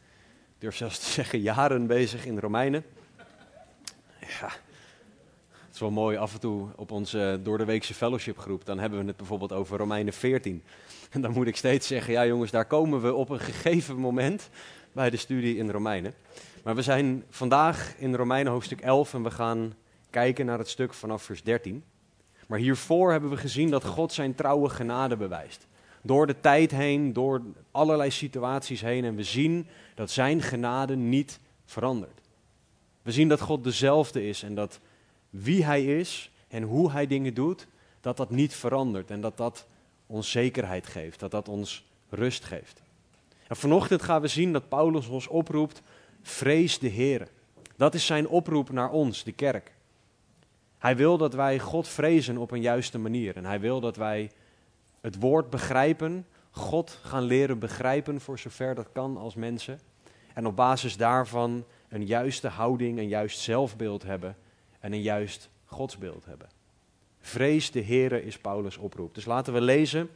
Ik 0.53 0.59
durf 0.59 0.75
zelfs 0.75 0.99
te 0.99 1.05
zeggen 1.05 1.39
jaren 1.39 1.87
bezig 1.87 2.25
in 2.25 2.39
Romeinen. 2.39 2.85
Ja, 4.19 4.47
het 5.49 5.73
is 5.73 5.79
wel 5.79 5.91
mooi 5.91 6.17
af 6.17 6.33
en 6.33 6.39
toe 6.39 6.67
op 6.75 6.91
onze 6.91 7.39
doordeweekse 7.43 7.93
fellowship 7.93 8.37
groep. 8.37 8.65
Dan 8.65 8.79
hebben 8.79 8.99
we 8.99 9.05
het 9.05 9.17
bijvoorbeeld 9.17 9.53
over 9.53 9.77
Romeinen 9.77 10.13
14. 10.13 10.63
En 11.09 11.21
dan 11.21 11.31
moet 11.31 11.47
ik 11.47 11.57
steeds 11.57 11.87
zeggen, 11.87 12.13
ja 12.13 12.25
jongens, 12.25 12.51
daar 12.51 12.65
komen 12.65 13.01
we 13.01 13.13
op 13.13 13.29
een 13.29 13.39
gegeven 13.39 13.95
moment 13.95 14.49
bij 14.91 15.09
de 15.09 15.17
studie 15.17 15.57
in 15.57 15.69
Romeinen. 15.69 16.13
Maar 16.63 16.75
we 16.75 16.81
zijn 16.81 17.23
vandaag 17.29 17.93
in 17.97 18.15
Romeinen 18.15 18.51
hoofdstuk 18.51 18.81
11 18.81 19.13
en 19.13 19.23
we 19.23 19.31
gaan 19.31 19.73
kijken 20.09 20.45
naar 20.45 20.57
het 20.57 20.69
stuk 20.69 20.93
vanaf 20.93 21.23
vers 21.23 21.43
13. 21.43 21.83
Maar 22.53 22.61
hiervoor 22.61 23.11
hebben 23.11 23.29
we 23.29 23.37
gezien 23.37 23.69
dat 23.69 23.83
God 23.83 24.13
zijn 24.13 24.35
trouwe 24.35 24.69
genade 24.69 25.17
bewijst. 25.17 25.67
Door 26.01 26.27
de 26.27 26.39
tijd 26.39 26.71
heen, 26.71 27.13
door 27.13 27.41
allerlei 27.71 28.11
situaties 28.11 28.81
heen. 28.81 29.05
En 29.05 29.15
we 29.15 29.23
zien 29.23 29.67
dat 29.95 30.11
zijn 30.11 30.41
genade 30.41 30.95
niet 30.95 31.39
verandert. 31.65 32.21
We 33.01 33.11
zien 33.11 33.27
dat 33.27 33.41
God 33.41 33.63
dezelfde 33.63 34.27
is 34.27 34.43
en 34.43 34.55
dat 34.55 34.79
wie 35.29 35.65
hij 35.65 35.85
is 35.99 36.31
en 36.47 36.63
hoe 36.63 36.91
hij 36.91 37.07
dingen 37.07 37.33
doet, 37.33 37.67
dat 38.01 38.17
dat 38.17 38.29
niet 38.29 38.55
verandert. 38.55 39.11
En 39.11 39.21
dat 39.21 39.37
dat 39.37 39.65
ons 40.07 40.31
zekerheid 40.31 40.87
geeft, 40.87 41.19
dat 41.19 41.31
dat 41.31 41.49
ons 41.49 41.85
rust 42.09 42.43
geeft. 42.43 42.81
En 43.47 43.55
vanochtend 43.55 44.01
gaan 44.01 44.21
we 44.21 44.27
zien 44.27 44.53
dat 44.53 44.69
Paulus 44.69 45.07
ons 45.07 45.27
oproept, 45.27 45.81
vrees 46.21 46.79
de 46.79 46.87
Heer. 46.87 47.27
Dat 47.75 47.93
is 47.93 48.05
zijn 48.05 48.27
oproep 48.27 48.71
naar 48.71 48.91
ons, 48.91 49.23
de 49.23 49.31
kerk. 49.31 49.72
Hij 50.83 50.95
wil 50.95 51.17
dat 51.17 51.33
wij 51.33 51.59
God 51.59 51.87
vrezen 51.87 52.37
op 52.37 52.51
een 52.51 52.61
juiste 52.61 52.97
manier. 52.97 53.35
En 53.35 53.45
hij 53.45 53.59
wil 53.59 53.79
dat 53.79 53.95
wij 53.95 54.31
het 55.01 55.19
woord 55.19 55.49
begrijpen, 55.49 56.25
God 56.51 56.99
gaan 57.03 57.23
leren 57.23 57.59
begrijpen 57.59 58.21
voor 58.21 58.39
zover 58.39 58.75
dat 58.75 58.91
kan 58.91 59.17
als 59.17 59.35
mensen. 59.35 59.79
En 60.33 60.47
op 60.47 60.55
basis 60.55 60.97
daarvan 60.97 61.65
een 61.89 62.05
juiste 62.05 62.47
houding, 62.47 62.97
een 62.97 63.07
juist 63.07 63.39
zelfbeeld 63.39 64.03
hebben 64.03 64.35
en 64.79 64.93
een 64.93 65.01
juist 65.01 65.49
godsbeeld 65.65 66.25
hebben. 66.25 66.47
Vrees 67.19 67.71
de 67.71 67.83
Heere 67.83 68.23
is 68.23 68.37
Paulus' 68.37 68.77
oproep. 68.77 69.15
Dus 69.15 69.25
laten 69.25 69.53
we 69.53 69.61
lezen 69.61 70.09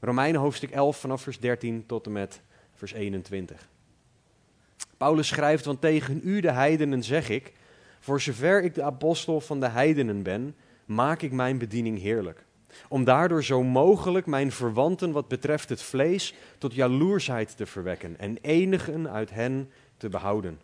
Romeinen 0.00 0.40
hoofdstuk 0.40 0.70
11 0.70 0.96
vanaf 0.96 1.22
vers 1.22 1.38
13 1.38 1.86
tot 1.86 2.06
en 2.06 2.12
met 2.12 2.40
vers 2.74 2.92
21. 2.92 3.68
Paulus 4.96 5.28
schrijft, 5.28 5.64
want 5.64 5.80
tegen 5.80 6.20
u 6.24 6.40
de 6.40 6.52
heidenen 6.52 7.02
zeg 7.02 7.28
ik, 7.28 7.52
voor 8.04 8.20
zover 8.20 8.62
ik 8.62 8.74
de 8.74 8.82
apostel 8.82 9.40
van 9.40 9.60
de 9.60 9.68
heidenen 9.68 10.22
ben, 10.22 10.56
maak 10.84 11.22
ik 11.22 11.32
mijn 11.32 11.58
bediening 11.58 12.00
heerlijk. 12.00 12.44
Om 12.88 13.04
daardoor 13.04 13.44
zo 13.44 13.62
mogelijk 13.62 14.26
mijn 14.26 14.52
verwanten 14.52 15.12
wat 15.12 15.28
betreft 15.28 15.68
het 15.68 15.82
vlees 15.82 16.34
tot 16.58 16.74
jaloersheid 16.74 17.56
te 17.56 17.66
verwekken 17.66 18.18
en 18.18 18.38
enigen 18.40 19.10
uit 19.10 19.30
hen 19.30 19.70
te 19.96 20.08
behouden. 20.08 20.60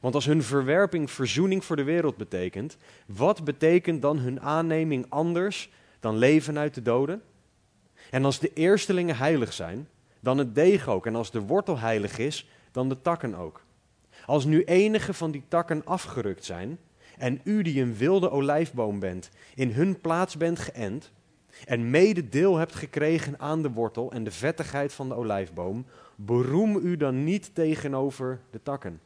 Want 0.00 0.14
als 0.14 0.24
hun 0.24 0.42
verwerping 0.42 1.10
verzoening 1.10 1.64
voor 1.64 1.76
de 1.76 1.82
wereld 1.82 2.16
betekent, 2.16 2.76
wat 3.06 3.44
betekent 3.44 4.02
dan 4.02 4.18
hun 4.18 4.40
aanneming 4.40 5.06
anders 5.08 5.70
dan 6.00 6.16
leven 6.16 6.58
uit 6.58 6.74
de 6.74 6.82
doden? 6.82 7.22
En 8.10 8.24
als 8.24 8.38
de 8.38 8.52
eerstelingen 8.54 9.16
heilig 9.16 9.52
zijn, 9.52 9.88
dan 10.20 10.38
het 10.38 10.54
deeg 10.54 10.88
ook. 10.88 11.06
En 11.06 11.14
als 11.14 11.30
de 11.30 11.40
wortel 11.40 11.78
heilig 11.78 12.18
is, 12.18 12.48
dan 12.72 12.88
de 12.88 13.00
takken 13.02 13.34
ook. 13.34 13.60
Als 14.26 14.44
nu 14.44 14.64
enige 14.64 15.14
van 15.14 15.30
die 15.30 15.44
takken 15.48 15.84
afgerukt 15.84 16.44
zijn, 16.44 16.78
en 17.18 17.40
u 17.44 17.62
die 17.62 17.82
een 17.82 17.96
wilde 17.96 18.30
olijfboom 18.30 18.98
bent, 18.98 19.30
in 19.54 19.70
hun 19.70 20.00
plaats 20.00 20.36
bent 20.36 20.58
geënt, 20.58 21.12
en 21.64 21.90
mede 21.90 22.28
deel 22.28 22.56
hebt 22.56 22.74
gekregen 22.74 23.40
aan 23.40 23.62
de 23.62 23.70
wortel 23.70 24.12
en 24.12 24.24
de 24.24 24.30
vettigheid 24.30 24.92
van 24.92 25.08
de 25.08 25.14
olijfboom, 25.14 25.86
beroem 26.16 26.76
u 26.76 26.96
dan 26.96 27.24
niet 27.24 27.54
tegenover 27.54 28.40
de 28.50 28.62
takken. 28.62 29.00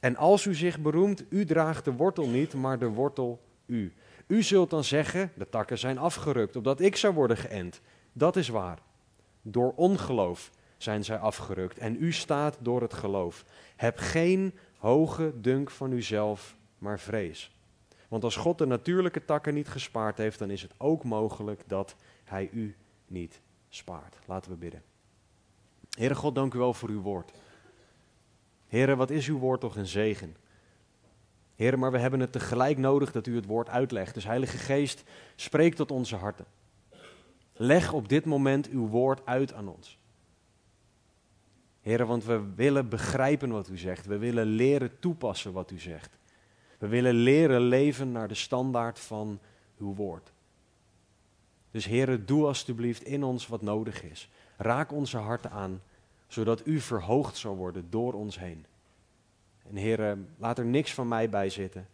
En 0.00 0.16
als 0.16 0.44
u 0.44 0.54
zich 0.54 0.80
beroemt, 0.80 1.24
u 1.28 1.44
draagt 1.44 1.84
de 1.84 1.92
wortel 1.92 2.28
niet, 2.28 2.54
maar 2.54 2.78
de 2.78 2.88
wortel 2.88 3.40
u. 3.66 3.92
U 4.26 4.42
zult 4.42 4.70
dan 4.70 4.84
zeggen, 4.84 5.32
de 5.34 5.48
takken 5.48 5.78
zijn 5.78 5.98
afgerukt, 5.98 6.56
opdat 6.56 6.80
ik 6.80 6.96
zou 6.96 7.14
worden 7.14 7.36
geënt. 7.36 7.80
Dat 8.12 8.36
is 8.36 8.48
waar. 8.48 8.78
Door 9.42 9.72
ongeloof 9.76 10.50
zijn 10.76 11.04
zij 11.04 11.18
afgerukt 11.18 11.78
en 11.78 11.96
u 12.00 12.12
staat 12.12 12.58
door 12.60 12.80
het 12.80 12.94
geloof. 12.94 13.44
Heb 13.82 13.98
geen 13.98 14.54
hoge 14.78 15.32
dunk 15.40 15.70
van 15.70 15.92
uzelf, 15.92 16.56
maar 16.78 17.00
vrees. 17.00 17.56
Want 18.08 18.24
als 18.24 18.36
God 18.36 18.58
de 18.58 18.66
natuurlijke 18.66 19.24
takken 19.24 19.54
niet 19.54 19.68
gespaard 19.68 20.18
heeft, 20.18 20.38
dan 20.38 20.50
is 20.50 20.62
het 20.62 20.72
ook 20.76 21.04
mogelijk 21.04 21.62
dat 21.66 21.96
Hij 22.24 22.48
u 22.52 22.76
niet 23.06 23.40
spaart. 23.68 24.18
Laten 24.26 24.50
we 24.50 24.56
bidden. 24.56 24.82
Heere 25.90 26.14
God, 26.14 26.34
dank 26.34 26.54
u 26.54 26.58
wel 26.58 26.74
voor 26.74 26.88
uw 26.88 27.00
woord. 27.00 27.32
Heere, 28.66 28.96
wat 28.96 29.10
is 29.10 29.28
uw 29.28 29.38
woord 29.38 29.60
toch 29.60 29.76
een 29.76 29.86
zegen. 29.86 30.36
Heere, 31.54 31.76
maar 31.76 31.92
we 31.92 31.98
hebben 31.98 32.20
het 32.20 32.32
tegelijk 32.32 32.78
nodig 32.78 33.12
dat 33.12 33.26
u 33.26 33.34
het 33.34 33.46
woord 33.46 33.68
uitlegt. 33.68 34.14
Dus 34.14 34.24
Heilige 34.24 34.58
Geest, 34.58 35.04
spreek 35.36 35.74
tot 35.74 35.90
onze 35.90 36.16
harten. 36.16 36.46
Leg 37.52 37.92
op 37.92 38.08
dit 38.08 38.24
moment 38.24 38.68
uw 38.68 38.86
woord 38.86 39.26
uit 39.26 39.52
aan 39.52 39.68
ons. 39.68 40.00
Heren, 41.82 42.06
want 42.06 42.24
we 42.24 42.54
willen 42.54 42.88
begrijpen 42.88 43.50
wat 43.50 43.68
u 43.68 43.78
zegt. 43.78 44.06
We 44.06 44.18
willen 44.18 44.46
leren 44.46 44.98
toepassen 44.98 45.52
wat 45.52 45.70
u 45.70 45.78
zegt. 45.78 46.18
We 46.78 46.86
willen 46.86 47.14
leren 47.14 47.60
leven 47.60 48.12
naar 48.12 48.28
de 48.28 48.34
standaard 48.34 48.98
van 48.98 49.38
uw 49.78 49.94
woord. 49.94 50.32
Dus 51.70 51.84
heren, 51.84 52.26
doe 52.26 52.46
alstublieft 52.46 53.02
in 53.02 53.22
ons 53.22 53.46
wat 53.46 53.62
nodig 53.62 54.02
is. 54.02 54.28
Raak 54.56 54.92
onze 54.92 55.16
harten 55.16 55.50
aan, 55.50 55.82
zodat 56.26 56.66
u 56.66 56.80
verhoogd 56.80 57.36
zal 57.36 57.56
worden 57.56 57.90
door 57.90 58.12
ons 58.12 58.38
heen. 58.38 58.66
En 59.68 59.76
heren, 59.76 60.28
laat 60.36 60.58
er 60.58 60.64
niks 60.64 60.94
van 60.94 61.08
mij 61.08 61.28
bij 61.28 61.50
zitten. 61.50 61.88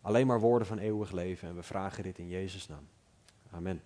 Alleen 0.00 0.26
maar 0.26 0.40
woorden 0.40 0.68
van 0.68 0.78
eeuwig 0.78 1.12
leven. 1.12 1.48
En 1.48 1.54
we 1.54 1.62
vragen 1.62 2.02
dit 2.02 2.18
in 2.18 2.28
Jezus' 2.28 2.68
naam. 2.68 2.86
Amen. 3.50 3.82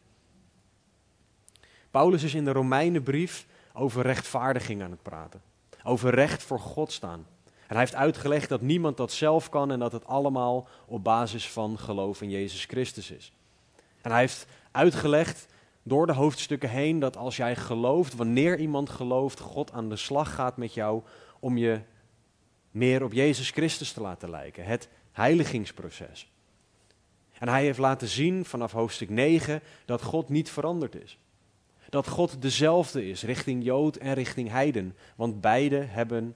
Paulus 1.91 2.23
is 2.23 2.35
in 2.35 2.45
de 2.45 2.53
Romeinenbrief 2.53 3.47
over 3.73 4.03
rechtvaardiging 4.03 4.83
aan 4.83 4.91
het 4.91 5.03
praten. 5.03 5.43
Over 5.89 6.15
recht 6.15 6.43
voor 6.43 6.61
God 6.61 6.93
staan. 6.93 7.27
En 7.45 7.75
hij 7.75 7.79
heeft 7.79 7.95
uitgelegd 7.95 8.49
dat 8.49 8.61
niemand 8.61 8.97
dat 8.97 9.13
zelf 9.13 9.49
kan 9.49 9.71
en 9.71 9.79
dat 9.79 9.93
het 9.93 10.07
allemaal 10.07 10.69
op 10.87 11.05
basis 11.05 11.51
van 11.51 11.79
geloof 11.79 12.23
in 12.23 12.31
Jezus 12.31 12.65
Christus 12.65 13.11
is. 13.11 13.33
En 14.01 14.11
hij 14.11 14.21
heeft 14.21 14.47
uitgelegd 14.71 15.47
door 15.83 16.07
de 16.07 16.13
hoofdstukken 16.13 16.71
heen 16.71 16.99
dat 16.99 17.17
als 17.17 17.37
jij 17.37 17.57
gelooft, 17.57 18.15
wanneer 18.15 18.59
iemand 18.59 18.91
gelooft, 18.91 19.41
God 19.41 19.73
aan 19.73 19.89
de 19.89 19.97
slag 19.97 20.35
gaat 20.35 20.57
met 20.57 20.75
jou 20.75 21.03
om 21.41 21.57
je 21.57 21.81
meer 22.71 23.03
op 23.03 23.13
Jezus 23.13 23.51
Christus 23.51 23.93
te 23.93 24.01
laten 24.01 24.31
lijken. 24.31 24.65
Het 24.65 24.89
heiligingsproces. 25.13 26.31
En 27.39 27.49
hij 27.49 27.63
heeft 27.63 27.79
laten 27.79 28.09
zien 28.09 28.45
vanaf 28.45 28.73
hoofdstuk 28.73 29.11
9 29.11 29.63
dat 29.85 30.03
God 30.03 30.29
niet 30.29 30.51
veranderd 30.51 30.95
is. 30.95 31.19
Dat 31.89 32.09
God 32.09 32.43
dezelfde 32.43 33.09
is 33.09 33.23
richting 33.23 33.65
Jood 33.65 33.97
en 33.97 34.15
richting 34.15 34.49
Heiden. 34.49 34.97
Want 35.17 35.41
beide 35.41 35.77
hebben 35.77 36.35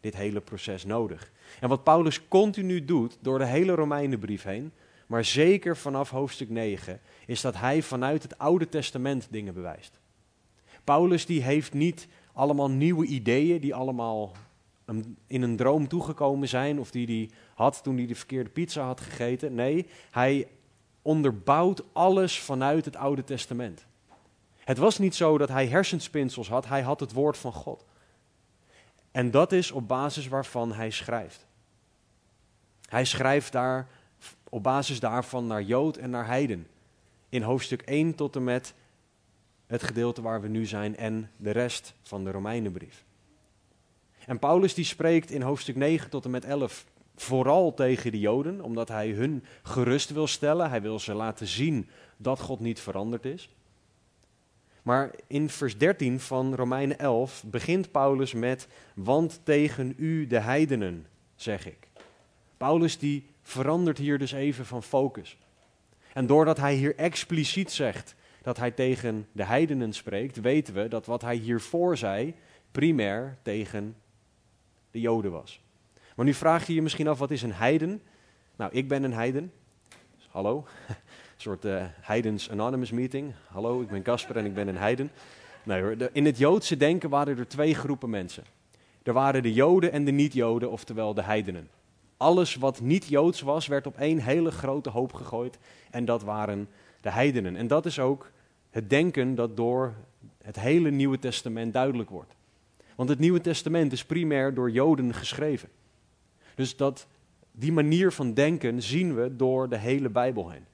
dit 0.00 0.16
hele 0.16 0.40
proces 0.40 0.84
nodig. 0.84 1.32
En 1.60 1.68
wat 1.68 1.84
Paulus 1.84 2.28
continu 2.28 2.84
doet 2.84 3.18
door 3.20 3.38
de 3.38 3.46
hele 3.46 3.74
Romeinenbrief 3.74 4.42
heen, 4.42 4.72
maar 5.06 5.24
zeker 5.24 5.76
vanaf 5.76 6.10
hoofdstuk 6.10 6.48
9, 6.48 7.00
is 7.26 7.40
dat 7.40 7.56
hij 7.56 7.82
vanuit 7.82 8.22
het 8.22 8.38
Oude 8.38 8.68
Testament 8.68 9.28
dingen 9.30 9.54
bewijst. 9.54 10.00
Paulus 10.84 11.26
die 11.26 11.42
heeft 11.42 11.72
niet 11.72 12.08
allemaal 12.32 12.70
nieuwe 12.70 13.06
ideeën 13.06 13.60
die 13.60 13.74
allemaal 13.74 14.32
in 15.26 15.42
een 15.42 15.56
droom 15.56 15.88
toegekomen 15.88 16.48
zijn 16.48 16.80
of 16.80 16.90
die 16.90 17.06
hij 17.06 17.30
had 17.54 17.82
toen 17.82 17.96
hij 17.96 18.06
de 18.06 18.14
verkeerde 18.14 18.50
pizza 18.50 18.84
had 18.84 19.00
gegeten. 19.00 19.54
Nee, 19.54 19.86
hij 20.10 20.48
onderbouwt 21.02 21.82
alles 21.92 22.40
vanuit 22.40 22.84
het 22.84 22.96
Oude 22.96 23.24
Testament. 23.24 23.86
Het 24.64 24.78
was 24.78 24.98
niet 24.98 25.14
zo 25.14 25.38
dat 25.38 25.48
hij 25.48 25.66
hersenspinsels 25.66 26.48
had, 26.48 26.66
hij 26.66 26.82
had 26.82 27.00
het 27.00 27.12
woord 27.12 27.36
van 27.36 27.52
God. 27.52 27.84
En 29.10 29.30
dat 29.30 29.52
is 29.52 29.70
op 29.70 29.88
basis 29.88 30.28
waarvan 30.28 30.72
hij 30.72 30.90
schrijft. 30.90 31.46
Hij 32.88 33.04
schrijft 33.04 33.52
daar 33.52 33.88
op 34.48 34.62
basis 34.62 35.00
daarvan 35.00 35.46
naar 35.46 35.62
Jood 35.62 35.96
en 35.96 36.10
naar 36.10 36.26
Heiden. 36.26 36.66
In 37.28 37.42
hoofdstuk 37.42 37.82
1 37.82 38.14
tot 38.14 38.36
en 38.36 38.44
met 38.44 38.74
het 39.66 39.82
gedeelte 39.82 40.22
waar 40.22 40.40
we 40.40 40.48
nu 40.48 40.66
zijn 40.66 40.96
en 40.96 41.30
de 41.36 41.50
rest 41.50 41.94
van 42.02 42.24
de 42.24 42.30
Romeinenbrief. 42.30 43.04
En 44.26 44.38
Paulus 44.38 44.74
die 44.74 44.84
spreekt 44.84 45.30
in 45.30 45.42
hoofdstuk 45.42 45.76
9 45.76 46.10
tot 46.10 46.24
en 46.24 46.30
met 46.30 46.44
11 46.44 46.84
vooral 47.16 47.74
tegen 47.74 48.10
de 48.10 48.20
Joden, 48.20 48.60
omdat 48.60 48.88
hij 48.88 49.10
hun 49.10 49.44
gerust 49.62 50.10
wil 50.10 50.26
stellen. 50.26 50.70
Hij 50.70 50.82
wil 50.82 50.98
ze 50.98 51.14
laten 51.14 51.46
zien 51.46 51.88
dat 52.16 52.40
God 52.40 52.60
niet 52.60 52.80
veranderd 52.80 53.24
is. 53.24 53.48
Maar 54.84 55.10
in 55.26 55.48
vers 55.48 55.78
13 55.78 56.20
van 56.20 56.54
Romeinen 56.54 56.98
11 56.98 57.44
begint 57.46 57.90
Paulus 57.90 58.32
met, 58.32 58.68
want 58.94 59.40
tegen 59.42 59.94
u 59.96 60.26
de 60.26 60.38
heidenen, 60.38 61.06
zeg 61.34 61.66
ik. 61.66 61.88
Paulus 62.56 62.98
die 62.98 63.26
verandert 63.42 63.98
hier 63.98 64.18
dus 64.18 64.32
even 64.32 64.66
van 64.66 64.82
focus. 64.82 65.38
En 66.12 66.26
doordat 66.26 66.56
hij 66.56 66.74
hier 66.74 66.96
expliciet 66.96 67.72
zegt 67.72 68.14
dat 68.42 68.56
hij 68.56 68.70
tegen 68.70 69.26
de 69.32 69.44
heidenen 69.44 69.92
spreekt, 69.92 70.40
weten 70.40 70.74
we 70.74 70.88
dat 70.88 71.06
wat 71.06 71.22
hij 71.22 71.36
hiervoor 71.36 71.96
zei 71.96 72.34
primair 72.70 73.36
tegen 73.42 73.96
de 74.90 75.00
Joden 75.00 75.32
was. 75.32 75.60
Maar 76.16 76.24
nu 76.24 76.34
vraag 76.34 76.66
je 76.66 76.74
je 76.74 76.82
misschien 76.82 77.08
af, 77.08 77.18
wat 77.18 77.30
is 77.30 77.42
een 77.42 77.52
heiden? 77.52 78.02
Nou, 78.56 78.72
ik 78.72 78.88
ben 78.88 79.02
een 79.02 79.12
heiden. 79.12 79.52
Hallo, 80.28 80.66
soort 81.44 81.64
uh, 81.64 81.84
heidens 82.00 82.50
anonymous 82.50 82.90
meeting. 82.90 83.32
Hallo, 83.46 83.80
ik 83.80 83.88
ben 83.88 84.02
Casper 84.02 84.36
en 84.36 84.44
ik 84.44 84.54
ben 84.54 84.68
een 84.68 84.76
heiden. 84.76 85.10
Nee 85.62 85.82
hoor, 85.82 85.96
in 86.12 86.24
het 86.24 86.38
Joodse 86.38 86.76
denken 86.76 87.10
waren 87.10 87.38
er 87.38 87.48
twee 87.48 87.74
groepen 87.74 88.10
mensen. 88.10 88.44
Er 89.02 89.12
waren 89.12 89.42
de 89.42 89.52
Joden 89.52 89.92
en 89.92 90.04
de 90.04 90.10
niet-Joden, 90.10 90.70
oftewel 90.70 91.14
de 91.14 91.22
heidenen. 91.22 91.68
Alles 92.16 92.54
wat 92.54 92.80
niet 92.80 93.06
Joods 93.06 93.40
was, 93.40 93.66
werd 93.66 93.86
op 93.86 93.96
één 93.96 94.18
hele 94.18 94.50
grote 94.50 94.90
hoop 94.90 95.12
gegooid. 95.12 95.58
En 95.90 96.04
dat 96.04 96.22
waren 96.22 96.68
de 97.00 97.10
heidenen. 97.10 97.56
En 97.56 97.66
dat 97.66 97.86
is 97.86 97.98
ook 97.98 98.30
het 98.70 98.90
denken 98.90 99.34
dat 99.34 99.56
door 99.56 99.94
het 100.42 100.60
hele 100.60 100.90
Nieuwe 100.90 101.18
Testament 101.18 101.72
duidelijk 101.72 102.10
wordt. 102.10 102.34
Want 102.96 103.08
het 103.08 103.18
Nieuwe 103.18 103.40
Testament 103.40 103.92
is 103.92 104.04
primair 104.04 104.54
door 104.54 104.70
Joden 104.70 105.14
geschreven. 105.14 105.68
Dus 106.54 106.76
dat, 106.76 107.06
die 107.52 107.72
manier 107.72 108.12
van 108.12 108.34
denken 108.34 108.82
zien 108.82 109.14
we 109.14 109.36
door 109.36 109.68
de 109.68 109.78
hele 109.78 110.08
Bijbel 110.08 110.50
heen. 110.50 110.64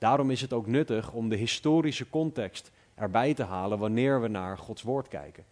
Daarom 0.00 0.30
is 0.30 0.40
het 0.40 0.52
ook 0.52 0.66
nuttig 0.66 1.12
om 1.12 1.28
de 1.28 1.36
historische 1.36 2.10
context 2.10 2.70
erbij 2.94 3.34
te 3.34 3.42
halen 3.42 3.78
wanneer 3.78 4.20
we 4.20 4.28
naar 4.28 4.58
Gods 4.58 4.82
woord 4.82 5.08
kijken. 5.08 5.44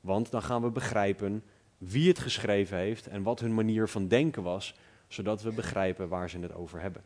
Want 0.00 0.30
dan 0.30 0.42
gaan 0.42 0.62
we 0.62 0.70
begrijpen 0.70 1.42
wie 1.78 2.08
het 2.08 2.18
geschreven 2.18 2.78
heeft 2.78 3.06
en 3.06 3.22
wat 3.22 3.40
hun 3.40 3.54
manier 3.54 3.88
van 3.88 4.08
denken 4.08 4.42
was, 4.42 4.74
zodat 5.08 5.42
we 5.42 5.52
begrijpen 5.52 6.08
waar 6.08 6.30
ze 6.30 6.38
het 6.38 6.54
over 6.54 6.80
hebben. 6.80 7.04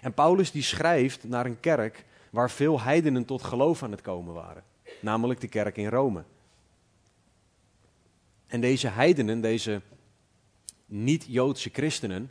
En 0.00 0.14
Paulus 0.14 0.50
die 0.50 0.62
schrijft 0.62 1.24
naar 1.24 1.46
een 1.46 1.60
kerk 1.60 2.04
waar 2.30 2.50
veel 2.50 2.80
heidenen 2.80 3.24
tot 3.24 3.42
geloof 3.42 3.82
aan 3.82 3.90
het 3.90 4.00
komen 4.00 4.34
waren, 4.34 4.64
namelijk 5.00 5.40
de 5.40 5.48
kerk 5.48 5.76
in 5.76 5.88
Rome. 5.88 6.24
En 8.46 8.60
deze 8.60 8.88
heidenen, 8.88 9.40
deze 9.40 9.80
niet-Joodse 10.86 11.70
christenen, 11.72 12.30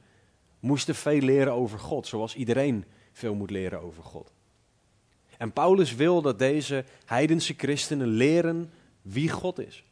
moesten 0.61 0.95
veel 0.95 1.19
leren 1.19 1.53
over 1.53 1.79
God, 1.79 2.07
zoals 2.07 2.35
iedereen 2.35 2.85
veel 3.11 3.35
moet 3.35 3.49
leren 3.49 3.81
over 3.81 4.03
God. 4.03 4.31
En 5.37 5.53
Paulus 5.53 5.95
wil 5.95 6.21
dat 6.21 6.39
deze 6.39 6.85
heidense 7.05 7.53
christenen 7.57 8.07
leren 8.07 8.71
wie 9.01 9.29
God 9.29 9.59
is. 9.59 9.83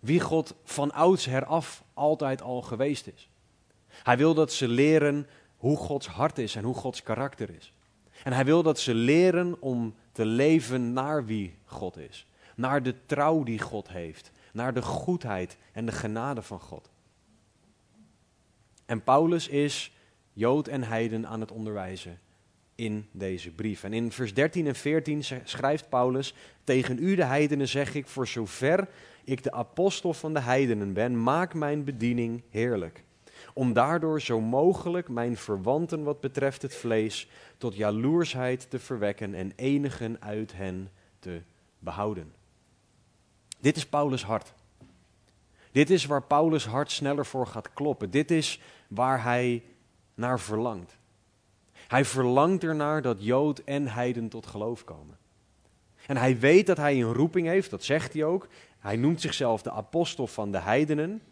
Wie 0.00 0.20
God 0.20 0.54
van 0.64 0.92
oudsher 0.92 1.44
af 1.44 1.84
altijd 1.94 2.42
al 2.42 2.62
geweest 2.62 3.06
is. 3.06 3.28
Hij 3.88 4.16
wil 4.16 4.34
dat 4.34 4.52
ze 4.52 4.68
leren 4.68 5.26
hoe 5.56 5.76
Gods 5.76 6.06
hart 6.06 6.38
is 6.38 6.54
en 6.54 6.64
hoe 6.64 6.74
Gods 6.74 7.02
karakter 7.02 7.50
is. 7.50 7.72
En 8.24 8.32
hij 8.32 8.44
wil 8.44 8.62
dat 8.62 8.78
ze 8.78 8.94
leren 8.94 9.62
om 9.62 9.94
te 10.12 10.24
leven 10.24 10.92
naar 10.92 11.24
wie 11.24 11.58
God 11.64 11.96
is. 11.96 12.26
Naar 12.56 12.82
de 12.82 12.94
trouw 13.06 13.42
die 13.42 13.60
God 13.60 13.88
heeft. 13.88 14.30
Naar 14.52 14.74
de 14.74 14.82
goedheid 14.82 15.56
en 15.72 15.86
de 15.86 15.92
genade 15.92 16.42
van 16.42 16.60
God. 16.60 16.90
En 18.86 19.02
Paulus 19.02 19.48
is 19.48 19.92
Jood 20.32 20.68
en 20.68 20.82
Heiden 20.82 21.26
aan 21.26 21.40
het 21.40 21.50
onderwijzen 21.50 22.20
in 22.74 23.06
deze 23.12 23.50
brief. 23.50 23.84
En 23.84 23.92
in 23.92 24.12
vers 24.12 24.34
13 24.34 24.66
en 24.66 24.74
14 24.74 25.24
schrijft 25.44 25.88
Paulus: 25.88 26.34
Tegen 26.64 26.98
u, 26.98 27.14
de 27.14 27.24
heidenen, 27.24 27.68
zeg 27.68 27.94
ik: 27.94 28.06
Voor 28.06 28.26
zover 28.26 28.88
ik 29.24 29.42
de 29.42 29.52
apostel 29.52 30.12
van 30.12 30.34
de 30.34 30.40
heidenen 30.40 30.92
ben, 30.92 31.22
maak 31.22 31.54
mijn 31.54 31.84
bediening 31.84 32.42
heerlijk. 32.50 33.04
Om 33.54 33.72
daardoor 33.72 34.20
zo 34.20 34.40
mogelijk 34.40 35.08
mijn 35.08 35.36
verwanten 35.36 36.02
wat 36.02 36.20
betreft 36.20 36.62
het 36.62 36.74
vlees 36.74 37.28
tot 37.58 37.76
jaloersheid 37.76 38.70
te 38.70 38.78
verwekken 38.78 39.34
en 39.34 39.52
enigen 39.56 40.16
uit 40.20 40.52
hen 40.52 40.90
te 41.18 41.42
behouden. 41.78 42.32
Dit 43.60 43.76
is 43.76 43.86
Paulus' 43.86 44.24
hart. 44.24 44.52
Dit 45.72 45.90
is 45.90 46.06
waar 46.06 46.22
Paulus' 46.22 46.66
hart 46.66 46.90
sneller 46.90 47.26
voor 47.26 47.46
gaat 47.46 47.72
kloppen. 47.72 48.10
Dit 48.10 48.30
is 48.30 48.60
waar 48.88 49.22
hij 49.22 49.62
naar 50.14 50.40
verlangt. 50.40 50.98
Hij 51.72 52.04
verlangt 52.04 52.64
ernaar 52.64 53.02
dat 53.02 53.24
Jood 53.24 53.58
en 53.58 53.86
Heiden 53.86 54.28
tot 54.28 54.46
geloof 54.46 54.84
komen. 54.84 55.18
En 56.06 56.16
hij 56.16 56.38
weet 56.38 56.66
dat 56.66 56.76
hij 56.76 57.02
een 57.02 57.12
roeping 57.12 57.46
heeft, 57.46 57.70
dat 57.70 57.84
zegt 57.84 58.12
hij 58.12 58.24
ook. 58.24 58.48
Hij 58.78 58.96
noemt 58.96 59.20
zichzelf 59.20 59.62
de 59.62 59.70
apostel 59.70 60.26
van 60.26 60.52
de 60.52 60.58
heidenen. 60.58 61.22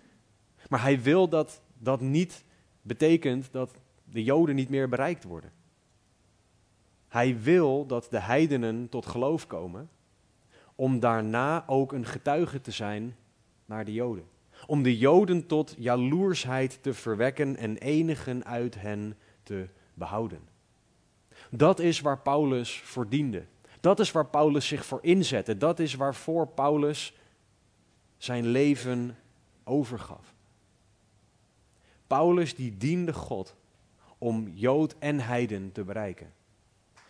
Maar 0.68 0.82
hij 0.82 1.00
wil 1.00 1.28
dat 1.28 1.62
dat 1.78 2.00
niet 2.00 2.44
betekent 2.82 3.52
dat 3.52 3.70
de 4.04 4.24
Joden 4.24 4.54
niet 4.54 4.68
meer 4.68 4.88
bereikt 4.88 5.24
worden. 5.24 5.52
Hij 7.08 7.40
wil 7.40 7.86
dat 7.86 8.06
de 8.10 8.20
heidenen 8.20 8.88
tot 8.88 9.06
geloof 9.06 9.46
komen, 9.46 9.90
om 10.74 11.00
daarna 11.00 11.64
ook 11.66 11.92
een 11.92 12.06
getuige 12.06 12.60
te 12.60 12.70
zijn 12.70 13.16
naar 13.64 13.84
de 13.84 13.92
Joden. 13.92 14.24
Om 14.66 14.82
de 14.82 14.98
Joden 14.98 15.46
tot 15.46 15.74
jaloersheid 15.78 16.78
te 16.82 16.94
verwekken 16.94 17.56
en 17.56 17.76
enigen 17.76 18.44
uit 18.44 18.80
hen 18.80 19.16
te 19.42 19.68
behouden. 19.94 20.48
Dat 21.50 21.78
is 21.78 22.00
waar 22.00 22.18
Paulus 22.18 22.80
voor 22.80 23.08
diende. 23.08 23.44
Dat 23.80 24.00
is 24.00 24.12
waar 24.12 24.26
Paulus 24.26 24.66
zich 24.66 24.84
voor 24.84 24.98
inzette. 25.02 25.56
Dat 25.56 25.78
is 25.78 25.94
waarvoor 25.94 26.48
Paulus 26.48 27.14
zijn 28.16 28.46
leven 28.46 29.16
overgaf. 29.64 30.34
Paulus 32.06 32.54
die 32.54 32.76
diende 32.76 33.12
God 33.12 33.54
om 34.18 34.48
Jood 34.54 34.94
en 34.98 35.20
Heiden 35.20 35.72
te 35.72 35.84
bereiken. 35.84 36.32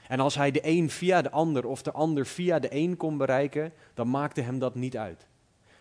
En 0.08 0.20
als 0.20 0.34
hij 0.34 0.50
de 0.50 0.60
een 0.62 0.90
via 0.90 1.22
de 1.22 1.30
ander 1.30 1.66
of 1.66 1.82
de 1.82 1.92
ander 1.92 2.26
via 2.26 2.58
de 2.58 2.74
een 2.74 2.96
kon 2.96 3.16
bereiken, 3.16 3.72
dan 3.94 4.10
maakte 4.10 4.40
hem 4.40 4.58
dat 4.58 4.74
niet 4.74 4.96
uit. 4.96 5.26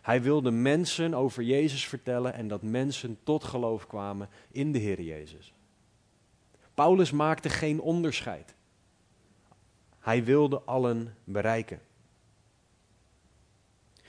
Hij 0.02 0.22
wilde 0.22 0.52
mensen 0.52 1.14
over 1.14 1.44
Jezus 1.44 1.88
vertellen 1.88 2.34
en 2.34 2.48
dat 2.48 2.62
mensen 2.62 3.18
tot 3.24 3.44
geloof 3.44 3.88
kwamen 3.88 4.30
in 4.52 4.72
de 4.72 4.80
Heer 4.80 5.02
Jezus. 5.02 5.54
Paulus 6.74 7.12
maakte 7.12 7.50
geen 7.50 7.82
onderscheid. 7.82 8.56
Hij 10.00 10.24
wilde 10.24 10.62
allen 10.62 11.16
bereiken. 11.24 11.82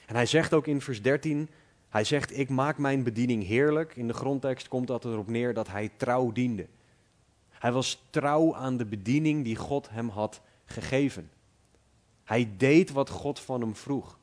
En 0.07 0.15
hij 0.15 0.27
zegt 0.27 0.55
ook 0.55 0.67
in 0.67 0.81
vers 0.81 1.03
13, 1.03 1.49
hij 1.89 2.05
zegt, 2.05 2.39
ik 2.39 2.49
maak 2.49 2.79
mijn 2.79 3.03
bediening 3.03 3.47
heerlijk. 3.47 3.97
In 3.97 4.07
de 4.07 4.15
grondtekst 4.15 4.69
komt 4.69 4.87
dat 4.87 5.05
erop 5.05 5.29
neer 5.29 5.55
dat 5.55 5.69
hij 5.69 5.91
trouw 5.97 6.33
diende. 6.33 6.67
Hij 7.51 7.73
was 7.73 8.03
trouw 8.11 8.55
aan 8.55 8.77
de 8.77 8.87
bediening 8.87 9.45
die 9.45 9.57
God 9.57 9.91
hem 9.91 10.09
had 10.09 10.41
gegeven. 10.65 11.31
Hij 12.25 12.51
deed 12.57 12.91
wat 12.91 13.09
God 13.09 13.41
van 13.41 13.61
hem 13.61 13.77
vroeg. 13.77 14.19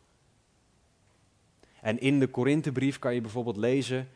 En 1.88 2.00
in 2.00 2.20
de 2.20 2.28
Korinthebrief 2.28 3.00
kan 3.00 3.14
je 3.14 3.22
bijvoorbeeld 3.22 3.58
lezen 3.58 4.10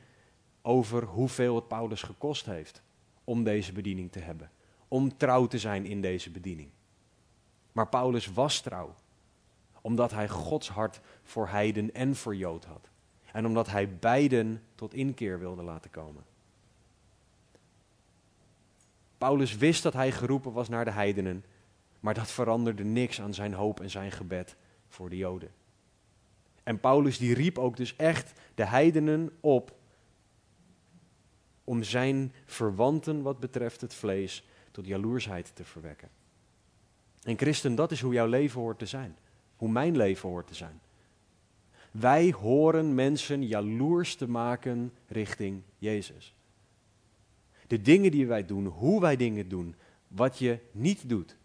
over 0.61 1.03
hoeveel 1.03 1.55
het 1.55 1.67
Paulus 1.67 2.01
gekost 2.01 2.45
heeft 2.45 2.81
om 3.23 3.43
deze 3.43 3.71
bediening 3.71 4.11
te 4.11 4.19
hebben. 4.19 4.51
Om 4.87 5.17
trouw 5.17 5.47
te 5.47 5.59
zijn 5.59 5.85
in 5.85 6.01
deze 6.01 6.29
bediening. 6.29 6.69
Maar 7.71 7.87
Paulus 7.87 8.33
was 8.33 8.61
trouw, 8.61 8.95
omdat 9.81 10.11
hij 10.11 10.29
Gods 10.29 10.69
hart 10.69 10.99
voor 11.23 11.47
heiden 11.47 11.93
en 11.93 12.15
voor 12.15 12.35
Jood 12.35 12.65
had. 12.65 12.89
En 13.31 13.45
omdat 13.45 13.67
hij 13.67 13.97
beiden 13.97 14.61
tot 14.75 14.93
inkeer 14.93 15.39
wilde 15.39 15.63
laten 15.63 15.91
komen. 15.91 16.23
Paulus 19.17 19.57
wist 19.57 19.83
dat 19.83 19.93
hij 19.93 20.11
geroepen 20.11 20.51
was 20.51 20.69
naar 20.69 20.85
de 20.85 20.91
heidenen, 20.91 21.45
maar 21.99 22.13
dat 22.13 22.31
veranderde 22.31 22.83
niks 22.83 23.21
aan 23.21 23.33
zijn 23.33 23.53
hoop 23.53 23.79
en 23.79 23.89
zijn 23.89 24.11
gebed 24.11 24.55
voor 24.87 25.09
de 25.09 25.17
Joden. 25.17 25.60
En 26.63 26.79
Paulus 26.79 27.17
die 27.17 27.33
riep 27.33 27.57
ook 27.57 27.77
dus 27.77 27.95
echt 27.95 28.39
de 28.55 28.65
heidenen 28.65 29.31
op 29.39 29.79
om 31.63 31.83
zijn 31.83 32.33
verwanten 32.45 33.21
wat 33.21 33.39
betreft 33.39 33.81
het 33.81 33.93
vlees 33.93 34.47
tot 34.71 34.85
jaloersheid 34.85 35.55
te 35.55 35.63
verwekken. 35.63 36.09
En 37.23 37.37
christen, 37.37 37.75
dat 37.75 37.91
is 37.91 38.01
hoe 38.01 38.13
jouw 38.13 38.27
leven 38.27 38.61
hoort 38.61 38.79
te 38.79 38.85
zijn. 38.85 39.17
Hoe 39.55 39.69
mijn 39.69 39.97
leven 39.97 40.29
hoort 40.29 40.47
te 40.47 40.55
zijn. 40.55 40.81
Wij 41.91 42.31
horen 42.31 42.95
mensen 42.95 43.47
jaloers 43.47 44.15
te 44.15 44.27
maken 44.29 44.93
richting 45.07 45.61
Jezus. 45.77 46.35
De 47.67 47.81
dingen 47.81 48.11
die 48.11 48.27
wij 48.27 48.45
doen, 48.45 48.65
hoe 48.65 49.01
wij 49.01 49.15
dingen 49.15 49.49
doen, 49.49 49.75
wat 50.07 50.37
je 50.37 50.59
niet 50.71 51.09
doet. 51.09 51.35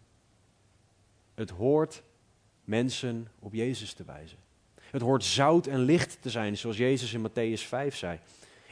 Het 1.33 1.49
hoort 1.49 2.03
mensen 2.63 3.27
op 3.39 3.53
Jezus 3.53 3.93
te 3.93 4.03
wijzen. 4.03 4.37
Het 4.91 5.01
hoort 5.01 5.23
zout 5.23 5.67
en 5.67 5.79
licht 5.79 6.17
te 6.21 6.29
zijn, 6.29 6.57
zoals 6.57 6.77
Jezus 6.77 7.13
in 7.13 7.29
Matthäus 7.29 7.61
5 7.67 7.95
zei. 7.95 8.19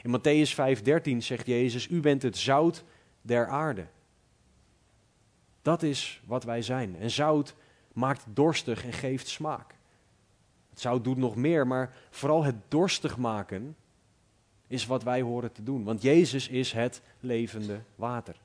In 0.02 0.18
Matthäus 0.18 0.54
5:13 0.54 1.16
zegt 1.16 1.46
Jezus: 1.46 1.88
U 1.88 2.00
bent 2.00 2.22
het 2.22 2.36
zout 2.36 2.84
der 3.22 3.48
aarde. 3.48 3.86
Dat 5.62 5.82
is 5.82 6.20
wat 6.26 6.44
wij 6.44 6.62
zijn. 6.62 6.96
En 6.96 7.10
zout 7.10 7.54
maakt 7.92 8.24
dorstig 8.28 8.84
en 8.84 8.92
geeft 8.92 9.28
smaak. 9.28 9.74
Het 10.70 10.80
zout 10.80 11.04
doet 11.04 11.16
nog 11.16 11.36
meer, 11.36 11.66
maar 11.66 11.96
vooral 12.10 12.44
het 12.44 12.56
dorstig 12.68 13.16
maken 13.16 13.76
is 14.66 14.86
wat 14.86 15.02
wij 15.02 15.20
horen 15.20 15.52
te 15.52 15.62
doen. 15.62 15.84
Want 15.84 16.02
Jezus 16.02 16.48
is 16.48 16.72
het 16.72 17.02
levende 17.20 17.80
water. 17.94 18.36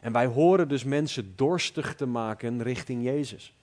En 0.00 0.12
wij 0.12 0.26
horen 0.26 0.68
dus 0.68 0.84
mensen 0.84 1.32
dorstig 1.36 1.94
te 1.94 2.06
maken 2.06 2.62
richting 2.62 3.02
Jezus. 3.04 3.54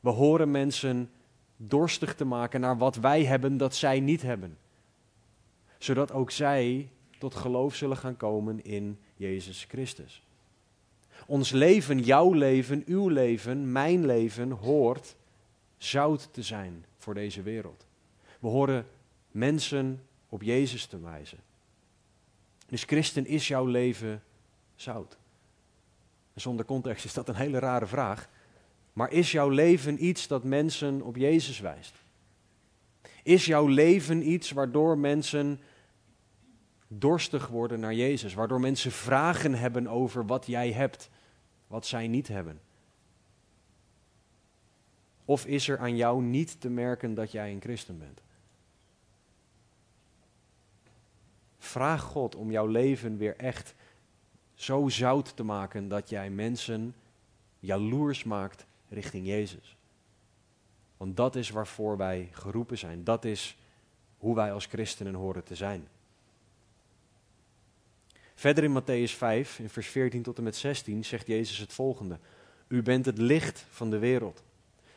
We 0.00 0.10
horen 0.10 0.50
mensen 0.50 1.10
dorstig 1.56 2.14
te 2.14 2.24
maken 2.24 2.60
naar 2.60 2.78
wat 2.78 2.96
wij 2.96 3.24
hebben 3.24 3.56
dat 3.56 3.74
zij 3.74 4.00
niet 4.00 4.22
hebben. 4.22 4.58
Zodat 5.78 6.12
ook 6.12 6.30
zij 6.30 6.90
tot 7.18 7.34
geloof 7.34 7.74
zullen 7.74 7.96
gaan 7.96 8.16
komen 8.16 8.64
in 8.64 8.98
Jezus 9.16 9.64
Christus. 9.68 10.22
Ons 11.26 11.50
leven, 11.50 12.00
jouw 12.00 12.32
leven, 12.32 12.82
uw 12.86 13.08
leven, 13.08 13.72
mijn 13.72 14.06
leven 14.06 14.50
hoort 14.50 15.16
zout 15.76 16.28
te 16.32 16.42
zijn 16.42 16.84
voor 16.98 17.14
deze 17.14 17.42
wereld. 17.42 17.86
We 18.40 18.48
horen 18.48 18.86
mensen 19.30 20.02
op 20.28 20.42
Jezus 20.42 20.86
te 20.86 21.00
wijzen. 21.00 21.38
Dus 22.66 22.84
christen, 22.84 23.26
is 23.26 23.48
jouw 23.48 23.64
leven 23.64 24.22
zout? 24.74 25.18
Zonder 26.34 26.64
context 26.64 27.04
is 27.04 27.14
dat 27.14 27.28
een 27.28 27.34
hele 27.34 27.58
rare 27.58 27.86
vraag. 27.86 28.28
Maar 28.98 29.12
is 29.12 29.32
jouw 29.32 29.48
leven 29.48 30.04
iets 30.04 30.26
dat 30.26 30.44
mensen 30.44 31.02
op 31.02 31.16
Jezus 31.16 31.60
wijst? 31.60 31.94
Is 33.22 33.44
jouw 33.44 33.66
leven 33.66 34.30
iets 34.30 34.50
waardoor 34.50 34.98
mensen 34.98 35.60
dorstig 36.88 37.46
worden 37.46 37.80
naar 37.80 37.94
Jezus? 37.94 38.34
Waardoor 38.34 38.60
mensen 38.60 38.92
vragen 38.92 39.54
hebben 39.54 39.88
over 39.88 40.26
wat 40.26 40.46
jij 40.46 40.72
hebt, 40.72 41.10
wat 41.66 41.86
zij 41.86 42.08
niet 42.08 42.28
hebben? 42.28 42.60
Of 45.24 45.46
is 45.46 45.68
er 45.68 45.78
aan 45.78 45.96
jou 45.96 46.22
niet 46.22 46.60
te 46.60 46.68
merken 46.68 47.14
dat 47.14 47.32
jij 47.32 47.52
een 47.52 47.60
christen 47.60 47.98
bent? 47.98 48.22
Vraag 51.58 52.02
God 52.02 52.34
om 52.34 52.50
jouw 52.50 52.66
leven 52.66 53.16
weer 53.16 53.36
echt 53.36 53.74
zo 54.54 54.88
zout 54.88 55.36
te 55.36 55.42
maken 55.42 55.88
dat 55.88 56.08
jij 56.08 56.30
mensen 56.30 56.94
jaloers 57.58 58.24
maakt 58.24 58.66
richting 58.88 59.26
Jezus. 59.26 59.76
Want 60.96 61.16
dat 61.16 61.36
is 61.36 61.50
waarvoor 61.50 61.96
wij 61.96 62.28
geroepen 62.32 62.78
zijn. 62.78 63.04
Dat 63.04 63.24
is 63.24 63.58
hoe 64.18 64.34
wij 64.34 64.52
als 64.52 64.66
christenen 64.66 65.14
horen 65.14 65.44
te 65.44 65.54
zijn. 65.54 65.88
Verder 68.34 68.64
in 68.64 68.82
Matthäus 68.82 69.16
5, 69.16 69.58
in 69.58 69.68
vers 69.68 69.86
14 69.86 70.22
tot 70.22 70.38
en 70.38 70.42
met 70.42 70.56
16, 70.56 71.04
zegt 71.04 71.26
Jezus 71.26 71.58
het 71.58 71.72
volgende. 71.72 72.18
U 72.68 72.82
bent 72.82 73.04
het 73.04 73.18
licht 73.18 73.66
van 73.70 73.90
de 73.90 73.98
wereld. 73.98 74.42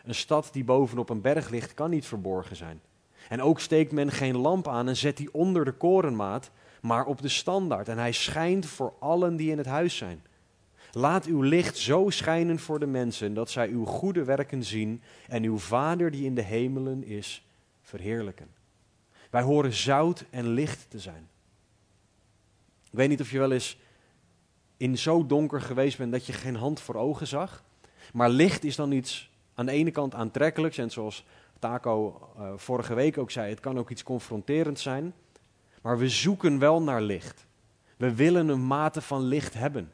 Een 0.03 0.15
stad 0.15 0.50
die 0.51 0.63
bovenop 0.63 1.10
een 1.10 1.21
berg 1.21 1.50
ligt, 1.50 1.74
kan 1.74 1.89
niet 1.89 2.05
verborgen 2.05 2.55
zijn. 2.55 2.81
En 3.29 3.41
ook 3.41 3.60
steekt 3.60 3.91
men 3.91 4.12
geen 4.12 4.38
lamp 4.38 4.67
aan 4.67 4.88
en 4.88 4.98
zet 4.98 5.17
die 5.17 5.33
onder 5.33 5.65
de 5.65 5.71
korenmaat, 5.71 6.51
maar 6.81 7.05
op 7.05 7.21
de 7.21 7.29
standaard. 7.29 7.88
En 7.88 7.98
hij 7.98 8.12
schijnt 8.12 8.65
voor 8.65 8.93
allen 9.00 9.36
die 9.36 9.51
in 9.51 9.57
het 9.57 9.67
huis 9.67 9.98
zijn. 9.98 10.24
Laat 10.91 11.25
uw 11.25 11.41
licht 11.41 11.77
zo 11.77 12.10
schijnen 12.10 12.60
voor 12.60 12.79
de 12.79 12.86
mensen 12.86 13.33
dat 13.33 13.50
zij 13.50 13.69
uw 13.69 13.86
goede 13.86 14.24
werken 14.24 14.63
zien 14.63 15.01
en 15.27 15.43
uw 15.43 15.57
Vader 15.57 16.12
die 16.12 16.25
in 16.25 16.36
de 16.36 16.41
hemelen 16.41 17.03
is 17.03 17.45
verheerlijken. 17.81 18.48
Wij 19.29 19.41
horen 19.41 19.74
zout 19.74 20.25
en 20.29 20.48
licht 20.48 20.86
te 20.89 21.00
zijn. 21.00 21.29
Ik 22.91 22.98
weet 22.98 23.10
niet 23.10 23.21
of 23.21 23.31
je 23.31 23.39
wel 23.39 23.51
eens 23.51 23.77
in 24.77 24.98
zo 24.98 25.25
donker 25.25 25.62
geweest 25.62 25.98
bent 25.98 26.12
dat 26.12 26.25
je 26.25 26.33
geen 26.33 26.55
hand 26.55 26.79
voor 26.79 26.95
ogen 26.95 27.27
zag. 27.27 27.63
Maar 28.13 28.29
licht 28.29 28.63
is 28.63 28.75
dan 28.75 28.91
iets 28.91 29.31
aan 29.53 29.65
de 29.65 29.71
ene 29.71 29.91
kant 29.91 30.15
aantrekkelijks. 30.15 30.77
En 30.77 30.89
zoals 30.91 31.25
Taco 31.60 32.29
uh, 32.38 32.51
vorige 32.55 32.93
week 32.93 33.17
ook 33.17 33.31
zei, 33.31 33.50
het 33.50 33.60
kan 33.60 33.79
ook 33.79 33.89
iets 33.89 34.03
confronterend 34.03 34.79
zijn. 34.79 35.13
Maar 35.81 35.98
we 35.98 36.10
zoeken 36.10 36.60
wel 36.60 36.81
naar 36.81 37.01
licht. 37.01 37.45
We 37.98 38.15
willen 38.15 38.48
een 38.48 38.65
mate 38.65 39.01
van 39.01 39.21
licht 39.24 39.53
hebben. 39.53 39.91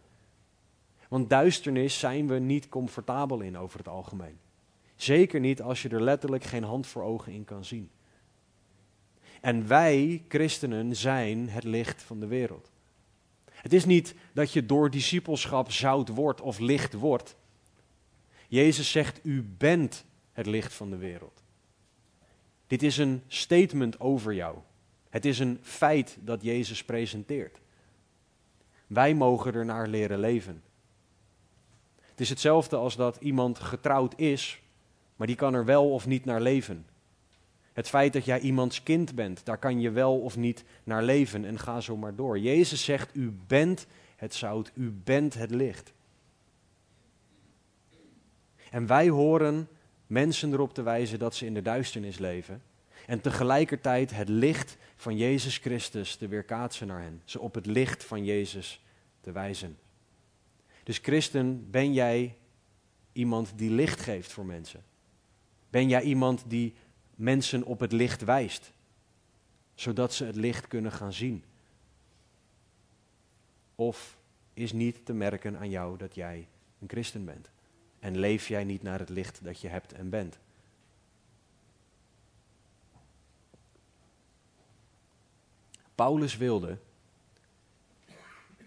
Want 1.07 1.29
duisternis 1.29 1.99
zijn 1.99 2.27
we 2.27 2.39
niet 2.39 2.69
comfortabel 2.69 3.39
in 3.39 3.57
over 3.57 3.77
het 3.77 3.87
algemeen. 3.87 4.37
Zeker 4.95 5.39
niet 5.39 5.61
als 5.61 5.81
je 5.81 5.89
er 5.89 6.01
letterlijk 6.01 6.43
geen 6.43 6.63
hand 6.63 6.87
voor 6.87 7.03
ogen 7.03 7.31
in 7.31 7.45
kan 7.45 7.65
zien. 7.65 7.89
En 9.41 9.67
wij, 9.67 10.23
christenen, 10.27 10.95
zijn 10.95 11.49
het 11.49 11.63
licht 11.63 12.03
van 12.03 12.19
de 12.19 12.27
wereld. 12.27 12.71
Het 13.51 13.73
is 13.73 13.85
niet 13.85 14.15
dat 14.33 14.51
je 14.51 14.65
door 14.65 14.89
discipelschap 14.89 15.71
zout 15.71 16.09
wordt 16.09 16.41
of 16.41 16.59
licht 16.59 16.93
wordt. 16.93 17.35
Jezus 18.47 18.91
zegt, 18.91 19.19
u 19.23 19.43
bent 19.57 20.05
het 20.31 20.45
licht 20.45 20.73
van 20.73 20.89
de 20.89 20.97
wereld. 20.97 21.43
Dit 22.67 22.83
is 22.83 22.97
een 22.97 23.23
statement 23.27 23.99
over 23.99 24.33
jou. 24.33 24.57
Het 25.09 25.25
is 25.25 25.39
een 25.39 25.59
feit 25.61 26.17
dat 26.19 26.41
Jezus 26.41 26.83
presenteert. 26.83 27.59
Wij 28.87 29.13
mogen 29.13 29.53
er 29.53 29.65
naar 29.65 29.87
leren 29.87 30.19
leven. 30.19 30.63
Het 32.17 32.25
is 32.25 32.31
hetzelfde 32.31 32.75
als 32.75 32.95
dat 32.95 33.17
iemand 33.19 33.59
getrouwd 33.59 34.19
is, 34.19 34.61
maar 35.15 35.27
die 35.27 35.35
kan 35.35 35.53
er 35.53 35.65
wel 35.65 35.91
of 35.91 36.07
niet 36.07 36.25
naar 36.25 36.41
leven. 36.41 36.85
Het 37.73 37.89
feit 37.89 38.13
dat 38.13 38.25
jij 38.25 38.39
iemands 38.39 38.83
kind 38.83 39.15
bent, 39.15 39.45
daar 39.45 39.57
kan 39.57 39.79
je 39.79 39.91
wel 39.91 40.19
of 40.19 40.37
niet 40.37 40.63
naar 40.83 41.03
leven 41.03 41.45
en 41.45 41.59
ga 41.59 41.79
zo 41.79 41.97
maar 41.97 42.15
door. 42.15 42.39
Jezus 42.39 42.83
zegt, 42.83 43.15
u 43.15 43.33
bent 43.47 43.87
het 44.15 44.35
zout, 44.35 44.71
u 44.73 44.91
bent 45.03 45.33
het 45.33 45.51
licht. 45.51 45.93
En 48.69 48.87
wij 48.87 49.09
horen 49.09 49.67
mensen 50.07 50.53
erop 50.53 50.73
te 50.73 50.81
wijzen 50.81 51.19
dat 51.19 51.35
ze 51.35 51.45
in 51.45 51.53
de 51.53 51.61
duisternis 51.61 52.17
leven. 52.17 52.61
En 53.05 53.21
tegelijkertijd 53.21 54.11
het 54.11 54.29
licht 54.29 54.77
van 54.95 55.17
Jezus 55.17 55.57
Christus 55.57 56.15
te 56.15 56.27
weerkaatsen 56.27 56.87
naar 56.87 57.01
hen. 57.01 57.21
Ze 57.25 57.39
op 57.39 57.53
het 57.53 57.65
licht 57.65 58.03
van 58.03 58.25
Jezus 58.25 58.83
te 59.21 59.31
wijzen. 59.31 59.77
Dus 60.87 60.97
christen, 60.97 61.69
ben 61.71 61.93
jij 61.93 62.37
iemand 63.11 63.51
die 63.55 63.71
licht 63.71 63.99
geeft 63.99 64.31
voor 64.31 64.45
mensen? 64.45 64.83
Ben 65.69 65.87
jij 65.87 66.01
iemand 66.01 66.43
die 66.47 66.73
mensen 67.15 67.63
op 67.63 67.79
het 67.79 67.91
licht 67.91 68.23
wijst? 68.23 68.71
Zodat 69.75 70.13
ze 70.13 70.25
het 70.25 70.35
licht 70.35 70.67
kunnen 70.67 70.91
gaan 70.91 71.13
zien? 71.13 71.43
Of 73.75 74.17
is 74.53 74.71
niet 74.71 75.05
te 75.05 75.13
merken 75.13 75.57
aan 75.57 75.69
jou 75.69 75.97
dat 75.97 76.15
jij 76.15 76.47
een 76.79 76.89
christen 76.89 77.25
bent? 77.25 77.49
En 77.99 78.17
leef 78.17 78.47
jij 78.47 78.63
niet 78.63 78.81
naar 78.83 78.99
het 78.99 79.09
licht 79.09 79.43
dat 79.43 79.61
je 79.61 79.67
hebt 79.67 79.93
en 79.93 80.09
bent? 80.09 80.37
Paulus 85.95 86.37
wilde 86.37 86.77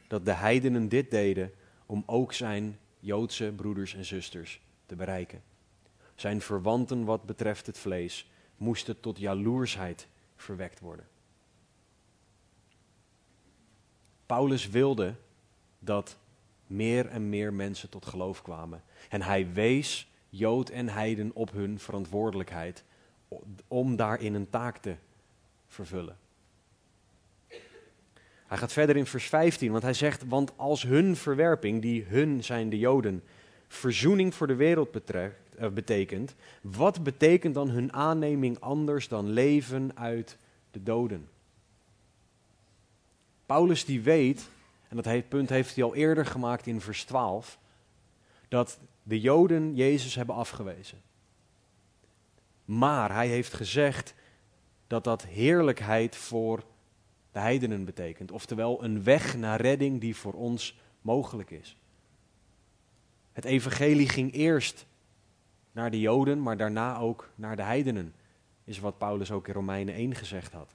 dat 0.09 0.25
de 0.25 0.35
heidenen 0.35 0.89
dit 0.89 1.11
deden 1.11 1.55
om 1.91 2.03
ook 2.07 2.33
zijn 2.33 2.79
Joodse 3.01 3.53
broeders 3.57 3.95
en 3.95 4.05
zusters 4.05 4.61
te 4.87 4.97
bereiken. 4.97 5.43
Zijn 6.15 6.41
verwanten 6.41 7.05
wat 7.05 7.25
betreft 7.25 7.67
het 7.67 7.79
vlees 7.79 8.31
moesten 8.57 9.01
tot 9.01 9.19
jaloersheid 9.19 10.07
verwekt 10.37 10.81
worden. 10.81 11.09
Paulus 14.27 14.69
wilde 14.69 15.15
dat 15.79 16.17
meer 16.67 17.07
en 17.07 17.29
meer 17.29 17.53
mensen 17.53 17.89
tot 17.89 18.07
geloof 18.07 18.43
kwamen. 18.43 18.83
En 19.09 19.23
hij 19.23 19.53
wees 19.53 20.09
Jood 20.29 20.69
en 20.69 20.89
Heiden 20.89 21.31
op 21.35 21.51
hun 21.51 21.79
verantwoordelijkheid 21.79 22.85
om 23.69 23.97
daarin 23.97 24.35
een 24.35 24.51
taak 24.51 24.77
te 24.77 24.97
vervullen. 25.67 26.19
Hij 28.51 28.59
gaat 28.59 28.73
verder 28.73 28.97
in 28.97 29.07
vers 29.07 29.27
15, 29.27 29.71
want 29.71 29.83
hij 29.83 29.95
zegt, 29.95 30.29
want 30.29 30.53
als 30.57 30.83
hun 30.83 31.17
verwerping, 31.17 31.83
die 31.83 32.05
hun 32.05 32.45
zijn 32.45 32.71
de 32.71 32.79
Joden, 32.79 33.23
verzoening 33.69 34.35
voor 34.35 34.47
de 34.47 34.55
wereld 34.55 34.91
betrekt, 34.91 35.55
uh, 35.61 35.69
betekent, 35.69 36.35
wat 36.63 37.03
betekent 37.03 37.55
dan 37.55 37.69
hun 37.69 37.93
aanneming 37.93 38.61
anders 38.61 39.09
dan 39.09 39.29
leven 39.29 39.91
uit 39.95 40.37
de 40.71 40.83
doden? 40.83 41.29
Paulus 43.47 43.85
die 43.85 44.01
weet, 44.01 44.49
en 44.89 44.97
dat 44.97 45.29
punt 45.29 45.49
heeft 45.49 45.75
hij 45.75 45.85
al 45.85 45.95
eerder 45.95 46.27
gemaakt 46.27 46.67
in 46.67 46.81
vers 46.81 47.05
12, 47.05 47.59
dat 48.49 48.79
de 49.03 49.21
Joden 49.21 49.75
Jezus 49.75 50.15
hebben 50.15 50.35
afgewezen. 50.35 50.99
Maar 52.65 53.15
hij 53.15 53.29
heeft 53.29 53.53
gezegd 53.53 54.15
dat 54.87 55.05
dat 55.05 55.25
heerlijkheid 55.25 56.17
voor 56.17 56.63
de 57.33 57.39
heidenen 57.39 57.85
betekent. 57.85 58.31
Oftewel 58.31 58.85
een 58.85 59.05
weg 59.05 59.37
naar 59.37 59.61
redding 59.61 60.01
die 60.01 60.17
voor 60.17 60.33
ons 60.33 60.81
mogelijk 61.01 61.51
is. 61.51 61.77
Het 63.33 63.45
evangelie 63.45 64.09
ging 64.09 64.33
eerst 64.33 64.87
naar 65.73 65.91
de 65.91 66.01
Joden, 66.01 66.43
maar 66.43 66.57
daarna 66.57 66.99
ook 66.99 67.31
naar 67.35 67.57
de 67.57 67.63
heidenen, 67.63 68.15
is 68.65 68.79
wat 68.79 68.99
Paulus 68.99 69.31
ook 69.31 69.49
in 69.49 69.55
Romeinen 69.55 69.95
1 69.95 70.15
gezegd 70.15 70.53
had. 70.53 70.75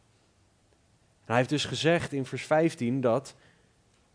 Hij 1.26 1.36
heeft 1.36 1.50
dus 1.50 1.66
gezegd 1.66 2.14
in 2.14 2.26
vers 2.26 2.46
15 2.46 3.02
dat 3.02 3.36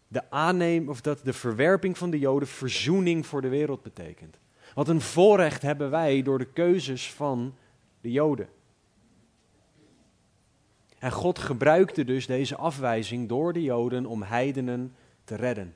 de 0.09 0.30
aanneem, 0.30 0.88
of 0.88 1.00
dat 1.00 1.20
de 1.25 1.32
verwerping 1.32 1.99
van 1.99 2.11
de 2.11 2.18
Joden 2.18 2.49
verzoening 2.49 3.26
voor 3.26 3.40
de 3.40 3.49
wereld 3.49 3.82
betekent. 3.82 4.38
Wat 4.75 4.88
een 4.88 5.00
voorrecht 5.00 5.62
hebben 5.62 5.90
wij 5.90 6.23
door 6.23 6.38
de 6.38 6.52
keuzes 6.52 7.12
van 7.12 7.54
de 8.00 8.11
Joden. 8.11 8.49
En 11.00 11.12
God 11.12 11.38
gebruikte 11.38 12.04
dus 12.04 12.26
deze 12.26 12.57
afwijzing 12.57 13.28
door 13.28 13.52
de 13.52 13.62
Joden 13.62 14.07
om 14.07 14.23
heidenen 14.23 14.95
te 15.25 15.35
redden. 15.35 15.75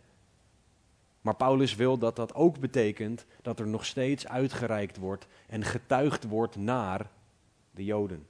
Maar 1.20 1.36
Paulus 1.36 1.74
wil 1.74 1.98
dat 1.98 2.16
dat 2.16 2.34
ook 2.34 2.58
betekent 2.58 3.26
dat 3.42 3.58
er 3.58 3.66
nog 3.66 3.84
steeds 3.84 4.28
uitgereikt 4.28 4.96
wordt 4.96 5.26
en 5.46 5.64
getuigd 5.64 6.24
wordt 6.24 6.56
naar 6.56 7.10
de 7.70 7.84
Joden. 7.84 8.26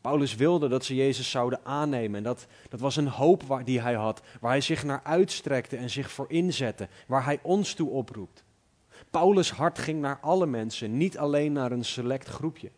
Paulus 0.00 0.34
wilde 0.34 0.68
dat 0.68 0.84
ze 0.84 0.94
Jezus 0.94 1.30
zouden 1.30 1.60
aannemen. 1.64 2.16
En 2.16 2.22
dat, 2.22 2.46
dat 2.68 2.80
was 2.80 2.96
een 2.96 3.08
hoop 3.08 3.42
waar, 3.42 3.64
die 3.64 3.80
hij 3.80 3.94
had, 3.94 4.22
waar 4.40 4.50
hij 4.50 4.60
zich 4.60 4.84
naar 4.84 5.00
uitstrekte 5.04 5.76
en 5.76 5.90
zich 5.90 6.10
voor 6.10 6.30
inzette, 6.30 6.88
waar 7.06 7.24
hij 7.24 7.38
ons 7.42 7.74
toe 7.74 7.90
oproept. 7.90 8.44
Paulus' 9.10 9.50
hart 9.50 9.78
ging 9.78 10.00
naar 10.00 10.18
alle 10.20 10.46
mensen, 10.46 10.96
niet 10.96 11.18
alleen 11.18 11.52
naar 11.52 11.72
een 11.72 11.84
select 11.84 12.28
groepje. 12.28 12.70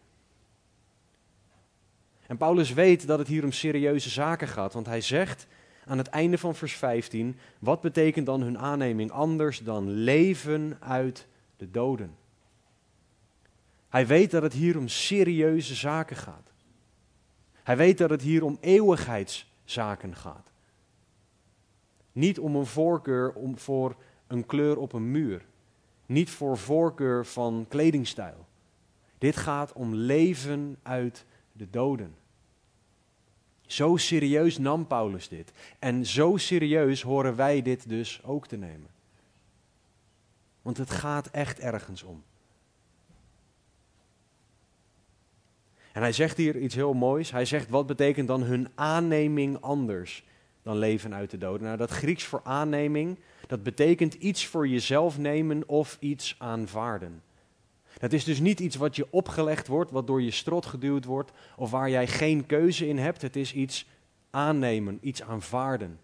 En 2.30 2.36
Paulus 2.36 2.72
weet 2.72 3.06
dat 3.06 3.18
het 3.18 3.28
hier 3.28 3.44
om 3.44 3.52
serieuze 3.52 4.08
zaken 4.10 4.48
gaat, 4.48 4.72
want 4.72 4.86
hij 4.86 5.00
zegt 5.00 5.46
aan 5.84 5.98
het 5.98 6.06
einde 6.06 6.38
van 6.38 6.54
vers 6.54 6.72
15, 6.72 7.38
wat 7.58 7.80
betekent 7.80 8.26
dan 8.26 8.40
hun 8.40 8.58
aanneming 8.58 9.10
anders 9.10 9.58
dan 9.58 9.90
leven 9.90 10.76
uit 10.80 11.26
de 11.56 11.70
doden? 11.70 12.16
Hij 13.88 14.06
weet 14.06 14.30
dat 14.30 14.42
het 14.42 14.52
hier 14.52 14.78
om 14.78 14.88
serieuze 14.88 15.74
zaken 15.74 16.16
gaat. 16.16 16.52
Hij 17.62 17.76
weet 17.76 17.98
dat 17.98 18.10
het 18.10 18.22
hier 18.22 18.44
om 18.44 18.58
eeuwigheidszaken 18.60 20.16
gaat. 20.16 20.50
Niet 22.12 22.38
om 22.38 22.56
een 22.56 22.66
voorkeur 22.66 23.32
om 23.32 23.58
voor 23.58 23.96
een 24.26 24.46
kleur 24.46 24.78
op 24.78 24.92
een 24.92 25.10
muur. 25.10 25.44
Niet 26.06 26.30
voor 26.30 26.58
voorkeur 26.58 27.26
van 27.26 27.66
kledingstijl. 27.68 28.46
Dit 29.18 29.36
gaat 29.36 29.72
om 29.72 29.94
leven 29.94 30.76
uit 30.82 31.24
de 31.52 31.70
doden. 31.70 32.18
Zo 33.70 33.96
serieus 33.96 34.58
nam 34.58 34.86
Paulus 34.86 35.28
dit. 35.28 35.52
En 35.78 36.06
zo 36.06 36.36
serieus 36.36 37.02
horen 37.02 37.36
wij 37.36 37.62
dit 37.62 37.88
dus 37.88 38.20
ook 38.24 38.46
te 38.46 38.56
nemen. 38.56 38.90
Want 40.62 40.76
het 40.76 40.90
gaat 40.90 41.26
echt 41.26 41.58
ergens 41.58 42.02
om. 42.02 42.22
En 45.92 46.02
hij 46.02 46.12
zegt 46.12 46.36
hier 46.36 46.56
iets 46.56 46.74
heel 46.74 46.94
moois. 46.94 47.30
Hij 47.30 47.44
zegt, 47.44 47.68
wat 47.68 47.86
betekent 47.86 48.28
dan 48.28 48.42
hun 48.42 48.68
aanneming 48.74 49.60
anders 49.60 50.24
dan 50.62 50.76
leven 50.76 51.14
uit 51.14 51.30
de 51.30 51.38
doden? 51.38 51.62
Nou, 51.66 51.76
dat 51.76 51.90
Grieks 51.90 52.24
voor 52.24 52.40
aanneming, 52.44 53.18
dat 53.46 53.62
betekent 53.62 54.14
iets 54.14 54.46
voor 54.46 54.68
jezelf 54.68 55.18
nemen 55.18 55.68
of 55.68 55.96
iets 56.00 56.34
aanvaarden. 56.38 57.22
Dat 57.98 58.12
is 58.12 58.24
dus 58.24 58.40
niet 58.40 58.60
iets 58.60 58.76
wat 58.76 58.96
je 58.96 59.06
opgelegd 59.10 59.66
wordt, 59.66 59.90
wat 59.90 60.06
door 60.06 60.22
je 60.22 60.30
strot 60.30 60.66
geduwd 60.66 61.04
wordt, 61.04 61.32
of 61.56 61.70
waar 61.70 61.90
jij 61.90 62.06
geen 62.06 62.46
keuze 62.46 62.88
in 62.88 62.98
hebt. 62.98 63.22
Het 63.22 63.36
is 63.36 63.54
iets 63.54 63.86
aannemen, 64.30 64.98
iets 65.02 65.22
aanvaarden. 65.22 66.00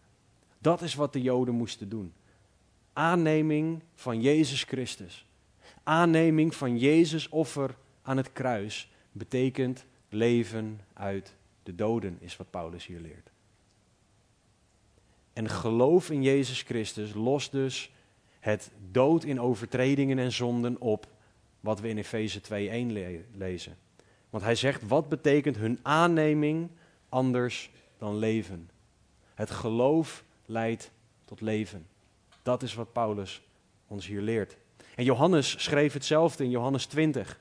Dat 0.58 0.82
is 0.82 0.94
wat 0.94 1.12
de 1.12 1.22
Joden 1.22 1.54
moesten 1.54 1.88
doen. 1.88 2.12
Aanneming 2.92 3.82
van 3.94 4.20
Jezus 4.20 4.62
Christus. 4.62 5.26
Aanneming 5.82 6.54
van 6.54 6.78
Jezus 6.78 7.28
offer 7.28 7.74
aan 8.02 8.16
het 8.16 8.32
kruis 8.32 8.90
betekent 9.12 9.84
leven 10.08 10.80
uit 10.92 11.34
de 11.62 11.74
doden, 11.74 12.16
is 12.20 12.36
wat 12.36 12.50
Paulus 12.50 12.86
hier 12.86 13.00
leert. 13.00 13.30
En 15.32 15.48
geloof 15.48 16.10
in 16.10 16.22
Jezus 16.22 16.62
Christus 16.62 17.14
lost 17.14 17.52
dus 17.52 17.90
het 18.40 18.70
dood 18.90 19.24
in 19.24 19.40
overtredingen 19.40 20.18
en 20.18 20.32
zonden 20.32 20.80
op, 20.80 21.06
wat 21.66 21.80
we 21.80 21.88
in 21.88 21.98
Efeze 21.98 22.40
2:1 22.40 22.92
lezen. 23.36 23.76
Want 24.30 24.44
hij 24.44 24.54
zegt, 24.54 24.88
wat 24.88 25.08
betekent 25.08 25.56
hun 25.56 25.78
aanneming 25.82 26.70
anders 27.08 27.70
dan 27.98 28.18
leven? 28.18 28.70
Het 29.34 29.50
geloof 29.50 30.24
leidt 30.44 30.90
tot 31.24 31.40
leven. 31.40 31.86
Dat 32.42 32.62
is 32.62 32.74
wat 32.74 32.92
Paulus 32.92 33.42
ons 33.86 34.06
hier 34.06 34.20
leert. 34.20 34.56
En 34.94 35.04
Johannes 35.04 35.62
schreef 35.62 35.92
hetzelfde 35.92 36.44
in 36.44 36.50
Johannes 36.50 36.86
20 36.86 37.40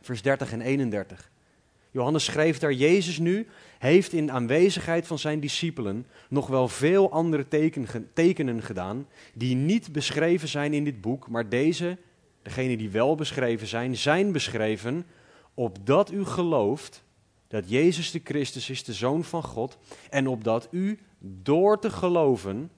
vers 0.00 0.22
30 0.22 0.52
en 0.52 0.60
31. 0.60 1.30
Johannes 1.90 2.24
schreef 2.24 2.58
daar, 2.58 2.72
Jezus 2.72 3.18
nu 3.18 3.46
heeft 3.78 4.12
in 4.12 4.32
aanwezigheid 4.32 5.06
van 5.06 5.18
zijn 5.18 5.40
discipelen 5.40 6.06
nog 6.28 6.46
wel 6.46 6.68
veel 6.68 7.10
andere 7.10 7.46
tekenen 8.12 8.62
gedaan, 8.62 9.06
die 9.34 9.54
niet 9.54 9.92
beschreven 9.92 10.48
zijn 10.48 10.72
in 10.74 10.84
dit 10.84 11.00
boek, 11.00 11.28
maar 11.28 11.48
deze, 11.48 11.98
degene 12.46 12.76
die 12.76 12.90
wel 12.90 13.14
beschreven 13.14 13.66
zijn, 13.66 13.96
zijn 13.96 14.32
beschreven, 14.32 15.06
opdat 15.54 16.12
u 16.12 16.24
gelooft 16.24 17.04
dat 17.48 17.70
Jezus 17.70 18.10
de 18.10 18.20
Christus 18.24 18.70
is, 18.70 18.84
de 18.84 18.92
Zoon 18.92 19.24
van 19.24 19.42
God, 19.42 19.78
en 20.10 20.26
opdat 20.26 20.68
u 20.70 20.98
door 21.18 21.80
te 21.80 21.90
geloven 21.90 22.70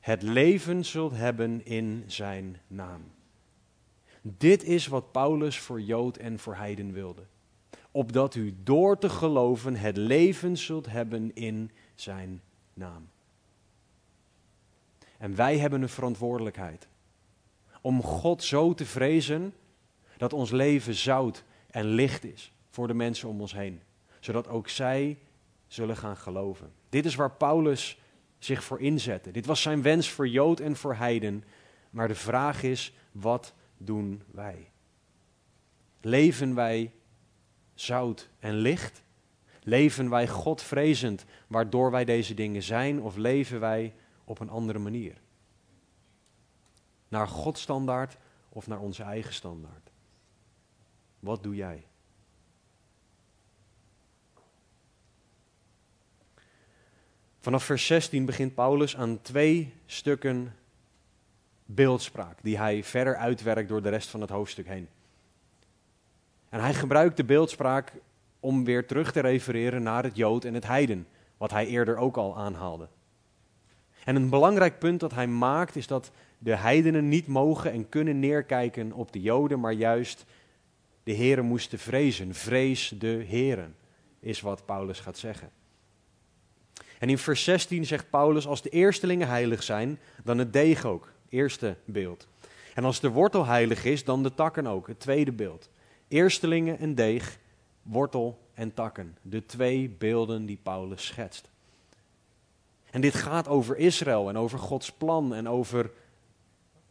het 0.00 0.22
leven 0.22 0.84
zult 0.84 1.12
hebben 1.12 1.64
in 1.66 2.04
zijn 2.06 2.60
naam. 2.66 3.02
Dit 4.22 4.62
is 4.62 4.86
wat 4.86 5.12
Paulus 5.12 5.58
voor 5.58 5.80
Jood 5.80 6.16
en 6.16 6.38
voor 6.38 6.54
Heiden 6.54 6.92
wilde. 6.92 7.22
Opdat 7.90 8.34
u 8.34 8.54
door 8.62 8.98
te 8.98 9.08
geloven 9.08 9.76
het 9.76 9.96
leven 9.96 10.56
zult 10.56 10.86
hebben 10.86 11.34
in 11.34 11.70
zijn 11.94 12.40
naam. 12.74 13.08
En 15.18 15.34
wij 15.34 15.58
hebben 15.58 15.82
een 15.82 15.88
verantwoordelijkheid 15.88 16.88
om 17.84 18.02
God 18.02 18.42
zo 18.42 18.74
te 18.74 18.86
vrezen 18.86 19.54
dat 20.16 20.32
ons 20.32 20.50
leven 20.50 20.94
zout 20.94 21.44
en 21.70 21.84
licht 21.84 22.24
is 22.24 22.52
voor 22.70 22.86
de 22.86 22.94
mensen 22.94 23.28
om 23.28 23.40
ons 23.40 23.52
heen. 23.52 23.80
Zodat 24.20 24.48
ook 24.48 24.68
zij 24.68 25.18
zullen 25.66 25.96
gaan 25.96 26.16
geloven. 26.16 26.72
Dit 26.88 27.04
is 27.04 27.14
waar 27.14 27.30
Paulus 27.30 27.98
zich 28.38 28.64
voor 28.64 28.80
inzette. 28.80 29.30
Dit 29.30 29.46
was 29.46 29.62
zijn 29.62 29.82
wens 29.82 30.08
voor 30.08 30.28
Jood 30.28 30.60
en 30.60 30.76
voor 30.76 30.94
Heiden. 30.94 31.44
Maar 31.90 32.08
de 32.08 32.14
vraag 32.14 32.62
is, 32.62 32.92
wat 33.12 33.54
doen 33.76 34.22
wij? 34.30 34.70
Leven 36.00 36.54
wij 36.54 36.92
zout 37.74 38.28
en 38.38 38.54
licht? 38.54 39.02
Leven 39.62 40.10
wij 40.10 40.28
God 40.28 40.62
vrezend, 40.62 41.24
waardoor 41.46 41.90
wij 41.90 42.04
deze 42.04 42.34
dingen 42.34 42.62
zijn, 42.62 43.00
of 43.00 43.16
leven 43.16 43.60
wij 43.60 43.94
op 44.24 44.40
een 44.40 44.50
andere 44.50 44.78
manier? 44.78 45.22
Naar 47.14 47.28
Gods 47.28 47.60
standaard 47.60 48.16
of 48.48 48.66
naar 48.66 48.78
onze 48.78 49.02
eigen 49.02 49.34
standaard? 49.34 49.90
Wat 51.20 51.42
doe 51.42 51.54
jij? 51.54 51.86
Vanaf 57.40 57.64
vers 57.64 57.86
16 57.86 58.24
begint 58.24 58.54
Paulus 58.54 58.96
aan 58.96 59.22
twee 59.22 59.74
stukken 59.86 60.54
beeldspraak 61.64 62.38
die 62.42 62.58
hij 62.58 62.84
verder 62.84 63.16
uitwerkt 63.16 63.68
door 63.68 63.82
de 63.82 63.88
rest 63.88 64.08
van 64.08 64.20
het 64.20 64.30
hoofdstuk 64.30 64.66
heen. 64.66 64.88
En 66.48 66.60
hij 66.60 66.74
gebruikt 66.74 67.16
de 67.16 67.24
beeldspraak 67.24 67.92
om 68.40 68.64
weer 68.64 68.86
terug 68.86 69.12
te 69.12 69.20
refereren 69.20 69.82
naar 69.82 70.02
het 70.02 70.16
Jood 70.16 70.44
en 70.44 70.54
het 70.54 70.66
Heiden, 70.66 71.06
wat 71.36 71.50
hij 71.50 71.66
eerder 71.66 71.96
ook 71.96 72.16
al 72.16 72.36
aanhaalde. 72.36 72.88
En 74.04 74.16
een 74.16 74.30
belangrijk 74.30 74.78
punt 74.78 75.00
dat 75.00 75.12
hij 75.12 75.26
maakt 75.26 75.76
is 75.76 75.86
dat 75.86 76.10
de 76.38 76.56
heidenen 76.56 77.08
niet 77.08 77.26
mogen 77.26 77.72
en 77.72 77.88
kunnen 77.88 78.18
neerkijken 78.18 78.92
op 78.92 79.12
de 79.12 79.20
Joden, 79.20 79.60
maar 79.60 79.72
juist 79.72 80.24
de 81.02 81.12
heren 81.12 81.44
moesten 81.44 81.78
vrezen. 81.78 82.34
Vrees 82.34 82.94
de 82.98 83.24
heren, 83.26 83.76
is 84.20 84.40
wat 84.40 84.66
Paulus 84.66 85.00
gaat 85.00 85.18
zeggen. 85.18 85.50
En 86.98 87.08
in 87.08 87.18
vers 87.18 87.44
16 87.44 87.86
zegt 87.86 88.10
Paulus, 88.10 88.46
als 88.46 88.62
de 88.62 88.68
eerstelingen 88.68 89.28
heilig 89.28 89.62
zijn, 89.62 89.98
dan 90.24 90.38
het 90.38 90.52
deeg 90.52 90.84
ook 90.84 91.12
eerste 91.28 91.76
beeld. 91.84 92.26
En 92.74 92.84
als 92.84 93.00
de 93.00 93.10
wortel 93.10 93.46
heilig 93.46 93.84
is, 93.84 94.04
dan 94.04 94.22
de 94.22 94.34
takken 94.34 94.66
ook, 94.66 94.86
het 94.86 95.00
tweede 95.00 95.32
beeld. 95.32 95.70
Eerstelingen 96.08 96.78
en 96.78 96.94
deeg, 96.94 97.38
wortel 97.82 98.38
en 98.54 98.74
takken. 98.74 99.16
De 99.22 99.46
twee 99.46 99.88
beelden 99.88 100.46
die 100.46 100.58
Paulus 100.62 101.06
schetst. 101.06 101.50
En 102.90 103.00
dit 103.00 103.14
gaat 103.14 103.48
over 103.48 103.76
Israël 103.76 104.28
en 104.28 104.36
over 104.36 104.58
Gods 104.58 104.92
plan 104.92 105.34
en 105.34 105.48
over 105.48 105.90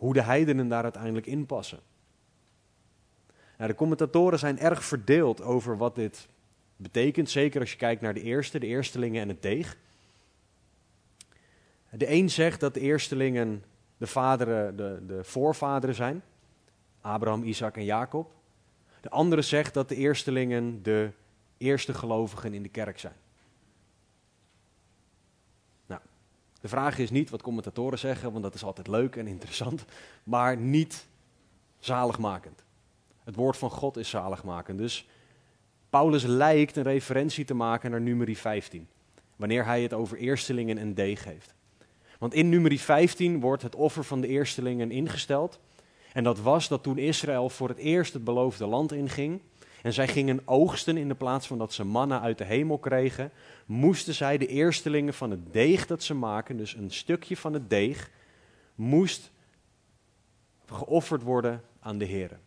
hoe 0.04 0.14
de 0.14 0.22
heidenen 0.22 0.68
daar 0.68 0.84
uiteindelijk 0.84 1.26
in 1.26 1.46
passen. 1.46 1.80
Nou, 3.58 3.70
de 3.70 3.76
commentatoren 3.76 4.40
zijn 4.40 4.60
erg 4.60 4.84
verdeeld 4.84 5.42
over 5.42 5.78
wat 5.78 5.96
dit 5.96 6.28
betekent, 6.76 7.30
zeker 7.30 7.60
als 7.60 7.72
je 7.72 7.78
kijkt 7.78 8.02
naar 8.02 8.14
de 8.14 8.22
eerste, 8.22 8.60
de 8.60 8.66
eerstelingen 8.66 9.22
en 9.22 9.28
het 9.28 9.42
deeg. 9.42 9.78
De 11.90 12.12
een 12.12 12.30
zegt 12.30 12.60
dat 12.60 12.74
de 12.74 12.80
eerstelingen 12.80 13.64
de, 13.98 14.08
vaderen, 14.08 14.76
de, 14.76 15.04
de 15.08 15.24
voorvaderen 15.24 15.96
zijn. 15.96 16.24
Abraham, 17.02 17.44
Isaac 17.44 17.78
en 17.78 17.86
Jacob. 17.86 18.32
De 19.02 19.10
andere 19.10 19.42
zegt 19.42 19.74
dat 19.74 19.90
de 19.90 19.96
eerstelingen 19.96 20.84
de 20.84 21.12
eerste 21.58 21.94
gelovigen 21.94 22.54
in 22.54 22.64
de 22.64 22.70
kerk 22.70 23.00
zijn. 23.00 23.16
Nou, 25.86 26.02
de 26.64 26.70
vraag 26.70 26.98
is 26.98 27.10
niet 27.10 27.30
wat 27.30 27.42
commentatoren 27.42 28.00
zeggen, 28.00 28.32
want 28.32 28.44
dat 28.44 28.54
is 28.54 28.64
altijd 28.64 28.88
leuk 28.88 29.16
en 29.16 29.28
interessant, 29.28 29.86
maar 30.24 30.58
niet 30.58 31.06
zaligmakend. 31.80 32.64
Het 33.24 33.36
woord 33.36 33.58
van 33.58 33.70
God 33.70 33.98
is 33.98 34.10
zaligmakend. 34.10 34.78
Dus 34.78 35.08
Paulus 35.90 36.24
lijkt 36.24 36.76
een 36.76 36.84
referentie 36.84 37.46
te 37.46 37.54
maken 37.54 37.92
naar 37.92 38.02
nummer 38.02 38.36
15, 38.36 38.88
wanneer 39.36 39.66
hij 39.66 39.82
het 39.82 39.94
over 39.94 40.18
eerstelingen 40.18 40.78
en 40.78 40.94
deeg 40.94 41.24
heeft. 41.24 41.54
Want 42.20 42.34
in 42.34 42.50
nummer 42.50 42.78
15 42.78 43.40
wordt 43.40 43.64
het 43.64 43.76
offer 43.76 44.04
van 44.04 44.22
de 44.22 44.28
eerstelingen 44.28 44.92
ingesteld. 44.92 45.60
En 46.14 46.24
dat 46.24 46.40
was 46.40 46.68
dat 46.68 46.84
toen 46.84 46.98
Israël 46.98 47.50
voor 47.50 47.70
het 47.70 47.78
eerst 47.78 48.14
het 48.14 48.24
beloofde 48.24 48.66
land 48.66 48.92
inging. 48.92 49.42
En 49.84 49.94
zij 49.94 50.08
gingen 50.08 50.42
oogsten 50.46 50.98
in 50.98 51.08
de 51.08 51.16
plaats 51.16 51.48
van 51.48 51.58
dat 51.58 51.74
ze 51.74 51.84
mannen 51.84 52.22
uit 52.22 52.38
de 52.38 52.44
hemel 52.44 52.78
kregen. 52.78 53.32
Moesten 53.66 54.14
zij 54.14 54.38
de 54.38 54.48
eerstelingen 54.48 55.14
van 55.14 55.32
het 55.32 55.54
deeg 55.54 55.88
dat 55.88 56.04
ze 56.04 56.14
maken, 56.14 56.58
dus 56.58 56.76
een 56.76 56.92
stukje 56.92 57.38
van 57.38 57.54
het 57.54 57.70
deeg, 57.70 58.12
moest 58.76 59.32
geofferd 60.66 61.22
worden 61.22 61.62
aan 61.80 61.98
de 61.98 62.06
Heer. 62.06 62.40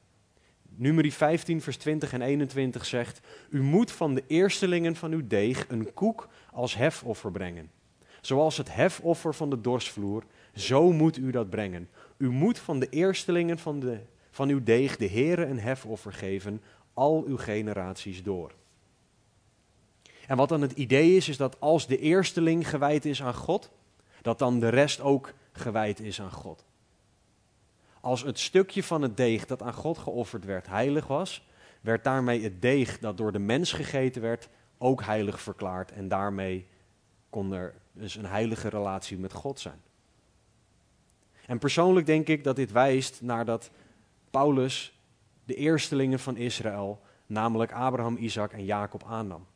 Nummer 0.68 1.10
15, 1.10 1.62
vers 1.62 1.76
20 1.76 2.12
en 2.12 2.22
21 2.22 2.86
zegt: 2.86 3.20
U 3.50 3.62
moet 3.62 3.92
van 3.92 4.14
de 4.14 4.24
eerstelingen 4.26 4.96
van 4.96 5.12
uw 5.12 5.26
deeg 5.26 5.68
een 5.68 5.92
koek 5.94 6.28
als 6.52 6.74
hefoffer 6.74 7.30
brengen. 7.30 7.70
Zoals 8.20 8.56
het 8.56 8.74
hefoffer 8.74 9.34
van 9.34 9.50
de 9.50 9.60
dorsvloer, 9.60 10.24
zo 10.54 10.92
moet 10.92 11.16
u 11.16 11.30
dat 11.30 11.50
brengen. 11.50 11.88
U 12.16 12.30
moet 12.30 12.58
van 12.58 12.78
de 12.78 12.88
eerstelingen 12.88 13.58
van, 13.58 13.80
de, 13.80 13.98
van 14.30 14.48
uw 14.48 14.62
deeg 14.62 14.96
de 14.96 15.08
Heere 15.08 15.46
een 15.46 15.58
hefoffer 15.58 16.12
geven, 16.12 16.62
al 16.96 17.24
uw 17.26 17.36
generaties 17.36 18.22
door. 18.22 18.52
En 20.26 20.36
wat 20.36 20.48
dan 20.48 20.62
het 20.62 20.72
idee 20.72 21.16
is, 21.16 21.28
is 21.28 21.36
dat 21.36 21.60
als 21.60 21.86
de 21.86 21.98
eersteling 21.98 22.68
gewijd 22.68 23.04
is 23.04 23.22
aan 23.22 23.34
God, 23.34 23.70
dat 24.22 24.38
dan 24.38 24.60
de 24.60 24.68
rest 24.68 25.00
ook 25.00 25.32
gewijd 25.52 26.00
is 26.00 26.20
aan 26.20 26.32
God. 26.32 26.64
Als 28.00 28.22
het 28.22 28.38
stukje 28.38 28.82
van 28.82 29.02
het 29.02 29.16
deeg 29.16 29.46
dat 29.46 29.62
aan 29.62 29.74
God 29.74 29.98
geofferd 29.98 30.44
werd 30.44 30.66
heilig 30.66 31.06
was, 31.06 31.46
werd 31.80 32.04
daarmee 32.04 32.42
het 32.42 32.62
deeg 32.62 32.98
dat 32.98 33.16
door 33.16 33.32
de 33.32 33.38
mens 33.38 33.72
gegeten 33.72 34.22
werd 34.22 34.48
ook 34.78 35.02
heilig 35.02 35.40
verklaard 35.40 35.92
en 35.92 36.08
daarmee 36.08 36.66
kon 37.30 37.52
er 37.52 37.74
dus 37.92 38.16
een 38.16 38.26
heilige 38.26 38.68
relatie 38.68 39.18
met 39.18 39.32
God 39.32 39.60
zijn. 39.60 39.80
En 41.46 41.58
persoonlijk 41.58 42.06
denk 42.06 42.28
ik 42.28 42.44
dat 42.44 42.56
dit 42.56 42.72
wijst 42.72 43.22
naar 43.22 43.44
dat 43.44 43.70
Paulus 44.30 44.95
de 45.46 45.54
eerstelingen 45.54 46.18
van 46.18 46.36
Israël, 46.36 47.00
namelijk 47.26 47.72
Abraham, 47.72 48.16
Isaac 48.16 48.52
en 48.52 48.64
Jacob, 48.64 49.04
aannam. 49.04 49.46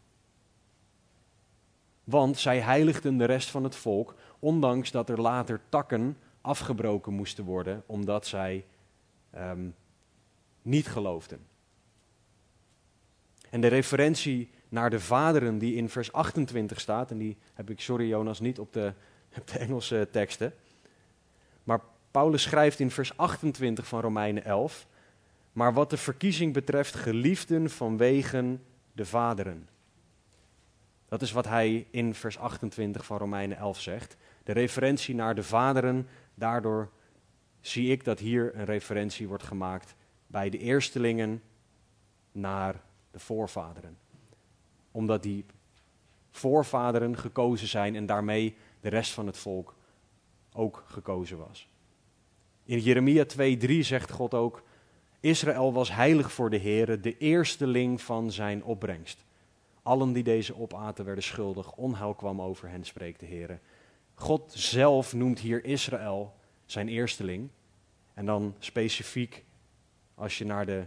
Want 2.04 2.38
zij 2.38 2.60
heiligden 2.60 3.16
de 3.16 3.24
rest 3.24 3.50
van 3.50 3.64
het 3.64 3.76
volk, 3.76 4.14
ondanks 4.38 4.90
dat 4.90 5.08
er 5.08 5.20
later 5.20 5.60
takken 5.68 6.16
afgebroken 6.40 7.12
moesten 7.12 7.44
worden, 7.44 7.82
omdat 7.86 8.26
zij 8.26 8.64
um, 9.36 9.74
niet 10.62 10.88
geloofden. 10.88 11.46
En 13.50 13.60
de 13.60 13.66
referentie 13.66 14.50
naar 14.68 14.90
de 14.90 15.00
vaderen 15.00 15.58
die 15.58 15.74
in 15.74 15.88
vers 15.88 16.12
28 16.12 16.80
staat, 16.80 17.10
en 17.10 17.18
die 17.18 17.36
heb 17.54 17.70
ik, 17.70 17.80
sorry 17.80 18.08
Jonas, 18.08 18.40
niet 18.40 18.58
op 18.58 18.72
de, 18.72 18.92
op 19.38 19.46
de 19.46 19.58
Engelse 19.58 20.08
teksten. 20.10 20.54
Maar 21.64 21.80
Paulus 22.10 22.42
schrijft 22.42 22.80
in 22.80 22.90
vers 22.90 23.16
28 23.16 23.86
van 23.86 24.00
Romeinen 24.00 24.44
11, 24.44 24.86
maar 25.52 25.72
wat 25.72 25.90
de 25.90 25.96
verkiezing 25.96 26.52
betreft, 26.52 26.94
geliefden 26.94 27.70
vanwege 27.70 28.58
de 28.92 29.06
vaderen. 29.06 29.68
Dat 31.08 31.22
is 31.22 31.32
wat 31.32 31.46
hij 31.46 31.86
in 31.90 32.14
vers 32.14 32.38
28 32.38 33.04
van 33.04 33.18
Romeinen 33.18 33.56
11 33.56 33.80
zegt. 33.80 34.16
De 34.44 34.52
referentie 34.52 35.14
naar 35.14 35.34
de 35.34 35.42
vaderen, 35.42 36.08
daardoor 36.34 36.90
zie 37.60 37.90
ik 37.90 38.04
dat 38.04 38.18
hier 38.18 38.54
een 38.54 38.64
referentie 38.64 39.28
wordt 39.28 39.42
gemaakt 39.42 39.94
bij 40.26 40.50
de 40.50 40.58
eerstelingen 40.58 41.42
naar 42.32 42.82
de 43.10 43.18
voorvaderen 43.18 43.98
omdat 44.90 45.22
die 45.22 45.44
voorvaderen 46.30 47.18
gekozen 47.18 47.68
zijn 47.68 47.96
en 47.96 48.06
daarmee 48.06 48.54
de 48.80 48.88
rest 48.88 49.12
van 49.12 49.26
het 49.26 49.36
volk 49.36 49.74
ook 50.52 50.82
gekozen 50.86 51.38
was. 51.38 51.68
In 52.64 52.78
Jeremia 52.78 53.24
2:3 53.24 53.78
zegt 53.78 54.10
God 54.10 54.34
ook: 54.34 54.62
Israël 55.20 55.72
was 55.72 55.94
heilig 55.94 56.32
voor 56.32 56.50
de 56.50 56.58
Heere, 56.58 57.00
de 57.00 57.18
eersteling 57.18 58.00
van 58.00 58.32
zijn 58.32 58.64
opbrengst. 58.64 59.24
Allen 59.82 60.12
die 60.12 60.22
deze 60.22 60.60
opaten 60.60 61.04
werden 61.04 61.24
schuldig, 61.24 61.72
onheil 61.72 62.14
kwam 62.14 62.42
over 62.42 62.68
hen, 62.68 62.84
spreekt 62.84 63.20
de 63.20 63.26
Heere. 63.26 63.58
God 64.14 64.52
zelf 64.54 65.12
noemt 65.12 65.38
hier 65.38 65.64
Israël 65.64 66.34
zijn 66.64 66.88
eersteling. 66.88 67.48
En 68.14 68.26
dan 68.26 68.54
specifiek, 68.58 69.44
als 70.14 70.38
je 70.38 70.44
naar 70.44 70.66
de 70.66 70.84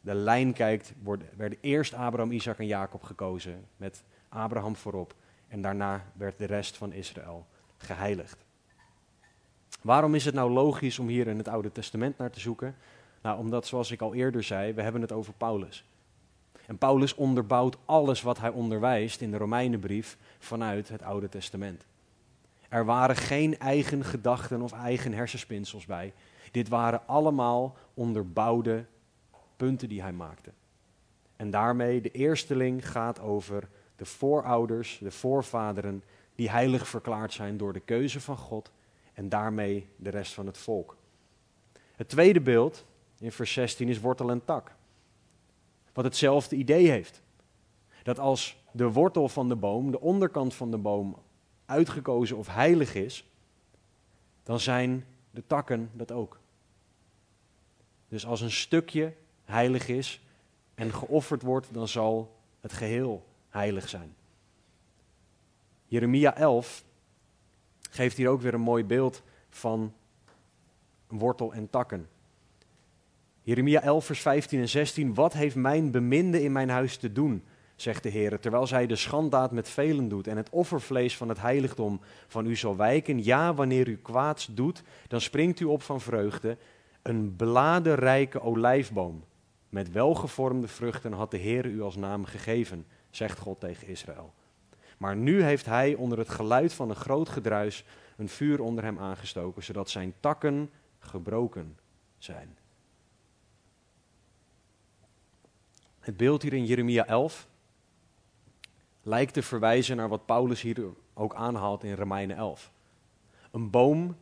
de 0.00 0.14
lijn 0.14 0.52
kijkt, 0.52 0.92
werden 1.36 1.58
eerst 1.60 1.94
Abraham, 1.94 2.32
Isaac 2.32 2.58
en 2.58 2.66
Jacob 2.66 3.02
gekozen, 3.02 3.66
met 3.76 4.02
Abraham 4.28 4.76
voorop. 4.76 5.14
En 5.48 5.62
daarna 5.62 6.04
werd 6.12 6.38
de 6.38 6.44
rest 6.44 6.76
van 6.76 6.92
Israël 6.92 7.46
geheiligd. 7.76 8.44
Waarom 9.82 10.14
is 10.14 10.24
het 10.24 10.34
nou 10.34 10.50
logisch 10.50 10.98
om 10.98 11.08
hier 11.08 11.26
in 11.26 11.38
het 11.38 11.48
Oude 11.48 11.72
Testament 11.72 12.18
naar 12.18 12.30
te 12.30 12.40
zoeken? 12.40 12.76
Nou, 13.22 13.38
omdat, 13.38 13.66
zoals 13.66 13.90
ik 13.90 14.00
al 14.00 14.14
eerder 14.14 14.42
zei, 14.42 14.72
we 14.72 14.82
hebben 14.82 15.00
het 15.00 15.12
over 15.12 15.32
Paulus. 15.32 15.84
En 16.66 16.78
Paulus 16.78 17.14
onderbouwt 17.14 17.76
alles 17.84 18.22
wat 18.22 18.38
hij 18.38 18.50
onderwijst 18.50 19.20
in 19.20 19.30
de 19.30 19.36
Romeinenbrief 19.36 20.16
vanuit 20.38 20.88
het 20.88 21.02
Oude 21.02 21.28
Testament. 21.28 21.86
Er 22.68 22.84
waren 22.84 23.16
geen 23.16 23.58
eigen 23.58 24.04
gedachten 24.04 24.62
of 24.62 24.72
eigen 24.72 25.12
hersenspinsels 25.12 25.86
bij. 25.86 26.12
Dit 26.50 26.68
waren 26.68 27.06
allemaal 27.06 27.76
onderbouwde 27.94 28.84
punten 29.56 29.88
die 29.88 30.02
hij 30.02 30.12
maakte. 30.12 30.50
En 31.36 31.50
daarmee 31.50 32.00
de 32.00 32.10
eersteling 32.10 32.90
gaat 32.90 33.20
over 33.20 33.68
de 33.96 34.04
voorouders, 34.04 34.98
de 35.02 35.10
voorvaderen, 35.10 36.02
die 36.34 36.50
heilig 36.50 36.88
verklaard 36.88 37.32
zijn 37.32 37.56
door 37.56 37.72
de 37.72 37.80
keuze 37.80 38.20
van 38.20 38.36
God 38.36 38.70
en 39.12 39.28
daarmee 39.28 39.88
de 39.96 40.10
rest 40.10 40.32
van 40.32 40.46
het 40.46 40.58
volk. 40.58 40.96
Het 41.96 42.08
tweede 42.08 42.40
beeld 42.40 42.84
in 43.20 43.32
vers 43.32 43.52
16 43.52 43.88
is 43.88 44.00
wortel 44.00 44.30
en 44.30 44.44
tak. 44.44 44.74
Wat 45.92 46.04
hetzelfde 46.04 46.56
idee 46.56 46.90
heeft. 46.90 47.22
Dat 48.02 48.18
als 48.18 48.56
de 48.72 48.92
wortel 48.92 49.28
van 49.28 49.48
de 49.48 49.56
boom, 49.56 49.90
de 49.90 50.00
onderkant 50.00 50.54
van 50.54 50.70
de 50.70 50.78
boom, 50.78 51.16
uitgekozen 51.64 52.36
of 52.36 52.46
heilig 52.46 52.94
is, 52.94 53.24
dan 54.42 54.60
zijn 54.60 55.06
de 55.30 55.46
takken 55.46 55.90
dat 55.92 56.12
ook. 56.12 56.38
Dus 58.08 58.26
als 58.26 58.40
een 58.40 58.50
stukje 58.50 59.14
heilig 59.44 59.88
is 59.88 60.20
en 60.74 60.92
geofferd 60.92 61.42
wordt, 61.42 61.74
dan 61.74 61.88
zal 61.88 62.36
het 62.60 62.72
geheel 62.72 63.26
heilig 63.48 63.88
zijn. 63.88 64.14
Jeremia 65.86 66.36
11 66.36 66.84
geeft 67.90 68.16
hier 68.16 68.28
ook 68.28 68.40
weer 68.40 68.54
een 68.54 68.60
mooi 68.60 68.84
beeld 68.84 69.22
van 69.48 69.92
wortel 71.06 71.52
en 71.52 71.70
takken. 71.70 72.08
Jeremia 73.42 73.82
11, 73.82 74.04
vers 74.04 74.20
15 74.20 74.60
en 74.60 74.68
16. 74.68 75.14
Wat 75.14 75.32
heeft 75.32 75.56
mijn 75.56 75.90
beminde 75.90 76.42
in 76.42 76.52
mijn 76.52 76.68
huis 76.68 76.96
te 76.96 77.12
doen, 77.12 77.44
zegt 77.76 78.02
de 78.02 78.08
Heer, 78.08 78.40
terwijl 78.40 78.66
zij 78.66 78.86
de 78.86 78.96
schanddaad 78.96 79.52
met 79.52 79.68
velen 79.68 80.08
doet 80.08 80.26
en 80.26 80.36
het 80.36 80.50
offervlees 80.50 81.16
van 81.16 81.28
het 81.28 81.40
heiligdom 81.40 82.00
van 82.26 82.46
u 82.46 82.56
zal 82.56 82.76
wijken? 82.76 83.24
Ja, 83.24 83.54
wanneer 83.54 83.88
u 83.88 83.96
kwaads 83.96 84.46
doet, 84.46 84.82
dan 85.08 85.20
springt 85.20 85.60
u 85.60 85.64
op 85.64 85.82
van 85.82 86.00
vreugde. 86.00 86.56
Een 87.02 87.36
bladerrijke 87.36 88.40
olijfboom 88.40 89.24
met 89.68 89.92
welgevormde 89.92 90.68
vruchten 90.68 91.12
had 91.12 91.30
de 91.30 91.36
Heer 91.36 91.66
u 91.66 91.82
als 91.82 91.96
naam 91.96 92.24
gegeven, 92.24 92.86
zegt 93.10 93.38
God 93.38 93.60
tegen 93.60 93.88
Israël. 93.88 94.32
Maar 94.98 95.16
nu 95.16 95.42
heeft 95.42 95.66
hij 95.66 95.94
onder 95.94 96.18
het 96.18 96.28
geluid 96.28 96.72
van 96.72 96.90
een 96.90 96.96
groot 96.96 97.28
gedruis 97.28 97.84
een 98.16 98.28
vuur 98.28 98.60
onder 98.60 98.84
hem 98.84 98.98
aangestoken, 98.98 99.62
zodat 99.62 99.90
zijn 99.90 100.14
takken 100.20 100.70
gebroken 100.98 101.78
zijn. 102.18 102.58
Het 106.00 106.16
beeld 106.16 106.42
hier 106.42 106.52
in 106.52 106.64
Jeremia 106.64 107.06
11 107.06 107.48
lijkt 109.02 109.34
te 109.34 109.42
verwijzen 109.42 109.96
naar 109.96 110.08
wat 110.08 110.26
Paulus 110.26 110.60
hier 110.60 110.84
ook 111.14 111.34
aanhaalt 111.34 111.84
in 111.84 111.94
Romeinen 111.94 112.36
11. 112.36 112.72
Een 113.50 113.70
boom 113.70 114.16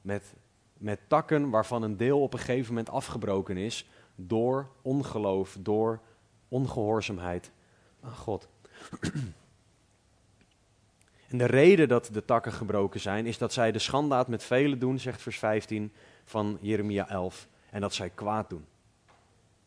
met, 0.00 0.34
met 0.72 1.00
takken 1.06 1.50
waarvan 1.50 1.82
een 1.82 1.96
deel 1.96 2.22
op 2.22 2.32
een 2.32 2.38
gegeven 2.38 2.68
moment 2.68 2.90
afgebroken 2.90 3.56
is, 3.56 3.88
door 4.14 4.68
ongeloof, 4.82 5.56
door 5.60 6.00
ongehoorzaamheid 6.48 7.50
aan 8.00 8.14
God. 8.14 8.48
En 11.28 11.38
de 11.38 11.46
reden 11.46 11.88
dat 11.88 12.08
de 12.12 12.24
takken 12.24 12.52
gebroken 12.52 13.00
zijn, 13.00 13.26
is 13.26 13.38
dat 13.38 13.52
zij 13.52 13.72
de 13.72 13.78
schandaad 13.78 14.28
met 14.28 14.44
velen 14.44 14.78
doen, 14.78 14.98
zegt 14.98 15.22
vers 15.22 15.38
15 15.38 15.92
van 16.24 16.58
Jeremia 16.60 17.08
11. 17.08 17.48
en 17.70 17.80
dat 17.80 17.94
zij 17.94 18.10
kwaad 18.10 18.50
doen. 18.50 18.64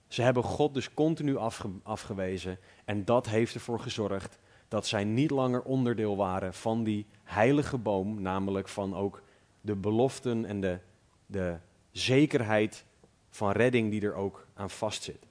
Ze 0.10 0.22
hebben 0.22 0.44
God 0.44 0.74
dus 0.74 0.94
continu 0.94 1.38
afgewezen 1.84 2.60
en 2.86 3.06
dat 3.06 3.28
heeft 3.28 3.54
ervoor 3.54 3.80
gezorgd 3.80 4.40
dat 4.68 4.88
zij 4.88 5.04
niet 5.04 5.32
langer 5.32 5.62
onderdeel 5.62 6.18
waren 6.18 6.54
van 6.54 6.84
die 6.84 7.06
heilige 7.24 7.78
boom, 7.78 8.22
namelijk 8.22 8.68
van 8.68 8.96
ook 8.96 9.22
de 9.62 9.76
beloften 9.76 10.46
en 10.46 10.62
de, 10.62 10.80
de 11.26 11.58
zekerheid 11.92 12.86
van 13.30 13.52
redding 13.52 13.92
die 13.92 14.02
er 14.02 14.14
ook 14.14 14.48
aan 14.54 14.70
vastzit. 14.70 15.28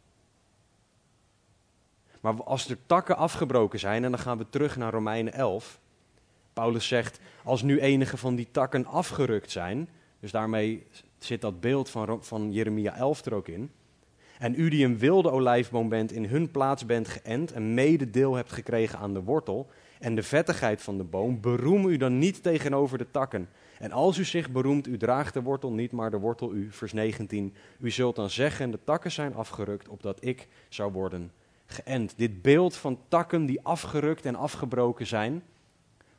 Maar 2.21 2.45
als 2.45 2.69
er 2.69 2.79
takken 2.87 3.17
afgebroken 3.17 3.79
zijn, 3.79 4.05
en 4.05 4.11
dan 4.11 4.21
gaan 4.21 4.39
we 4.39 4.47
terug 4.51 4.77
naar 4.77 4.93
Romeinen 4.93 5.33
11. 5.33 5.81
Paulus 6.53 6.89
zegt, 6.89 7.21
als 7.45 7.63
nu 7.63 7.81
enige 7.81 8.17
van 8.17 8.35
die 8.35 8.49
takken 8.51 8.87
afgerukt 8.87 9.51
zijn, 9.51 9.89
dus 10.21 10.31
daarmee 10.31 10.87
zit 11.19 11.41
dat 11.41 11.61
beeld 11.61 11.91
van, 11.91 12.25
van 12.25 12.53
Jeremia 12.53 12.95
11 12.95 13.25
er 13.25 13.35
ook 13.35 13.49
in. 13.49 13.71
En 14.39 14.61
u 14.61 14.69
die 14.69 14.85
een 14.85 14.99
wilde 14.99 15.31
olijfboom 15.31 15.89
bent, 15.89 16.13
in 16.13 16.25
hun 16.25 16.51
plaats 16.51 16.87
bent 16.87 17.09
geënt 17.09 17.53
en 17.53 17.75
mede 17.75 18.11
deel 18.11 18.35
hebt 18.35 18.53
gekregen 18.53 18.99
aan 18.99 19.15
de 19.15 19.23
wortel 19.23 19.71
en 19.99 20.15
de 20.15 20.23
vettigheid 20.23 20.83
van 20.83 20.97
de 20.97 21.05
boom, 21.05 21.41
beroem 21.41 21.87
u 21.87 21.97
dan 21.97 22.19
niet 22.19 22.43
tegenover 22.43 22.99
de 22.99 23.11
takken. 23.11 23.49
En 23.79 23.93
als 23.93 24.19
u 24.19 24.25
zich 24.25 24.51
beroemt, 24.51 24.87
u 24.87 24.97
draagt 24.97 25.35
de 25.35 25.43
wortel 25.43 25.73
niet, 25.73 25.93
maar 25.93 26.11
de 26.11 26.19
wortel 26.19 26.53
u. 26.53 26.69
Vers 26.71 26.93
19. 26.93 27.55
U 27.79 27.91
zult 27.91 28.17
dan 28.17 28.31
zeggen, 28.31 28.71
de 28.71 28.79
takken 28.85 29.13
zijn 29.13 29.35
afgerukt, 29.35 29.89
opdat 29.89 30.25
ik 30.25 30.49
zou 30.69 30.93
worden 30.93 31.33
geënt. 31.67 32.15
Dit 32.17 32.43
beeld 32.43 32.77
van 32.77 32.99
takken 33.09 33.47
die 33.47 33.61
afgerukt 33.63 34.25
en 34.25 34.35
afgebroken 34.35 35.07
zijn, 35.07 35.43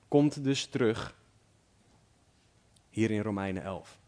komt 0.08 0.44
dus 0.44 0.66
terug 0.66 1.16
hier 2.90 3.12
in 3.12 3.22
Romeinen 3.22 3.64
11. 3.64 3.99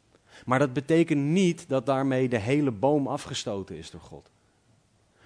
Maar 0.46 0.60
dat 0.60 0.74
betekent 0.74 1.22
niet 1.22 1.70
dat 1.70 1.86
daarmee 1.86 2.30
de 2.30 2.38
hele 2.38 2.72
boom 2.72 3.08
afgestoten 3.08 3.78
is 3.78 3.92
door 3.92 4.02
God. 4.02 4.30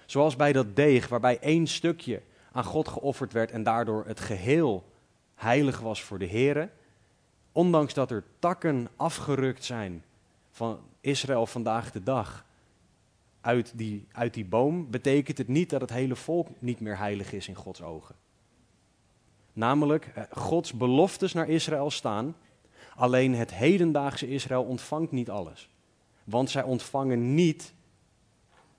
Zoals 0.06 0.36
bij 0.36 0.52
dat 0.52 0.76
deeg, 0.76 1.08
waarbij 1.08 1.38
één 1.40 1.66
stukje 1.66 2.22
aan 2.52 2.64
God 2.64 2.88
geofferd 2.88 3.32
werd 3.32 3.50
en 3.50 3.62
daardoor 3.62 4.04
het 4.06 4.20
geheel 4.20 4.84
heilig 5.34 5.80
was 5.80 6.02
voor 6.02 6.18
de 6.18 6.28
Here. 6.28 6.70
Ondanks 7.52 7.94
dat 7.94 8.10
er 8.10 8.24
takken 8.38 8.88
afgerukt 8.96 9.64
zijn 9.64 10.04
van 10.50 10.78
Israël 11.00 11.46
vandaag 11.46 11.92
de 11.92 12.02
dag 12.02 12.44
uit 13.40 13.72
die, 13.74 14.06
uit 14.12 14.34
die 14.34 14.44
boom, 14.44 14.90
betekent 14.90 15.38
het 15.38 15.48
niet 15.48 15.70
dat 15.70 15.80
het 15.80 15.90
hele 15.90 16.16
volk 16.16 16.48
niet 16.58 16.80
meer 16.80 16.98
heilig 16.98 17.32
is 17.32 17.48
in 17.48 17.54
Gods 17.54 17.82
ogen. 17.82 18.14
Namelijk, 19.52 20.10
eh, 20.14 20.22
Gods 20.30 20.72
beloftes 20.72 21.32
naar 21.32 21.48
Israël 21.48 21.90
staan, 21.90 22.36
alleen 22.96 23.34
het 23.34 23.54
hedendaagse 23.54 24.28
Israël 24.28 24.62
ontvangt 24.62 25.12
niet 25.12 25.30
alles. 25.30 25.70
Want 26.24 26.50
zij 26.50 26.62
ontvangen 26.62 27.34
niet 27.34 27.74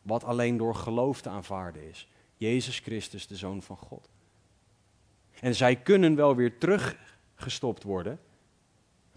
wat 0.01 0.23
alleen 0.23 0.58
door 0.58 0.75
geloof 0.75 1.21
te 1.21 1.30
aanvaarden 1.30 1.89
is. 1.89 2.08
Jezus 2.38 2.80
Christus, 2.80 3.27
de 3.27 3.36
Zoon 3.36 3.62
van 3.62 3.77
God. 3.77 4.10
En 5.39 5.56
zij 5.56 5.75
kunnen 5.75 6.15
wel 6.15 6.36
weer 6.36 6.58
teruggestopt 6.58 7.84
worden, 7.84 8.19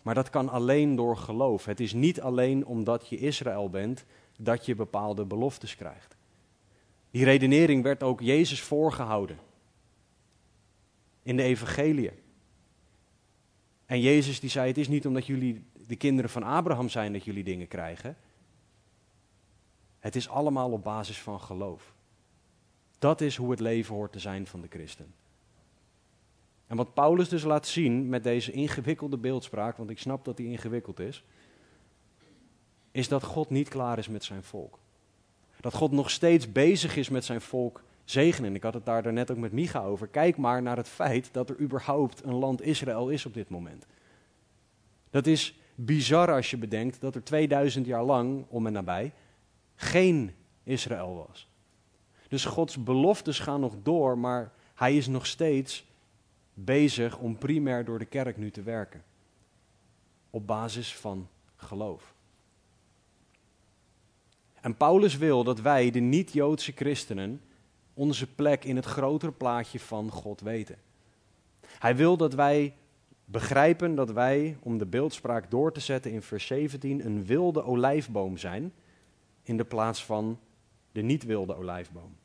maar 0.02 0.14
dat 0.14 0.30
kan 0.30 0.48
alleen 0.48 0.96
door 0.96 1.16
geloof. 1.16 1.64
Het 1.64 1.80
is 1.80 1.92
niet 1.92 2.20
alleen 2.20 2.66
omdat 2.66 3.08
je 3.08 3.16
Israël 3.16 3.70
bent 3.70 4.04
dat 4.38 4.66
je 4.66 4.74
bepaalde 4.74 5.24
beloftes 5.24 5.76
krijgt. 5.76 6.16
Die 7.10 7.24
redenering 7.24 7.82
werd 7.82 8.02
ook 8.02 8.20
Jezus 8.20 8.60
voorgehouden 8.60 9.38
in 11.22 11.36
de 11.36 11.42
evangelie. 11.42 12.10
En 13.90 14.00
Jezus 14.00 14.40
die 14.40 14.50
zei, 14.50 14.68
het 14.68 14.78
is 14.78 14.88
niet 14.88 15.06
omdat 15.06 15.26
jullie 15.26 15.64
de 15.86 15.96
kinderen 15.96 16.30
van 16.30 16.42
Abraham 16.42 16.88
zijn 16.88 17.12
dat 17.12 17.24
jullie 17.24 17.44
dingen 17.44 17.68
krijgen. 17.68 18.16
Het 19.98 20.16
is 20.16 20.28
allemaal 20.28 20.70
op 20.70 20.84
basis 20.84 21.18
van 21.18 21.40
geloof. 21.40 21.94
Dat 22.98 23.20
is 23.20 23.36
hoe 23.36 23.50
het 23.50 23.60
leven 23.60 23.94
hoort 23.94 24.12
te 24.12 24.18
zijn 24.18 24.46
van 24.46 24.60
de 24.60 24.66
christen. 24.70 25.14
En 26.66 26.76
wat 26.76 26.94
Paulus 26.94 27.28
dus 27.28 27.42
laat 27.42 27.66
zien 27.66 28.08
met 28.08 28.22
deze 28.22 28.52
ingewikkelde 28.52 29.16
beeldspraak, 29.16 29.76
want 29.76 29.90
ik 29.90 29.98
snap 29.98 30.24
dat 30.24 30.36
die 30.36 30.50
ingewikkeld 30.50 31.00
is, 31.00 31.24
is 32.90 33.08
dat 33.08 33.22
God 33.22 33.50
niet 33.50 33.68
klaar 33.68 33.98
is 33.98 34.08
met 34.08 34.24
zijn 34.24 34.42
volk. 34.42 34.78
Dat 35.60 35.74
God 35.74 35.90
nog 35.90 36.10
steeds 36.10 36.52
bezig 36.52 36.96
is 36.96 37.08
met 37.08 37.24
zijn 37.24 37.40
volk 37.40 37.82
zegenen. 38.10 38.54
Ik 38.54 38.62
had 38.62 38.74
het 38.74 38.84
daar 38.84 39.12
net 39.12 39.30
ook 39.30 39.36
met 39.36 39.52
Micha 39.52 39.82
over. 39.82 40.06
Kijk 40.06 40.36
maar 40.36 40.62
naar 40.62 40.76
het 40.76 40.88
feit 40.88 41.28
dat 41.32 41.50
er 41.50 41.60
überhaupt 41.60 42.24
een 42.24 42.34
land 42.34 42.62
Israël 42.62 43.08
is 43.08 43.26
op 43.26 43.34
dit 43.34 43.48
moment. 43.48 43.86
Dat 45.10 45.26
is 45.26 45.58
bizar 45.74 46.32
als 46.32 46.50
je 46.50 46.56
bedenkt 46.56 47.00
dat 47.00 47.14
er 47.14 47.24
2000 47.24 47.86
jaar 47.86 48.04
lang, 48.04 48.44
om 48.48 48.66
en 48.66 48.72
nabij, 48.72 49.12
geen 49.74 50.34
Israël 50.62 51.26
was. 51.28 51.48
Dus 52.28 52.44
Gods 52.44 52.82
beloftes 52.82 53.38
gaan 53.38 53.60
nog 53.60 53.74
door, 53.82 54.18
maar 54.18 54.52
hij 54.74 54.96
is 54.96 55.06
nog 55.06 55.26
steeds 55.26 55.84
bezig 56.54 57.18
om 57.18 57.38
primair 57.38 57.84
door 57.84 57.98
de 57.98 58.04
kerk 58.04 58.36
nu 58.36 58.50
te 58.50 58.62
werken. 58.62 59.04
Op 60.30 60.46
basis 60.46 60.94
van 60.94 61.28
geloof. 61.56 62.14
En 64.60 64.76
Paulus 64.76 65.16
wil 65.16 65.44
dat 65.44 65.60
wij, 65.60 65.90
de 65.90 66.00
niet-Joodse 66.00 66.72
christenen, 66.72 67.40
onze 67.94 68.26
plek 68.34 68.64
in 68.64 68.76
het 68.76 68.84
grotere 68.84 69.32
plaatje 69.32 69.80
van 69.80 70.10
God 70.10 70.40
weten. 70.40 70.76
Hij 71.78 71.96
wil 71.96 72.16
dat 72.16 72.34
wij 72.34 72.74
begrijpen 73.24 73.94
dat 73.94 74.10
wij, 74.10 74.56
om 74.60 74.78
de 74.78 74.86
beeldspraak 74.86 75.50
door 75.50 75.72
te 75.72 75.80
zetten 75.80 76.10
in 76.10 76.22
vers 76.22 76.46
17, 76.46 77.06
een 77.06 77.24
wilde 77.24 77.64
olijfboom 77.64 78.36
zijn 78.36 78.72
in 79.42 79.56
de 79.56 79.64
plaats 79.64 80.04
van 80.04 80.38
de 80.92 81.02
niet-wilde 81.02 81.56
olijfboom. 81.56 82.16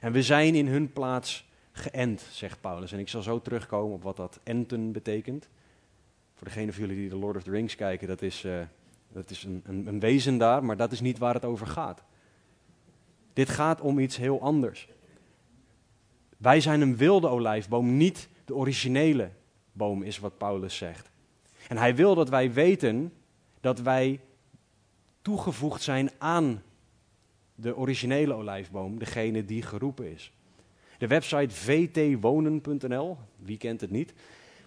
En 0.00 0.12
we 0.12 0.22
zijn 0.22 0.54
in 0.54 0.66
hun 0.66 0.92
plaats 0.92 1.48
geënt, 1.72 2.20
zegt 2.30 2.60
Paulus. 2.60 2.92
En 2.92 2.98
ik 2.98 3.08
zal 3.08 3.22
zo 3.22 3.40
terugkomen 3.40 3.94
op 3.94 4.02
wat 4.02 4.16
dat 4.16 4.40
enten 4.42 4.92
betekent. 4.92 5.48
Voor 6.34 6.46
degene 6.46 6.72
van 6.72 6.80
jullie 6.80 6.96
die 6.96 7.08
de 7.08 7.16
Lord 7.16 7.36
of 7.36 7.42
the 7.42 7.50
Rings 7.50 7.74
kijken, 7.74 8.08
dat 8.08 8.22
is, 8.22 8.46
dat 9.12 9.30
is 9.30 9.44
een, 9.44 9.62
een 9.64 10.00
wezen 10.00 10.38
daar, 10.38 10.64
maar 10.64 10.76
dat 10.76 10.92
is 10.92 11.00
niet 11.00 11.18
waar 11.18 11.34
het 11.34 11.44
over 11.44 11.66
gaat. 11.66 12.02
Dit 13.38 13.48
gaat 13.48 13.80
om 13.80 13.98
iets 13.98 14.16
heel 14.16 14.40
anders. 14.40 14.88
Wij 16.36 16.60
zijn 16.60 16.80
een 16.80 16.96
wilde 16.96 17.28
olijfboom, 17.28 17.96
niet 17.96 18.28
de 18.44 18.54
originele 18.54 19.30
boom, 19.72 20.02
is 20.02 20.18
wat 20.18 20.38
Paulus 20.38 20.76
zegt. 20.76 21.10
En 21.68 21.76
hij 21.76 21.94
wil 21.94 22.14
dat 22.14 22.28
wij 22.28 22.52
weten 22.52 23.12
dat 23.60 23.80
wij 23.80 24.20
toegevoegd 25.22 25.82
zijn 25.82 26.10
aan 26.18 26.62
de 27.54 27.76
originele 27.76 28.34
olijfboom, 28.34 28.98
degene 28.98 29.44
die 29.44 29.62
geroepen 29.62 30.12
is. 30.12 30.32
De 30.98 31.06
website 31.06 31.54
vtwonen.nl, 31.54 33.16
wie 33.36 33.56
kent 33.56 33.80
het 33.80 33.90
niet, 33.90 34.14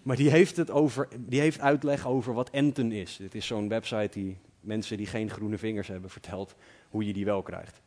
maar 0.01 0.15
die 0.15 0.29
heeft, 0.29 0.57
het 0.57 0.69
over, 0.69 1.07
die 1.17 1.39
heeft 1.39 1.59
uitleg 1.59 2.07
over 2.07 2.33
wat 2.33 2.49
enten 2.49 2.91
is. 2.91 3.17
Dit 3.17 3.35
is 3.35 3.45
zo'n 3.45 3.69
website 3.69 4.19
die 4.19 4.37
mensen 4.59 4.97
die 4.97 5.07
geen 5.07 5.29
groene 5.29 5.57
vingers 5.57 5.87
hebben 5.87 6.09
vertelt 6.09 6.55
hoe 6.89 7.05
je 7.05 7.13
die 7.13 7.25
wel 7.25 7.41
krijgt. 7.41 7.81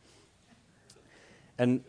En 1.54 1.84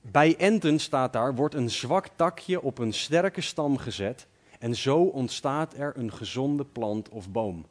bij 0.00 0.36
enten 0.36 0.78
staat 0.78 1.12
daar, 1.12 1.34
wordt 1.34 1.54
een 1.54 1.70
zwak 1.70 2.08
takje 2.16 2.62
op 2.62 2.78
een 2.78 2.92
sterke 2.92 3.40
stam 3.40 3.76
gezet 3.78 4.26
en 4.58 4.74
zo 4.74 5.02
ontstaat 5.02 5.74
er 5.74 5.92
een 5.96 6.12
gezonde 6.12 6.64
plant 6.64 7.08
of 7.08 7.30
boom. 7.30 7.66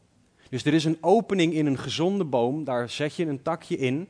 Dus 0.49 0.65
er 0.65 0.73
is 0.73 0.85
een 0.85 0.97
opening 1.01 1.53
in 1.53 1.65
een 1.65 1.77
gezonde 1.77 2.25
boom, 2.25 2.63
daar 2.63 2.89
zet 2.89 3.15
je 3.15 3.25
een 3.25 3.41
takje 3.41 3.77
in 3.77 4.07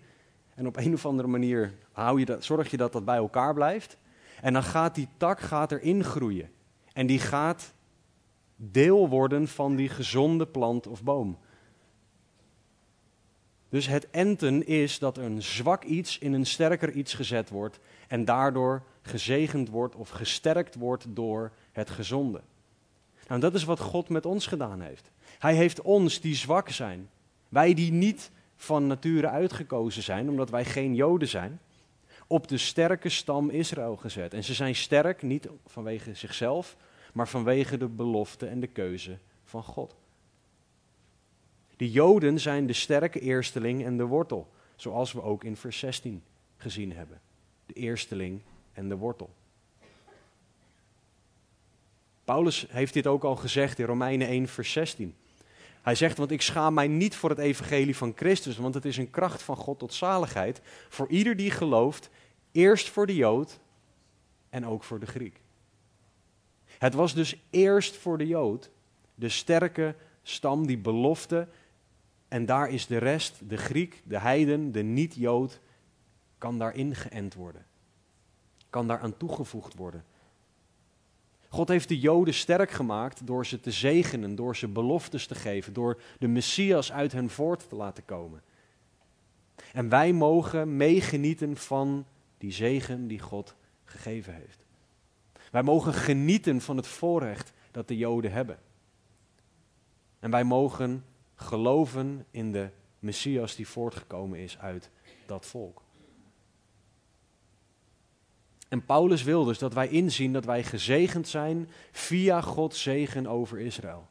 en 0.55 0.67
op 0.67 0.77
een 0.77 0.93
of 0.93 1.05
andere 1.05 1.27
manier 1.27 1.73
hou 1.91 2.19
je 2.19 2.25
dat, 2.25 2.43
zorg 2.43 2.71
je 2.71 2.77
dat 2.77 2.91
dat 2.91 3.05
bij 3.05 3.15
elkaar 3.15 3.53
blijft. 3.53 3.97
En 4.41 4.53
dan 4.53 4.63
gaat 4.63 4.95
die 4.95 5.07
tak 5.17 5.39
gaat 5.39 5.71
erin 5.71 6.03
groeien. 6.03 6.49
En 6.93 7.07
die 7.07 7.19
gaat 7.19 7.73
deel 8.55 9.09
worden 9.09 9.47
van 9.47 9.75
die 9.75 9.89
gezonde 9.89 10.47
plant 10.47 10.87
of 10.87 11.03
boom. 11.03 11.37
Dus 13.71 13.87
het 13.87 14.09
enten 14.09 14.67
is 14.67 14.99
dat 14.99 15.17
een 15.17 15.41
zwak 15.41 15.83
iets 15.83 16.17
in 16.17 16.33
een 16.33 16.45
sterker 16.45 16.91
iets 16.91 17.13
gezet 17.13 17.49
wordt 17.49 17.79
en 18.07 18.25
daardoor 18.25 18.83
gezegend 19.01 19.69
wordt 19.69 19.95
of 19.95 20.09
gesterkt 20.09 20.75
wordt 20.75 21.05
door 21.09 21.51
het 21.71 21.89
gezonde. 21.89 22.41
Nou, 23.27 23.41
dat 23.41 23.53
is 23.53 23.63
wat 23.63 23.79
God 23.79 24.09
met 24.09 24.25
ons 24.25 24.47
gedaan 24.47 24.81
heeft. 24.81 25.11
Hij 25.39 25.55
heeft 25.55 25.81
ons 25.81 26.21
die 26.21 26.35
zwak 26.35 26.69
zijn, 26.69 27.09
wij 27.49 27.73
die 27.73 27.91
niet 27.91 28.31
van 28.55 28.87
nature 28.87 29.29
uitgekozen 29.29 30.03
zijn, 30.03 30.29
omdat 30.29 30.49
wij 30.49 30.65
geen 30.65 30.95
Joden 30.95 31.27
zijn, 31.27 31.59
op 32.27 32.47
de 32.47 32.57
sterke 32.57 33.09
stam 33.09 33.49
Israël 33.49 33.95
gezet. 33.95 34.33
En 34.33 34.43
ze 34.43 34.53
zijn 34.53 34.75
sterk 34.75 35.21
niet 35.21 35.47
vanwege 35.65 36.13
zichzelf, 36.13 36.77
maar 37.13 37.27
vanwege 37.27 37.77
de 37.77 37.87
belofte 37.87 38.45
en 38.45 38.59
de 38.59 38.67
keuze 38.67 39.17
van 39.43 39.63
God. 39.63 40.00
De 41.81 41.91
Joden 41.91 42.39
zijn 42.39 42.67
de 42.67 42.73
sterke 42.73 43.19
eersteling 43.19 43.85
en 43.85 43.97
de 43.97 44.05
wortel, 44.05 44.51
zoals 44.75 45.11
we 45.11 45.21
ook 45.21 45.43
in 45.43 45.55
vers 45.55 45.79
16 45.79 46.23
gezien 46.57 46.93
hebben. 46.93 47.21
De 47.65 47.73
eersteling 47.73 48.41
en 48.73 48.89
de 48.89 48.95
wortel. 48.95 49.29
Paulus 52.23 52.65
heeft 52.69 52.93
dit 52.93 53.07
ook 53.07 53.23
al 53.23 53.35
gezegd 53.35 53.79
in 53.79 53.85
Romeinen 53.85 54.27
1, 54.27 54.47
vers 54.47 54.71
16. 54.71 55.15
Hij 55.81 55.95
zegt, 55.95 56.17
want 56.17 56.31
ik 56.31 56.41
schaam 56.41 56.73
mij 56.73 56.87
niet 56.87 57.15
voor 57.15 57.29
het 57.29 57.39
evangelie 57.39 57.97
van 57.97 58.13
Christus, 58.15 58.57
want 58.57 58.73
het 58.73 58.85
is 58.85 58.97
een 58.97 59.09
kracht 59.09 59.41
van 59.41 59.55
God 59.55 59.79
tot 59.79 59.93
zaligheid 59.93 60.61
voor 60.89 61.07
ieder 61.09 61.35
die 61.35 61.51
gelooft, 61.51 62.09
eerst 62.51 62.89
voor 62.89 63.05
de 63.05 63.15
Jood 63.15 63.59
en 64.49 64.65
ook 64.65 64.83
voor 64.83 64.99
de 64.99 65.05
Griek. 65.05 65.41
Het 66.77 66.93
was 66.93 67.13
dus 67.13 67.35
eerst 67.49 67.95
voor 67.95 68.17
de 68.17 68.27
Jood, 68.27 68.69
de 69.15 69.29
sterke 69.29 69.95
stam, 70.23 70.67
die 70.67 70.77
belofte, 70.77 71.47
en 72.31 72.45
daar 72.45 72.69
is 72.69 72.87
de 72.87 72.97
rest, 72.97 73.49
de 73.49 73.57
Griek, 73.57 74.01
de 74.05 74.19
heiden, 74.19 74.71
de 74.71 74.81
niet-Jood, 74.81 75.59
kan 76.37 76.57
daarin 76.59 76.95
geënt 76.95 77.33
worden. 77.33 77.65
Kan 78.69 78.87
daaraan 78.87 79.17
toegevoegd 79.17 79.75
worden. 79.75 80.03
God 81.49 81.67
heeft 81.67 81.87
de 81.87 81.99
Joden 81.99 82.33
sterk 82.33 82.71
gemaakt 82.71 83.27
door 83.27 83.45
ze 83.45 83.59
te 83.59 83.71
zegenen, 83.71 84.35
door 84.35 84.55
ze 84.55 84.67
beloftes 84.67 85.27
te 85.27 85.35
geven, 85.35 85.73
door 85.73 86.01
de 86.19 86.27
Messias 86.27 86.91
uit 86.91 87.11
hen 87.11 87.29
voort 87.29 87.69
te 87.69 87.75
laten 87.75 88.05
komen. 88.05 88.41
En 89.73 89.89
wij 89.89 90.13
mogen 90.13 90.75
meegenieten 90.77 91.57
van 91.57 92.05
die 92.37 92.51
zegen 92.51 93.07
die 93.07 93.19
God 93.19 93.55
gegeven 93.83 94.33
heeft. 94.33 94.65
Wij 95.51 95.63
mogen 95.63 95.93
genieten 95.93 96.61
van 96.61 96.77
het 96.77 96.87
voorrecht 96.87 97.53
dat 97.71 97.87
de 97.87 97.97
Joden 97.97 98.31
hebben. 98.31 98.59
En 100.19 100.31
wij 100.31 100.43
mogen 100.43 101.05
geloven 101.41 102.25
in 102.31 102.51
de 102.51 102.69
Messias 102.99 103.55
die 103.55 103.67
voortgekomen 103.67 104.39
is 104.39 104.59
uit 104.59 104.89
dat 105.25 105.45
volk. 105.45 105.81
En 108.67 108.85
Paulus 108.85 109.23
wil 109.23 109.43
dus 109.43 109.57
dat 109.57 109.73
wij 109.73 109.87
inzien 109.87 110.33
dat 110.33 110.45
wij 110.45 110.63
gezegend 110.63 111.27
zijn 111.27 111.69
via 111.91 112.41
Gods 112.41 112.81
zegen 112.81 113.27
over 113.27 113.59
Israël. 113.59 114.07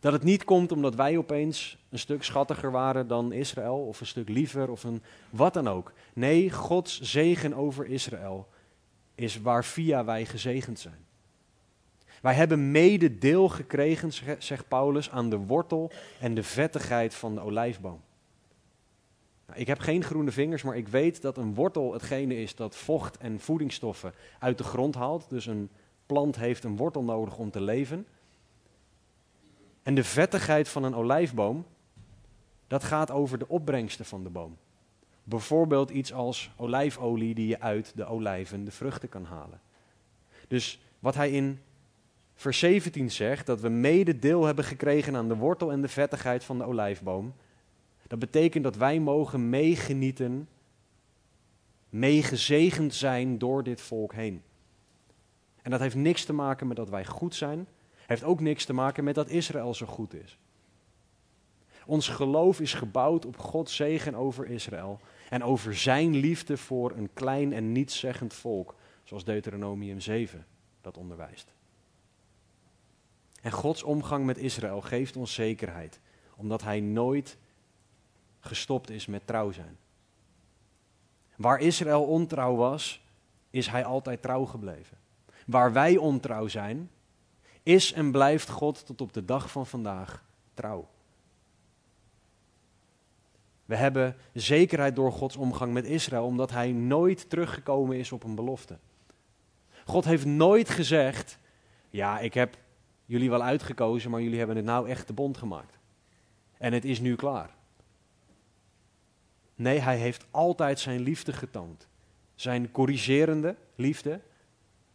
Dat 0.00 0.12
het 0.12 0.22
niet 0.22 0.44
komt 0.44 0.72
omdat 0.72 0.94
wij 0.94 1.16
opeens 1.16 1.78
een 1.90 1.98
stuk 1.98 2.24
schattiger 2.24 2.70
waren 2.70 3.06
dan 3.06 3.32
Israël, 3.32 3.86
of 3.86 4.00
een 4.00 4.06
stuk 4.06 4.28
liever, 4.28 4.70
of 4.70 4.84
een 4.84 5.02
wat 5.30 5.54
dan 5.54 5.68
ook. 5.68 5.92
Nee, 6.14 6.50
Gods 6.50 7.00
zegen 7.00 7.54
over 7.54 7.86
Israël 7.86 8.48
is 9.14 9.40
waar 9.40 9.64
via 9.64 10.04
wij 10.04 10.26
gezegend 10.26 10.78
zijn. 10.78 11.06
Wij 12.20 12.34
hebben 12.34 12.70
mede 12.70 13.18
deel 13.18 13.48
gekregen, 13.48 14.12
zegt 14.38 14.68
Paulus, 14.68 15.10
aan 15.10 15.30
de 15.30 15.38
wortel 15.38 15.90
en 16.20 16.34
de 16.34 16.42
vettigheid 16.42 17.14
van 17.14 17.34
de 17.34 17.40
olijfboom. 17.40 18.00
Nou, 19.46 19.60
ik 19.60 19.66
heb 19.66 19.78
geen 19.78 20.02
groene 20.02 20.30
vingers, 20.30 20.62
maar 20.62 20.76
ik 20.76 20.88
weet 20.88 21.22
dat 21.22 21.36
een 21.36 21.54
wortel 21.54 21.92
hetgene 21.92 22.36
is 22.36 22.54
dat 22.54 22.76
vocht 22.76 23.16
en 23.16 23.40
voedingsstoffen 23.40 24.14
uit 24.38 24.58
de 24.58 24.64
grond 24.64 24.94
haalt. 24.94 25.26
Dus 25.28 25.46
een 25.46 25.70
plant 26.06 26.36
heeft 26.36 26.64
een 26.64 26.76
wortel 26.76 27.02
nodig 27.02 27.38
om 27.38 27.50
te 27.50 27.60
leven. 27.60 28.06
En 29.82 29.94
de 29.94 30.04
vettigheid 30.04 30.68
van 30.68 30.84
een 30.84 30.94
olijfboom, 30.94 31.66
dat 32.66 32.84
gaat 32.84 33.10
over 33.10 33.38
de 33.38 33.48
opbrengsten 33.48 34.04
van 34.04 34.22
de 34.22 34.30
boom. 34.30 34.56
Bijvoorbeeld 35.24 35.90
iets 35.90 36.12
als 36.12 36.50
olijfolie 36.56 37.34
die 37.34 37.46
je 37.46 37.60
uit 37.60 37.92
de 37.96 38.04
olijven 38.04 38.64
de 38.64 38.70
vruchten 38.70 39.08
kan 39.08 39.24
halen. 39.24 39.60
Dus 40.48 40.80
wat 40.98 41.14
hij 41.14 41.30
in 41.30 41.60
vers 42.40 42.58
17 42.58 43.10
zegt, 43.10 43.46
dat 43.46 43.60
we 43.60 43.68
mede 43.68 44.18
deel 44.18 44.44
hebben 44.44 44.64
gekregen 44.64 45.16
aan 45.16 45.28
de 45.28 45.36
wortel 45.36 45.72
en 45.72 45.80
de 45.80 45.88
vettigheid 45.88 46.44
van 46.44 46.58
de 46.58 46.64
olijfboom. 46.64 47.34
Dat 48.06 48.18
betekent 48.18 48.64
dat 48.64 48.76
wij 48.76 49.00
mogen 49.00 49.48
meegenieten, 49.48 50.48
meegezegend 51.88 52.94
zijn 52.94 53.38
door 53.38 53.62
dit 53.62 53.80
volk 53.80 54.12
heen. 54.14 54.42
En 55.62 55.70
dat 55.70 55.80
heeft 55.80 55.94
niks 55.94 56.24
te 56.24 56.32
maken 56.32 56.66
met 56.66 56.76
dat 56.76 56.88
wij 56.88 57.04
goed 57.04 57.34
zijn. 57.34 57.66
Heeft 58.06 58.24
ook 58.24 58.40
niks 58.40 58.64
te 58.64 58.72
maken 58.72 59.04
met 59.04 59.14
dat 59.14 59.28
Israël 59.28 59.74
zo 59.74 59.86
goed 59.86 60.14
is. 60.14 60.38
Ons 61.86 62.08
geloof 62.08 62.60
is 62.60 62.74
gebouwd 62.74 63.26
op 63.26 63.38
Gods 63.38 63.76
zegen 63.76 64.14
over 64.14 64.46
Israël 64.46 65.00
en 65.30 65.42
over 65.42 65.76
zijn 65.76 66.16
liefde 66.16 66.56
voor 66.56 66.92
een 66.96 67.10
klein 67.12 67.52
en 67.52 67.72
nietszeggend 67.72 68.34
volk, 68.34 68.74
zoals 69.04 69.24
Deuteronomium 69.24 70.00
7 70.00 70.46
dat 70.80 70.96
onderwijst. 70.96 71.58
En 73.40 73.50
Gods 73.50 73.82
omgang 73.82 74.24
met 74.24 74.38
Israël 74.38 74.80
geeft 74.80 75.16
ons 75.16 75.34
zekerheid, 75.34 76.00
omdat 76.36 76.62
hij 76.62 76.80
nooit 76.80 77.36
gestopt 78.40 78.90
is 78.90 79.06
met 79.06 79.26
trouw 79.26 79.50
zijn. 79.50 79.78
Waar 81.36 81.60
Israël 81.60 82.04
ontrouw 82.04 82.54
was, 82.54 83.04
is 83.50 83.66
hij 83.66 83.84
altijd 83.84 84.22
trouw 84.22 84.44
gebleven. 84.44 84.98
Waar 85.46 85.72
wij 85.72 85.96
ontrouw 85.96 86.48
zijn, 86.48 86.90
is 87.62 87.92
en 87.92 88.10
blijft 88.10 88.48
God 88.48 88.86
tot 88.86 89.00
op 89.00 89.12
de 89.12 89.24
dag 89.24 89.50
van 89.50 89.66
vandaag 89.66 90.24
trouw. 90.54 90.88
We 93.64 93.76
hebben 93.76 94.16
zekerheid 94.32 94.96
door 94.96 95.12
Gods 95.12 95.36
omgang 95.36 95.72
met 95.72 95.84
Israël, 95.84 96.24
omdat 96.24 96.50
hij 96.50 96.72
nooit 96.72 97.30
teruggekomen 97.30 97.96
is 97.96 98.12
op 98.12 98.24
een 98.24 98.34
belofte. 98.34 98.78
God 99.84 100.04
heeft 100.04 100.24
nooit 100.24 100.68
gezegd: 100.68 101.38
Ja, 101.90 102.18
ik 102.18 102.34
heb 102.34 102.56
jullie 103.10 103.30
wel 103.30 103.42
uitgekozen, 103.42 104.10
maar 104.10 104.22
jullie 104.22 104.38
hebben 104.38 104.56
het 104.56 104.64
nou 104.64 104.88
echt 104.88 105.06
de 105.06 105.12
bond 105.12 105.36
gemaakt. 105.36 105.78
En 106.58 106.72
het 106.72 106.84
is 106.84 107.00
nu 107.00 107.14
klaar. 107.14 107.50
Nee, 109.54 109.78
hij 109.78 109.96
heeft 109.96 110.26
altijd 110.30 110.80
zijn 110.80 111.00
liefde 111.00 111.32
getoond. 111.32 111.86
Zijn 112.34 112.70
corrigerende 112.70 113.56
liefde, 113.74 114.20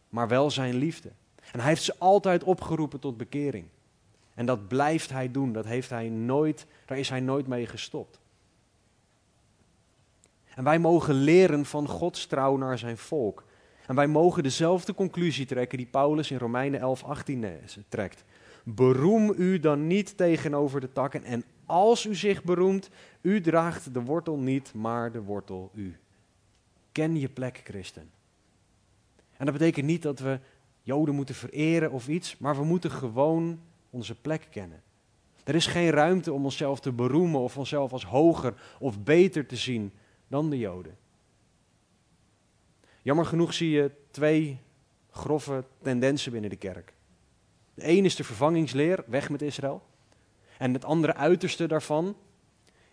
maar 0.08 0.28
wel 0.28 0.50
zijn 0.50 0.74
liefde. 0.74 1.08
En 1.52 1.60
hij 1.60 1.68
heeft 1.68 1.82
ze 1.82 1.94
altijd 1.98 2.44
opgeroepen 2.44 3.00
tot 3.00 3.16
bekering. 3.16 3.66
En 4.34 4.46
dat 4.46 4.68
blijft 4.68 5.10
hij 5.10 5.30
doen. 5.30 5.52
Dat 5.52 5.64
heeft 5.64 5.90
hij 5.90 6.08
nooit, 6.08 6.66
daar 6.84 6.98
is 6.98 7.08
hij 7.08 7.20
nooit 7.20 7.46
mee 7.46 7.66
gestopt. 7.66 8.20
En 10.54 10.64
wij 10.64 10.78
mogen 10.78 11.14
leren 11.14 11.64
van 11.64 11.88
Gods 11.88 12.26
trouw 12.26 12.56
naar 12.56 12.78
zijn 12.78 12.98
volk. 12.98 13.44
En 13.86 13.94
wij 13.94 14.06
mogen 14.06 14.42
dezelfde 14.42 14.94
conclusie 14.94 15.46
trekken 15.46 15.78
die 15.78 15.86
Paulus 15.86 16.30
in 16.30 16.38
Romeinen 16.38 16.80
11, 16.80 17.04
18 17.04 17.44
eh, 17.44 17.50
trekt. 17.88 18.24
Beroem 18.64 19.32
u 19.36 19.60
dan 19.60 19.86
niet 19.86 20.16
tegenover 20.16 20.80
de 20.80 20.92
takken 20.92 21.24
en 21.24 21.44
als 21.66 22.06
u 22.06 22.14
zich 22.14 22.44
beroemt, 22.44 22.90
u 23.20 23.40
draagt 23.40 23.94
de 23.94 24.02
wortel 24.02 24.38
niet, 24.38 24.74
maar 24.74 25.12
de 25.12 25.22
wortel 25.22 25.70
u. 25.74 25.96
Ken 26.92 27.16
je 27.16 27.28
plek, 27.28 27.60
christen. 27.64 28.10
En 29.36 29.44
dat 29.44 29.54
betekent 29.54 29.86
niet 29.86 30.02
dat 30.02 30.18
we 30.18 30.38
Joden 30.82 31.14
moeten 31.14 31.34
vereren 31.34 31.90
of 31.90 32.08
iets, 32.08 32.38
maar 32.38 32.56
we 32.56 32.64
moeten 32.64 32.90
gewoon 32.90 33.60
onze 33.90 34.14
plek 34.14 34.46
kennen. 34.50 34.82
Er 35.44 35.54
is 35.54 35.66
geen 35.66 35.90
ruimte 35.90 36.32
om 36.32 36.44
onszelf 36.44 36.80
te 36.80 36.92
beroemen 36.92 37.40
of 37.40 37.56
onszelf 37.56 37.92
als 37.92 38.04
hoger 38.04 38.54
of 38.78 39.02
beter 39.02 39.46
te 39.46 39.56
zien 39.56 39.92
dan 40.28 40.50
de 40.50 40.58
Joden. 40.58 40.96
Jammer 43.06 43.26
genoeg 43.26 43.54
zie 43.54 43.70
je 43.70 43.90
twee 44.10 44.58
grove 45.10 45.64
tendensen 45.82 46.32
binnen 46.32 46.50
de 46.50 46.56
kerk. 46.56 46.94
De 47.74 47.88
een 47.88 48.04
is 48.04 48.16
de 48.16 48.24
vervangingsleer, 48.24 49.04
weg 49.06 49.30
met 49.30 49.42
Israël. 49.42 49.82
En 50.58 50.72
het 50.72 50.84
andere 50.84 51.14
uiterste 51.14 51.66
daarvan 51.66 52.16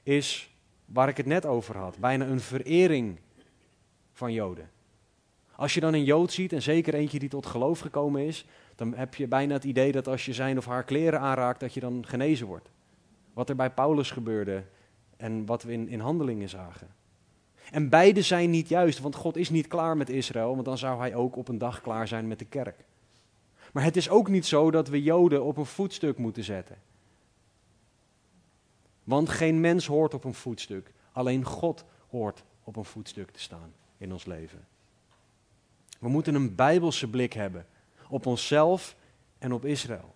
is 0.03 0.55
waar 0.85 1.07
ik 1.07 1.17
het 1.17 1.25
net 1.25 1.45
over 1.45 1.77
had, 1.77 1.97
bijna 1.97 2.25
een 2.25 2.39
verering 2.39 3.19
van 4.11 4.33
Joden. 4.33 4.69
Als 5.55 5.73
je 5.73 5.79
dan 5.79 5.93
een 5.93 6.03
Jood 6.03 6.31
ziet, 6.31 6.53
en 6.53 6.61
zeker 6.61 6.93
eentje 6.93 7.19
die 7.19 7.29
tot 7.29 7.45
geloof 7.45 7.79
gekomen 7.79 8.25
is, 8.25 8.45
dan 8.75 8.93
heb 8.93 9.15
je 9.15 9.27
bijna 9.27 9.53
het 9.53 9.63
idee 9.63 9.91
dat 9.91 10.07
als 10.07 10.25
je 10.25 10.33
zijn 10.33 10.57
of 10.57 10.65
haar 10.65 10.83
kleren 10.83 11.19
aanraakt, 11.19 11.59
dat 11.59 11.73
je 11.73 11.79
dan 11.79 12.05
genezen 12.07 12.47
wordt. 12.47 12.69
Wat 13.33 13.49
er 13.49 13.55
bij 13.55 13.71
Paulus 13.71 14.11
gebeurde 14.11 14.63
en 15.17 15.45
wat 15.45 15.63
we 15.63 15.71
in, 15.71 15.87
in 15.87 15.99
handelingen 15.99 16.49
zagen. 16.49 17.01
En 17.71 17.89
beide 17.89 18.21
zijn 18.21 18.49
niet 18.49 18.69
juist, 18.69 18.99
want 18.99 19.15
God 19.15 19.37
is 19.37 19.49
niet 19.49 19.67
klaar 19.67 19.97
met 19.97 20.09
Israël, 20.09 20.53
want 20.53 20.65
dan 20.65 20.77
zou 20.77 20.99
hij 20.99 21.15
ook 21.15 21.35
op 21.35 21.47
een 21.47 21.57
dag 21.57 21.81
klaar 21.81 22.07
zijn 22.07 22.27
met 22.27 22.39
de 22.39 22.45
kerk. 22.45 22.85
Maar 23.73 23.83
het 23.83 23.95
is 23.95 24.09
ook 24.09 24.29
niet 24.29 24.45
zo 24.45 24.71
dat 24.71 24.87
we 24.87 25.03
Joden 25.03 25.43
op 25.43 25.57
een 25.57 25.65
voetstuk 25.65 26.17
moeten 26.17 26.43
zetten. 26.43 26.77
Want 29.03 29.29
geen 29.29 29.59
mens 29.59 29.85
hoort 29.85 30.13
op 30.13 30.23
een 30.23 30.33
voetstuk, 30.33 30.93
alleen 31.11 31.43
God 31.43 31.85
hoort 32.09 32.43
op 32.63 32.75
een 32.75 32.85
voetstuk 32.85 33.31
te 33.31 33.39
staan 33.39 33.73
in 33.97 34.11
ons 34.11 34.25
leven. 34.25 34.67
We 35.99 36.09
moeten 36.09 36.35
een 36.35 36.55
bijbelse 36.55 37.09
blik 37.09 37.33
hebben 37.33 37.65
op 38.09 38.25
onszelf 38.25 38.95
en 39.37 39.53
op 39.53 39.65
Israël. 39.65 40.12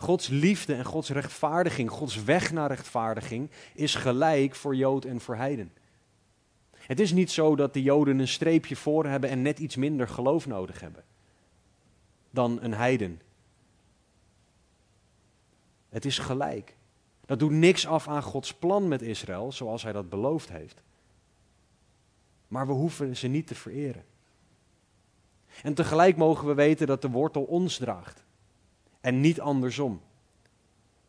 Gods 0.00 0.28
liefde 0.28 0.74
en 0.74 0.84
Gods 0.84 1.10
rechtvaardiging, 1.10 1.90
Gods 1.90 2.24
weg 2.24 2.52
naar 2.52 2.68
rechtvaardiging, 2.68 3.50
is 3.74 3.94
gelijk 3.94 4.54
voor 4.54 4.76
Jood 4.76 5.04
en 5.04 5.20
voor 5.20 5.36
Heiden. 5.36 5.72
Het 6.76 7.00
is 7.00 7.12
niet 7.12 7.30
zo 7.30 7.56
dat 7.56 7.74
de 7.74 7.82
Joden 7.82 8.18
een 8.18 8.28
streepje 8.28 8.76
voor 8.76 9.06
hebben 9.06 9.30
en 9.30 9.42
net 9.42 9.58
iets 9.58 9.76
minder 9.76 10.08
geloof 10.08 10.46
nodig 10.46 10.80
hebben 10.80 11.04
dan 12.30 12.58
een 12.62 12.74
Heiden. 12.74 13.20
Het 15.88 16.04
is 16.04 16.18
gelijk. 16.18 16.76
Dat 17.26 17.38
doet 17.38 17.50
niks 17.50 17.86
af 17.86 18.08
aan 18.08 18.22
Gods 18.22 18.54
plan 18.54 18.88
met 18.88 19.02
Israël, 19.02 19.52
zoals 19.52 19.82
hij 19.82 19.92
dat 19.92 20.08
beloofd 20.08 20.48
heeft. 20.48 20.82
Maar 22.48 22.66
we 22.66 22.72
hoeven 22.72 23.16
ze 23.16 23.26
niet 23.26 23.46
te 23.46 23.54
vereren. 23.54 24.04
En 25.62 25.74
tegelijk 25.74 26.16
mogen 26.16 26.46
we 26.46 26.54
weten 26.54 26.86
dat 26.86 27.02
de 27.02 27.10
wortel 27.10 27.42
ons 27.42 27.76
draagt. 27.76 28.24
En 29.00 29.20
niet 29.20 29.40
andersom. 29.40 30.00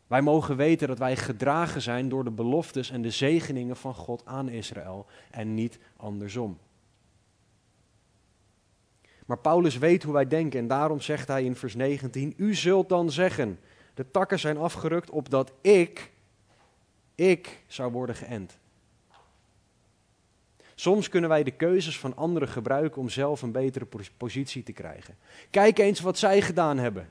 Wij 0.06 0.22
mogen 0.22 0.56
weten 0.56 0.88
dat 0.88 0.98
wij 0.98 1.16
gedragen 1.16 1.82
zijn 1.82 2.08
door 2.08 2.24
de 2.24 2.30
beloftes 2.30 2.90
en 2.90 3.02
de 3.02 3.10
zegeningen 3.10 3.76
van 3.76 3.94
God 3.94 4.26
aan 4.26 4.48
Israël 4.48 5.06
en 5.30 5.54
niet 5.54 5.78
andersom. 5.96 6.58
Maar 9.26 9.38
Paulus 9.38 9.78
weet 9.78 10.02
hoe 10.02 10.12
wij 10.12 10.28
denken 10.28 10.60
en 10.60 10.66
daarom 10.66 11.00
zegt 11.00 11.28
hij 11.28 11.44
in 11.44 11.56
vers 11.56 11.74
19: 11.74 12.34
U 12.36 12.54
zult 12.54 12.88
dan 12.88 13.10
zeggen: 13.10 13.60
De 13.94 14.10
takken 14.10 14.38
zijn 14.38 14.56
afgerukt 14.56 15.10
opdat 15.10 15.52
ik, 15.60 16.12
ik 17.14 17.62
zou 17.66 17.92
worden 17.92 18.14
geënt. 18.14 18.58
Soms 20.74 21.08
kunnen 21.08 21.30
wij 21.30 21.42
de 21.42 21.50
keuzes 21.50 21.98
van 21.98 22.16
anderen 22.16 22.48
gebruiken 22.48 23.00
om 23.00 23.08
zelf 23.08 23.42
een 23.42 23.52
betere 23.52 23.86
positie 24.16 24.62
te 24.62 24.72
krijgen. 24.72 25.16
Kijk 25.50 25.78
eens 25.78 26.00
wat 26.00 26.18
zij 26.18 26.42
gedaan 26.42 26.78
hebben. 26.78 27.08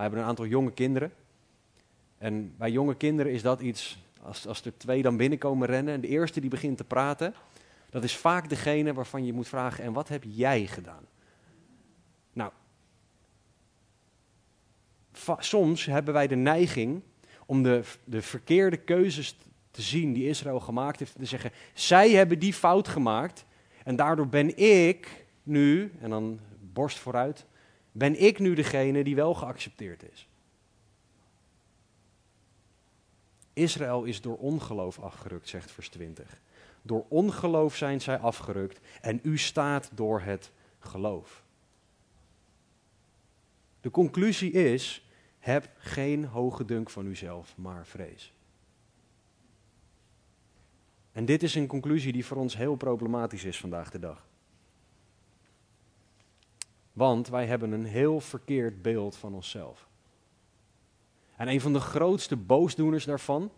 Wij 0.00 0.08
hebben 0.08 0.24
een 0.24 0.30
aantal 0.30 0.50
jonge 0.50 0.72
kinderen. 0.72 1.12
En 2.18 2.54
bij 2.56 2.70
jonge 2.70 2.96
kinderen 2.96 3.32
is 3.32 3.42
dat 3.42 3.60
iets, 3.60 4.02
als, 4.22 4.46
als 4.46 4.64
er 4.64 4.76
twee 4.76 5.02
dan 5.02 5.16
binnenkomen 5.16 5.68
rennen 5.68 5.94
en 5.94 6.00
de 6.00 6.08
eerste 6.08 6.40
die 6.40 6.50
begint 6.50 6.76
te 6.76 6.84
praten, 6.84 7.34
dat 7.90 8.04
is 8.04 8.16
vaak 8.16 8.48
degene 8.48 8.92
waarvan 8.92 9.24
je 9.24 9.32
moet 9.32 9.48
vragen, 9.48 9.84
en 9.84 9.92
wat 9.92 10.08
heb 10.08 10.24
jij 10.26 10.66
gedaan? 10.66 11.04
Nou, 12.32 12.52
soms 15.38 15.86
hebben 15.86 16.14
wij 16.14 16.26
de 16.26 16.36
neiging 16.36 17.02
om 17.46 17.62
de, 17.62 17.82
de 18.04 18.22
verkeerde 18.22 18.76
keuzes 18.76 19.36
te 19.70 19.82
zien 19.82 20.12
die 20.12 20.28
Israël 20.28 20.60
gemaakt 20.60 20.98
heeft, 20.98 21.18
te 21.18 21.24
zeggen, 21.24 21.52
zij 21.74 22.10
hebben 22.10 22.38
die 22.38 22.54
fout 22.54 22.88
gemaakt 22.88 23.44
en 23.84 23.96
daardoor 23.96 24.28
ben 24.28 24.56
ik 24.56 25.24
nu, 25.42 25.92
en 26.00 26.10
dan 26.10 26.40
borst 26.60 26.98
vooruit, 26.98 27.46
ben 28.00 28.20
ik 28.20 28.38
nu 28.38 28.54
degene 28.54 29.04
die 29.04 29.14
wel 29.14 29.34
geaccepteerd 29.34 30.12
is. 30.12 30.28
Israël 33.52 34.04
is 34.04 34.20
door 34.20 34.36
ongeloof 34.36 34.98
afgerukt, 34.98 35.48
zegt 35.48 35.70
vers 35.70 35.88
20. 35.88 36.40
Door 36.82 37.04
ongeloof 37.08 37.76
zijn 37.76 38.00
zij 38.00 38.18
afgerukt 38.18 38.80
en 39.00 39.20
u 39.22 39.38
staat 39.38 39.90
door 39.94 40.20
het 40.20 40.50
geloof. 40.78 41.44
De 43.80 43.90
conclusie 43.90 44.50
is: 44.50 45.08
heb 45.38 45.70
geen 45.76 46.24
hoge 46.24 46.64
dunk 46.64 46.90
van 46.90 47.06
uzelf, 47.06 47.56
maar 47.56 47.86
vrees. 47.86 48.32
En 51.12 51.24
dit 51.24 51.42
is 51.42 51.54
een 51.54 51.66
conclusie 51.66 52.12
die 52.12 52.26
voor 52.26 52.36
ons 52.36 52.56
heel 52.56 52.76
problematisch 52.76 53.44
is 53.44 53.58
vandaag 53.58 53.90
de 53.90 53.98
dag. 53.98 54.29
Want 56.92 57.28
wij 57.28 57.46
hebben 57.46 57.72
een 57.72 57.84
heel 57.84 58.20
verkeerd 58.20 58.82
beeld 58.82 59.16
van 59.16 59.34
onszelf. 59.34 59.88
En 61.36 61.48
een 61.48 61.60
van 61.60 61.72
de 61.72 61.80
grootste 61.80 62.36
boosdoeners 62.36 63.04
daarvan 63.04 63.50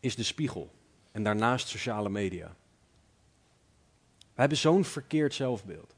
is 0.00 0.16
de 0.16 0.22
spiegel. 0.22 0.70
En 1.12 1.22
daarnaast 1.22 1.68
sociale 1.68 2.08
media. 2.08 2.56
We 4.18 4.40
hebben 4.40 4.58
zo'n 4.58 4.84
verkeerd 4.84 5.34
zelfbeeld. 5.34 5.94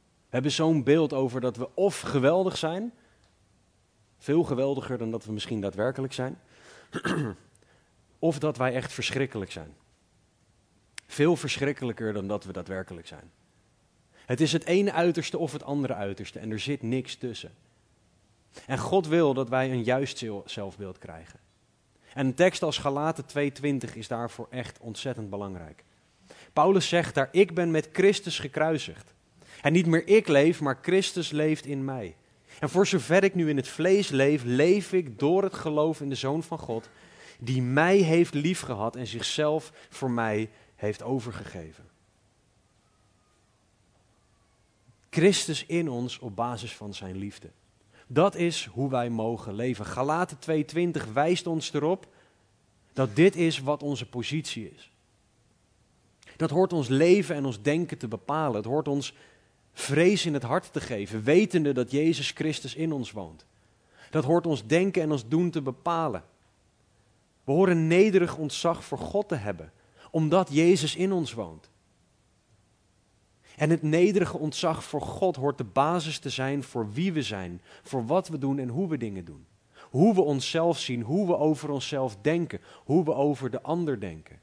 We 0.00 0.34
hebben 0.34 0.52
zo'n 0.52 0.84
beeld 0.84 1.12
over 1.12 1.40
dat 1.40 1.56
we 1.56 1.74
of 1.74 2.00
geweldig 2.00 2.56
zijn, 2.56 2.92
veel 4.18 4.44
geweldiger 4.44 4.98
dan 4.98 5.10
dat 5.10 5.24
we 5.24 5.32
misschien 5.32 5.60
daadwerkelijk 5.60 6.12
zijn, 6.12 6.40
of 8.18 8.38
dat 8.38 8.56
wij 8.56 8.74
echt 8.74 8.92
verschrikkelijk 8.92 9.52
zijn. 9.52 9.74
Veel 11.06 11.36
verschrikkelijker 11.36 12.12
dan 12.12 12.26
dat 12.26 12.44
we 12.44 12.52
daadwerkelijk 12.52 13.06
zijn. 13.06 13.30
Het 14.28 14.40
is 14.40 14.52
het 14.52 14.64
ene 14.64 14.92
uiterste 14.92 15.38
of 15.38 15.52
het 15.52 15.64
andere 15.64 15.94
uiterste 15.94 16.38
en 16.38 16.50
er 16.50 16.60
zit 16.60 16.82
niks 16.82 17.14
tussen. 17.14 17.50
En 18.66 18.78
God 18.78 19.06
wil 19.06 19.34
dat 19.34 19.48
wij 19.48 19.70
een 19.70 19.82
juist 19.82 20.24
zelfbeeld 20.44 20.98
krijgen. 20.98 21.38
En 22.14 22.26
een 22.26 22.34
tekst 22.34 22.62
als 22.62 22.78
Galaten 22.78 23.24
2:20 23.24 23.94
is 23.94 24.08
daarvoor 24.08 24.46
echt 24.50 24.78
ontzettend 24.80 25.30
belangrijk. 25.30 25.84
Paulus 26.52 26.88
zegt 26.88 27.14
daar: 27.14 27.28
Ik 27.32 27.54
ben 27.54 27.70
met 27.70 27.88
Christus 27.92 28.38
gekruisigd. 28.38 29.14
En 29.62 29.72
niet 29.72 29.86
meer 29.86 30.08
ik 30.08 30.28
leef, 30.28 30.60
maar 30.60 30.78
Christus 30.82 31.30
leeft 31.30 31.66
in 31.66 31.84
mij. 31.84 32.16
En 32.60 32.68
voor 32.68 32.86
zover 32.86 33.24
ik 33.24 33.34
nu 33.34 33.48
in 33.48 33.56
het 33.56 33.68
vlees 33.68 34.08
leef, 34.08 34.42
leef 34.44 34.92
ik 34.92 35.18
door 35.18 35.42
het 35.42 35.54
geloof 35.54 36.00
in 36.00 36.08
de 36.08 36.14
Zoon 36.14 36.42
van 36.42 36.58
God, 36.58 36.88
die 37.38 37.62
mij 37.62 37.96
heeft 37.96 38.34
liefgehad 38.34 38.96
en 38.96 39.06
zichzelf 39.06 39.72
voor 39.88 40.10
mij 40.10 40.50
heeft 40.76 41.02
overgegeven. 41.02 41.87
Christus 45.10 45.66
in 45.66 45.88
ons 45.88 46.18
op 46.18 46.36
basis 46.36 46.74
van 46.74 46.94
zijn 46.94 47.16
liefde. 47.16 47.50
Dat 48.06 48.34
is 48.34 48.64
hoe 48.64 48.90
wij 48.90 49.10
mogen 49.10 49.54
leven. 49.54 49.84
Galaten 49.84 50.38
2:20 50.38 51.12
wijst 51.12 51.46
ons 51.46 51.72
erop 51.72 52.06
dat 52.92 53.16
dit 53.16 53.36
is 53.36 53.58
wat 53.58 53.82
onze 53.82 54.08
positie 54.08 54.72
is. 54.74 54.90
Dat 56.36 56.50
hoort 56.50 56.72
ons 56.72 56.88
leven 56.88 57.34
en 57.34 57.44
ons 57.44 57.62
denken 57.62 57.98
te 57.98 58.08
bepalen. 58.08 58.56
Het 58.56 58.64
hoort 58.64 58.88
ons 58.88 59.14
vrees 59.72 60.26
in 60.26 60.34
het 60.34 60.42
hart 60.42 60.72
te 60.72 60.80
geven, 60.80 61.22
wetende 61.22 61.72
dat 61.72 61.90
Jezus 61.90 62.30
Christus 62.30 62.74
in 62.74 62.92
ons 62.92 63.10
woont. 63.10 63.46
Dat 64.10 64.24
hoort 64.24 64.46
ons 64.46 64.66
denken 64.66 65.02
en 65.02 65.10
ons 65.10 65.28
doen 65.28 65.50
te 65.50 65.62
bepalen. 65.62 66.24
We 67.44 67.52
horen 67.52 67.86
nederig 67.86 68.36
ontzag 68.36 68.84
voor 68.84 68.98
God 68.98 69.28
te 69.28 69.34
hebben, 69.34 69.72
omdat 70.10 70.48
Jezus 70.52 70.96
in 70.96 71.12
ons 71.12 71.32
woont. 71.32 71.70
En 73.58 73.70
het 73.70 73.82
nederige 73.82 74.38
ontzag 74.38 74.84
voor 74.84 75.00
God 75.00 75.36
hoort 75.36 75.58
de 75.58 75.64
basis 75.64 76.18
te 76.18 76.30
zijn 76.30 76.62
voor 76.62 76.92
wie 76.92 77.12
we 77.12 77.22
zijn, 77.22 77.60
voor 77.82 78.06
wat 78.06 78.28
we 78.28 78.38
doen 78.38 78.58
en 78.58 78.68
hoe 78.68 78.88
we 78.88 78.96
dingen 78.96 79.24
doen. 79.24 79.46
Hoe 79.90 80.14
we 80.14 80.20
onszelf 80.20 80.78
zien, 80.78 81.02
hoe 81.02 81.26
we 81.26 81.36
over 81.36 81.70
onszelf 81.70 82.16
denken, 82.20 82.60
hoe 82.84 83.04
we 83.04 83.14
over 83.14 83.50
de 83.50 83.62
ander 83.62 84.00
denken. 84.00 84.40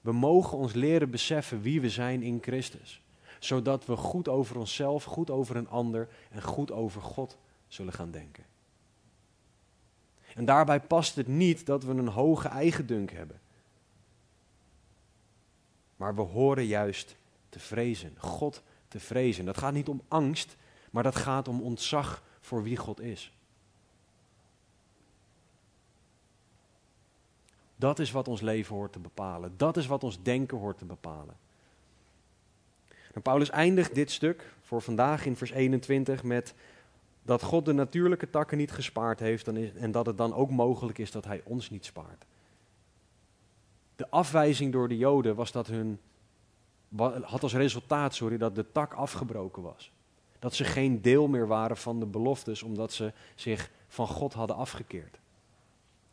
We 0.00 0.12
mogen 0.12 0.58
ons 0.58 0.72
leren 0.72 1.10
beseffen 1.10 1.60
wie 1.60 1.80
we 1.80 1.90
zijn 1.90 2.22
in 2.22 2.38
Christus, 2.42 3.02
zodat 3.38 3.86
we 3.86 3.96
goed 3.96 4.28
over 4.28 4.58
onszelf, 4.58 5.04
goed 5.04 5.30
over 5.30 5.56
een 5.56 5.68
ander 5.68 6.08
en 6.30 6.42
goed 6.42 6.72
over 6.72 7.02
God 7.02 7.38
zullen 7.68 7.92
gaan 7.92 8.10
denken. 8.10 8.44
En 10.34 10.44
daarbij 10.44 10.80
past 10.80 11.16
het 11.16 11.26
niet 11.26 11.66
dat 11.66 11.84
we 11.84 11.92
een 11.92 12.08
hoge 12.08 12.48
eigendunk 12.48 13.10
hebben. 13.10 13.40
Maar 15.96 16.14
we 16.14 16.22
horen 16.22 16.66
juist 16.66 17.16
te 17.48 17.58
vrezen, 17.58 18.14
God 18.18 18.62
te 18.88 19.00
vrezen. 19.00 19.44
Dat 19.44 19.58
gaat 19.58 19.72
niet 19.72 19.88
om 19.88 20.02
angst, 20.08 20.56
maar 20.90 21.02
dat 21.02 21.16
gaat 21.16 21.48
om 21.48 21.62
ontzag 21.62 22.22
voor 22.40 22.62
wie 22.62 22.76
God 22.76 23.00
is. 23.00 23.32
Dat 27.76 27.98
is 27.98 28.10
wat 28.10 28.28
ons 28.28 28.40
leven 28.40 28.74
hoort 28.74 28.92
te 28.92 28.98
bepalen. 28.98 29.54
Dat 29.56 29.76
is 29.76 29.86
wat 29.86 30.04
ons 30.04 30.22
denken 30.22 30.58
hoort 30.58 30.78
te 30.78 30.84
bepalen. 30.84 31.36
En 33.12 33.22
Paulus 33.22 33.50
eindigt 33.50 33.94
dit 33.94 34.10
stuk 34.10 34.54
voor 34.60 34.82
vandaag 34.82 35.26
in 35.26 35.36
vers 35.36 35.50
21 35.50 36.22
met 36.22 36.54
dat 37.22 37.42
God 37.42 37.64
de 37.64 37.72
natuurlijke 37.72 38.30
takken 38.30 38.58
niet 38.58 38.72
gespaard 38.72 39.20
heeft 39.20 39.48
en 39.74 39.90
dat 39.90 40.06
het 40.06 40.16
dan 40.16 40.34
ook 40.34 40.50
mogelijk 40.50 40.98
is 40.98 41.10
dat 41.10 41.24
hij 41.24 41.40
ons 41.44 41.70
niet 41.70 41.84
spaart. 41.84 42.24
De 43.96 44.10
afwijzing 44.10 44.72
door 44.72 44.88
de 44.88 44.96
Joden 44.96 45.34
was 45.34 45.52
dat 45.52 45.66
hun, 45.66 46.00
had 47.22 47.42
als 47.42 47.54
resultaat 47.54 48.14
sorry, 48.14 48.36
dat 48.36 48.54
de 48.54 48.72
tak 48.72 48.92
afgebroken 48.92 49.62
was. 49.62 49.92
Dat 50.38 50.54
ze 50.54 50.64
geen 50.64 51.02
deel 51.02 51.28
meer 51.28 51.46
waren 51.46 51.76
van 51.76 52.00
de 52.00 52.06
beloftes 52.06 52.62
omdat 52.62 52.92
ze 52.92 53.12
zich 53.34 53.70
van 53.88 54.06
God 54.06 54.32
hadden 54.32 54.56
afgekeerd. 54.56 55.18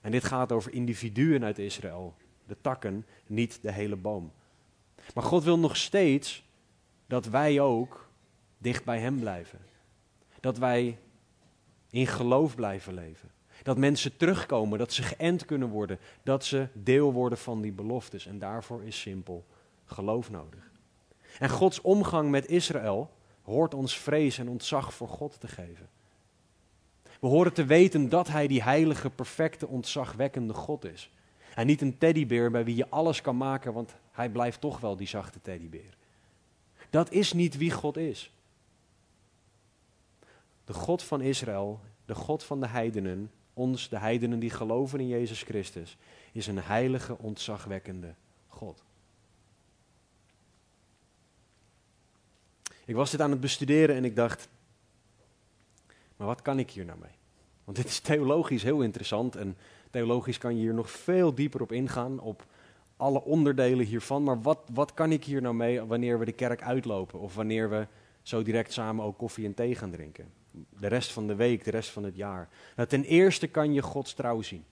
En 0.01 0.11
dit 0.11 0.23
gaat 0.23 0.51
over 0.51 0.73
individuen 0.73 1.43
uit 1.43 1.59
Israël, 1.59 2.13
de 2.45 2.57
takken, 2.61 3.05
niet 3.27 3.59
de 3.61 3.71
hele 3.71 3.95
boom. 3.95 4.31
Maar 5.13 5.23
God 5.23 5.43
wil 5.43 5.59
nog 5.59 5.77
steeds 5.77 6.43
dat 7.07 7.25
wij 7.25 7.59
ook 7.59 8.09
dicht 8.57 8.83
bij 8.83 8.99
Hem 8.99 9.19
blijven. 9.19 9.59
Dat 10.39 10.57
wij 10.57 10.97
in 11.89 12.07
geloof 12.07 12.55
blijven 12.55 12.93
leven. 12.93 13.31
Dat 13.63 13.77
mensen 13.77 14.17
terugkomen, 14.17 14.79
dat 14.79 14.93
ze 14.93 15.03
geënt 15.03 15.45
kunnen 15.45 15.69
worden, 15.69 15.99
dat 16.23 16.45
ze 16.45 16.67
deel 16.73 17.13
worden 17.13 17.37
van 17.37 17.61
die 17.61 17.71
beloftes. 17.71 18.25
En 18.25 18.39
daarvoor 18.39 18.83
is 18.83 18.99
simpel 18.99 19.45
geloof 19.85 20.29
nodig. 20.29 20.71
En 21.39 21.49
Gods 21.49 21.81
omgang 21.81 22.29
met 22.29 22.47
Israël 22.47 23.11
hoort 23.41 23.73
ons 23.73 23.97
vrees 23.97 24.37
en 24.37 24.49
ontzag 24.49 24.93
voor 24.93 25.07
God 25.07 25.39
te 25.39 25.47
geven. 25.47 25.89
We 27.19 27.27
horen 27.27 27.53
te 27.53 27.65
weten 27.65 28.09
dat 28.09 28.27
Hij 28.27 28.47
die 28.47 28.63
heilige, 28.63 29.09
perfecte, 29.09 29.67
ontzagwekkende 29.67 30.53
God 30.53 30.85
is. 30.85 31.11
En 31.55 31.65
niet 31.65 31.81
een 31.81 31.97
teddybeer 31.97 32.51
bij 32.51 32.63
wie 32.63 32.75
je 32.75 32.89
alles 32.89 33.21
kan 33.21 33.37
maken, 33.37 33.73
want 33.73 33.95
Hij 34.11 34.29
blijft 34.29 34.61
toch 34.61 34.79
wel 34.79 34.95
die 34.95 35.07
zachte 35.07 35.41
teddybeer. 35.41 35.97
Dat 36.89 37.11
is 37.11 37.33
niet 37.33 37.57
wie 37.57 37.71
God 37.71 37.97
is. 37.97 38.31
De 40.65 40.73
God 40.73 41.03
van 41.03 41.21
Israël, 41.21 41.79
de 42.05 42.15
God 42.15 42.43
van 42.43 42.59
de 42.59 42.67
heidenen, 42.67 43.31
ons, 43.53 43.89
de 43.89 43.97
heidenen 43.97 44.39
die 44.39 44.49
geloven 44.49 44.99
in 44.99 45.07
Jezus 45.07 45.41
Christus, 45.41 45.97
is 46.31 46.47
een 46.47 46.59
heilige, 46.59 47.17
ontzagwekkende 47.17 48.15
God. 48.47 48.83
Ik 52.85 52.95
was 52.95 53.11
dit 53.11 53.21
aan 53.21 53.31
het 53.31 53.39
bestuderen 53.39 53.95
en 53.95 54.05
ik 54.05 54.15
dacht, 54.15 54.49
maar 56.17 56.27
wat 56.27 56.41
kan 56.41 56.59
ik 56.59 56.71
hier 56.71 56.85
nou 56.85 56.99
mee? 56.99 57.11
Want 57.63 57.77
dit 57.77 57.85
is 57.85 57.99
theologisch 57.99 58.63
heel 58.63 58.81
interessant 58.81 59.35
en 59.35 59.57
theologisch 59.91 60.37
kan 60.37 60.55
je 60.55 60.61
hier 60.61 60.73
nog 60.73 60.89
veel 60.89 61.33
dieper 61.33 61.61
op 61.61 61.71
ingaan, 61.71 62.19
op 62.19 62.45
alle 62.97 63.23
onderdelen 63.23 63.85
hiervan. 63.85 64.23
Maar 64.23 64.41
wat, 64.41 64.59
wat 64.73 64.93
kan 64.93 65.11
ik 65.11 65.23
hier 65.23 65.41
nou 65.41 65.55
mee 65.55 65.81
wanneer 65.81 66.19
we 66.19 66.25
de 66.25 66.31
kerk 66.31 66.61
uitlopen 66.61 67.19
of 67.19 67.35
wanneer 67.35 67.69
we 67.69 67.87
zo 68.21 68.43
direct 68.43 68.73
samen 68.73 69.05
ook 69.05 69.17
koffie 69.17 69.45
en 69.45 69.53
thee 69.53 69.75
gaan 69.75 69.91
drinken? 69.91 70.42
De 70.79 70.87
rest 70.87 71.11
van 71.11 71.27
de 71.27 71.35
week, 71.35 71.63
de 71.63 71.71
rest 71.71 71.89
van 71.89 72.03
het 72.03 72.15
jaar. 72.15 72.49
Nou, 72.75 72.89
ten 72.89 73.03
eerste 73.03 73.47
kan 73.47 73.73
je 73.73 73.81
Gods 73.81 74.13
trouw 74.13 74.41
zien. 74.41 74.65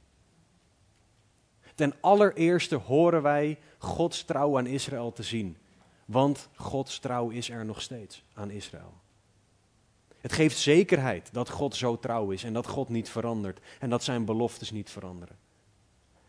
Ten 1.75 1.93
allereerste 1.99 2.75
horen 2.75 3.21
wij 3.21 3.59
Gods 3.77 4.23
trouw 4.23 4.57
aan 4.57 4.67
Israël 4.67 5.11
te 5.11 5.23
zien. 5.23 5.57
Want 6.05 6.49
Gods 6.55 6.99
trouw 6.99 7.29
is 7.29 7.49
er 7.49 7.65
nog 7.65 7.81
steeds 7.81 8.23
aan 8.33 8.49
Israël. 8.49 8.93
Het 10.17 10.33
geeft 10.33 10.57
zekerheid 10.57 11.33
dat 11.33 11.49
God 11.49 11.75
zo 11.75 11.99
trouw 11.99 12.29
is 12.31 12.43
en 12.43 12.53
dat 12.53 12.67
God 12.67 12.89
niet 12.89 13.09
verandert 13.09 13.59
en 13.79 13.89
dat 13.89 14.03
zijn 14.03 14.25
beloftes 14.25 14.71
niet 14.71 14.89
veranderen. 14.89 15.37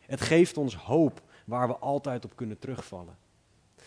Het 0.00 0.20
geeft 0.20 0.56
ons 0.56 0.76
hoop 0.76 1.22
waar 1.44 1.68
we 1.68 1.76
altijd 1.76 2.24
op 2.24 2.36
kunnen 2.36 2.58
terugvallen. 2.58 3.16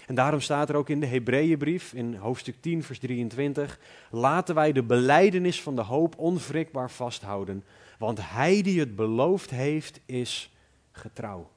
En 0.06 0.16
daarom 0.16 0.42
staat 0.42 0.70
er 0.70 0.76
ook 0.76 0.90
in 0.90 1.00
de 1.00 1.06
Hebreeënbrief 1.06 1.94
in 1.94 2.16
hoofdstuk 2.16 2.56
10 2.62 2.84
vers 2.84 3.00
23: 3.00 3.80
laten 4.10 4.56
wij 4.56 4.72
de 4.72 4.84
beleidenis 4.84 5.62
van 5.62 5.76
de 5.76 5.82
hoop 5.82 6.18
onwrikbaar 6.18 6.92
vasthouden, 6.92 7.64
want 7.98 8.20
hij 8.22 8.62
die 8.62 8.80
het 8.80 8.96
beloofd 8.96 9.50
heeft 9.50 10.00
is 10.06 10.54
getrouw. 10.92 11.50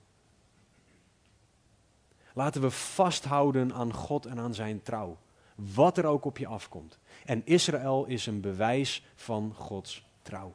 Laten 2.32 2.60
we 2.60 2.70
vasthouden 2.70 3.74
aan 3.74 3.92
God 3.92 4.26
en 4.26 4.38
aan 4.38 4.54
zijn 4.54 4.82
trouw, 4.82 5.18
wat 5.54 5.98
er 5.98 6.04
ook 6.04 6.24
op 6.24 6.38
je 6.38 6.46
afkomt. 6.46 6.98
En 7.24 7.42
Israël 7.44 8.04
is 8.06 8.26
een 8.26 8.40
bewijs 8.40 9.04
van 9.14 9.52
Gods 9.54 10.06
trouw. 10.22 10.54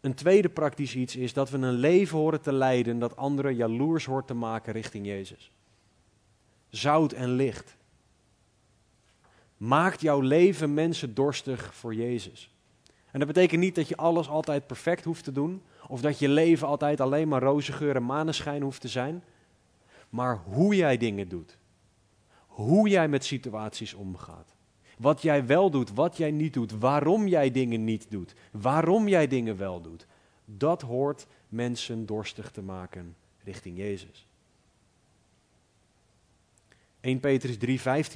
Een 0.00 0.14
tweede 0.14 0.48
praktisch 0.48 0.94
iets 0.94 1.16
is 1.16 1.32
dat 1.32 1.50
we 1.50 1.58
een 1.58 1.72
leven 1.72 2.18
horen 2.18 2.40
te 2.40 2.52
leiden 2.52 2.98
dat 2.98 3.16
anderen 3.16 3.54
jaloers 3.54 4.04
hoort 4.04 4.26
te 4.26 4.34
maken 4.34 4.72
richting 4.72 5.06
Jezus. 5.06 5.52
Zout 6.68 7.12
en 7.12 7.30
licht. 7.30 7.76
Maakt 9.56 10.00
jouw 10.00 10.20
leven 10.20 10.74
mensen 10.74 11.14
dorstig 11.14 11.74
voor 11.74 11.94
Jezus. 11.94 12.54
En 13.10 13.18
dat 13.18 13.28
betekent 13.28 13.60
niet 13.60 13.74
dat 13.74 13.88
je 13.88 13.96
alles 13.96 14.28
altijd 14.28 14.66
perfect 14.66 15.04
hoeft 15.04 15.24
te 15.24 15.32
doen, 15.32 15.62
of 15.88 16.00
dat 16.00 16.18
je 16.18 16.28
leven 16.28 16.66
altijd 16.66 17.00
alleen 17.00 17.28
maar 17.28 17.42
roze 17.42 17.72
geur 17.72 17.96
en 17.96 18.04
maneschijn 18.04 18.62
hoeft 18.62 18.80
te 18.80 18.88
zijn. 18.88 19.24
Maar 20.08 20.36
hoe 20.36 20.76
jij 20.76 20.96
dingen 20.96 21.28
doet, 21.28 21.58
hoe 22.46 22.88
jij 22.88 23.08
met 23.08 23.24
situaties 23.24 23.94
omgaat, 23.94 24.54
wat 25.00 25.22
jij 25.22 25.46
wel 25.46 25.70
doet, 25.70 25.94
wat 25.94 26.16
jij 26.16 26.30
niet 26.30 26.54
doet, 26.54 26.78
waarom 26.78 27.26
jij 27.26 27.50
dingen 27.50 27.84
niet 27.84 28.06
doet, 28.10 28.34
waarom 28.50 29.08
jij 29.08 29.26
dingen 29.26 29.56
wel 29.56 29.80
doet, 29.80 30.06
dat 30.44 30.82
hoort 30.82 31.26
mensen 31.48 32.06
dorstig 32.06 32.50
te 32.50 32.62
maken 32.62 33.16
richting 33.44 33.76
Jezus. 33.76 34.26
1 37.00 37.20
Petrus 37.20 37.56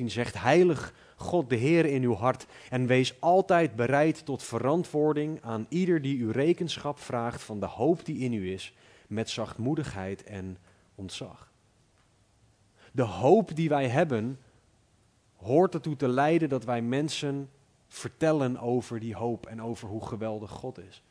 3:15 0.00 0.04
zegt: 0.04 0.40
Heilig 0.40 0.94
God 1.16 1.48
de 1.48 1.56
Heer 1.56 1.86
in 1.86 2.02
uw 2.02 2.14
hart 2.14 2.46
en 2.70 2.86
wees 2.86 3.20
altijd 3.20 3.76
bereid 3.76 4.24
tot 4.24 4.42
verantwoording 4.42 5.42
aan 5.42 5.66
ieder 5.68 6.02
die 6.02 6.16
u 6.16 6.30
rekenschap 6.30 6.98
vraagt 6.98 7.42
van 7.42 7.60
de 7.60 7.66
hoop 7.66 8.04
die 8.04 8.18
in 8.18 8.32
u 8.32 8.52
is, 8.52 8.74
met 9.06 9.30
zachtmoedigheid 9.30 10.24
en 10.24 10.58
ontzag. 10.94 11.52
De 12.92 13.02
hoop 13.02 13.56
die 13.56 13.68
wij 13.68 13.88
hebben 13.88 14.38
hoort 15.44 15.74
ertoe 15.74 15.96
te 15.96 16.08
leiden 16.08 16.48
dat 16.48 16.64
wij 16.64 16.82
mensen 16.82 17.50
vertellen 17.88 18.58
over 18.58 19.00
die 19.00 19.14
hoop 19.14 19.46
en 19.46 19.62
over 19.62 19.88
hoe 19.88 20.06
geweldig 20.06 20.50
God 20.50 20.78
is. 20.78 21.02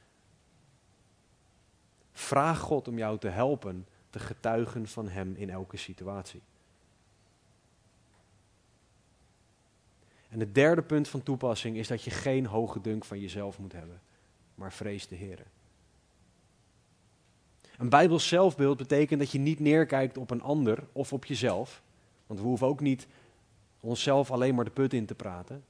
Vraag 2.11 2.59
God 2.59 2.87
om 2.87 2.97
jou 2.97 3.17
te 3.17 3.27
helpen 3.27 3.87
te 4.09 4.19
getuigen 4.19 4.87
van 4.87 5.07
Hem 5.07 5.35
in 5.35 5.49
elke 5.49 5.77
situatie. 5.77 6.41
En 10.29 10.39
het 10.39 10.55
derde 10.55 10.81
punt 10.81 11.07
van 11.07 11.23
toepassing 11.23 11.77
is 11.77 11.87
dat 11.87 12.03
je 12.03 12.11
geen 12.11 12.45
hoge 12.45 12.81
dunk 12.81 13.05
van 13.05 13.19
jezelf 13.19 13.59
moet 13.59 13.71
hebben, 13.73 14.01
maar 14.55 14.73
vrees 14.73 15.07
de 15.07 15.15
Heer. 15.15 15.45
Een 17.77 17.89
Bijbels 17.89 18.27
zelfbeeld 18.27 18.77
betekent 18.77 19.19
dat 19.19 19.31
je 19.31 19.39
niet 19.39 19.59
neerkijkt 19.59 20.17
op 20.17 20.29
een 20.29 20.41
ander 20.41 20.83
of 20.91 21.13
op 21.13 21.25
jezelf. 21.25 21.81
Want 22.27 22.39
we 22.39 22.45
hoeven 22.45 22.67
ook 22.67 22.79
niet 22.79 23.07
onszelf 23.83 24.31
alleen 24.31 24.55
maar 24.55 24.65
de 24.65 24.71
put 24.71 24.93
in 24.93 25.05
te 25.05 25.15
praten. 25.15 25.63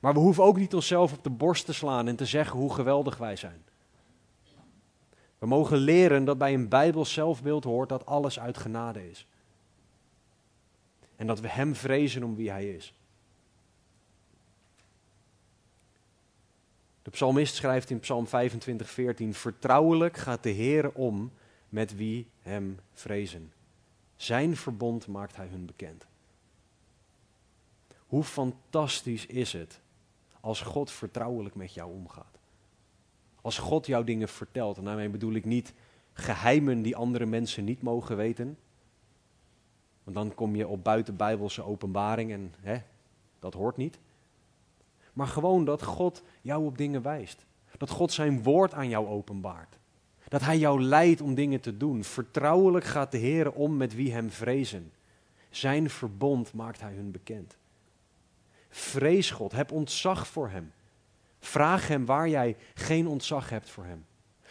Maar 0.00 0.12
we 0.12 0.18
hoeven 0.18 0.44
ook 0.44 0.56
niet 0.56 0.74
onszelf 0.74 1.12
op 1.12 1.24
de 1.24 1.30
borst 1.30 1.64
te 1.64 1.72
slaan 1.72 2.08
en 2.08 2.16
te 2.16 2.26
zeggen 2.26 2.58
hoe 2.58 2.74
geweldig 2.74 3.16
wij 3.16 3.36
zijn. 3.36 3.64
We 5.38 5.46
mogen 5.46 5.76
leren 5.76 6.24
dat 6.24 6.38
bij 6.38 6.54
een 6.54 6.68
Bijbels 6.68 7.12
zelfbeeld 7.12 7.64
hoort 7.64 7.88
dat 7.88 8.06
alles 8.06 8.40
uit 8.40 8.58
genade 8.58 9.10
is. 9.10 9.26
En 11.16 11.26
dat 11.26 11.40
we 11.40 11.48
Hem 11.48 11.74
vrezen 11.74 12.22
om 12.22 12.36
wie 12.36 12.50
Hij 12.50 12.70
is. 12.70 12.94
De 17.02 17.10
psalmist 17.10 17.54
schrijft 17.54 17.90
in 17.90 18.00
Psalm 18.00 18.26
25, 18.26 18.90
14: 18.90 19.34
Vertrouwelijk 19.34 20.16
gaat 20.16 20.42
de 20.42 20.50
Heer 20.50 20.92
om 20.92 21.32
met 21.68 21.96
wie 21.96 22.26
Hem 22.40 22.78
vrezen. 22.92 23.52
Zijn 24.16 24.56
verbond 24.56 25.06
maakt 25.06 25.36
Hij 25.36 25.46
hun 25.46 25.66
bekend. 25.66 26.08
Hoe 28.10 28.24
fantastisch 28.24 29.26
is 29.26 29.52
het 29.52 29.80
als 30.40 30.60
God 30.60 30.90
vertrouwelijk 30.90 31.54
met 31.54 31.74
jou 31.74 31.92
omgaat. 31.92 32.38
Als 33.40 33.58
God 33.58 33.86
jou 33.86 34.04
dingen 34.04 34.28
vertelt, 34.28 34.76
en 34.76 34.84
daarmee 34.84 35.08
bedoel 35.08 35.32
ik 35.32 35.44
niet 35.44 35.72
geheimen 36.12 36.82
die 36.82 36.96
andere 36.96 37.26
mensen 37.26 37.64
niet 37.64 37.82
mogen 37.82 38.16
weten. 38.16 38.58
Want 40.04 40.16
dan 40.16 40.34
kom 40.34 40.56
je 40.56 40.68
op 40.68 40.84
buitenbijbelse 40.84 41.62
openbaring 41.62 42.32
en 42.32 42.54
hè, 42.60 42.78
dat 43.38 43.54
hoort 43.54 43.76
niet. 43.76 43.98
Maar 45.12 45.26
gewoon 45.26 45.64
dat 45.64 45.82
God 45.82 46.22
jou 46.40 46.66
op 46.66 46.78
dingen 46.78 47.02
wijst. 47.02 47.46
Dat 47.76 47.90
God 47.90 48.12
zijn 48.12 48.42
woord 48.42 48.74
aan 48.74 48.88
jou 48.88 49.06
openbaart. 49.06 49.78
Dat 50.28 50.40
Hij 50.40 50.58
jou 50.58 50.82
leidt 50.82 51.20
om 51.20 51.34
dingen 51.34 51.60
te 51.60 51.76
doen. 51.76 52.04
Vertrouwelijk 52.04 52.84
gaat 52.84 53.12
de 53.12 53.18
Heer 53.18 53.52
om 53.52 53.76
met 53.76 53.94
wie 53.94 54.12
Hem 54.12 54.30
vrezen. 54.30 54.92
Zijn 55.50 55.90
verbond 55.90 56.52
maakt 56.52 56.80
Hij 56.80 56.94
hun 56.94 57.10
bekend. 57.10 57.58
Vrees 58.70 59.30
God, 59.30 59.52
heb 59.52 59.72
ontzag 59.72 60.26
voor 60.26 60.48
Hem. 60.48 60.72
Vraag 61.38 61.88
Hem 61.88 62.04
waar 62.04 62.28
jij 62.28 62.56
geen 62.74 63.06
ontzag 63.06 63.50
hebt 63.50 63.70
voor 63.70 63.84
Hem. 63.84 64.06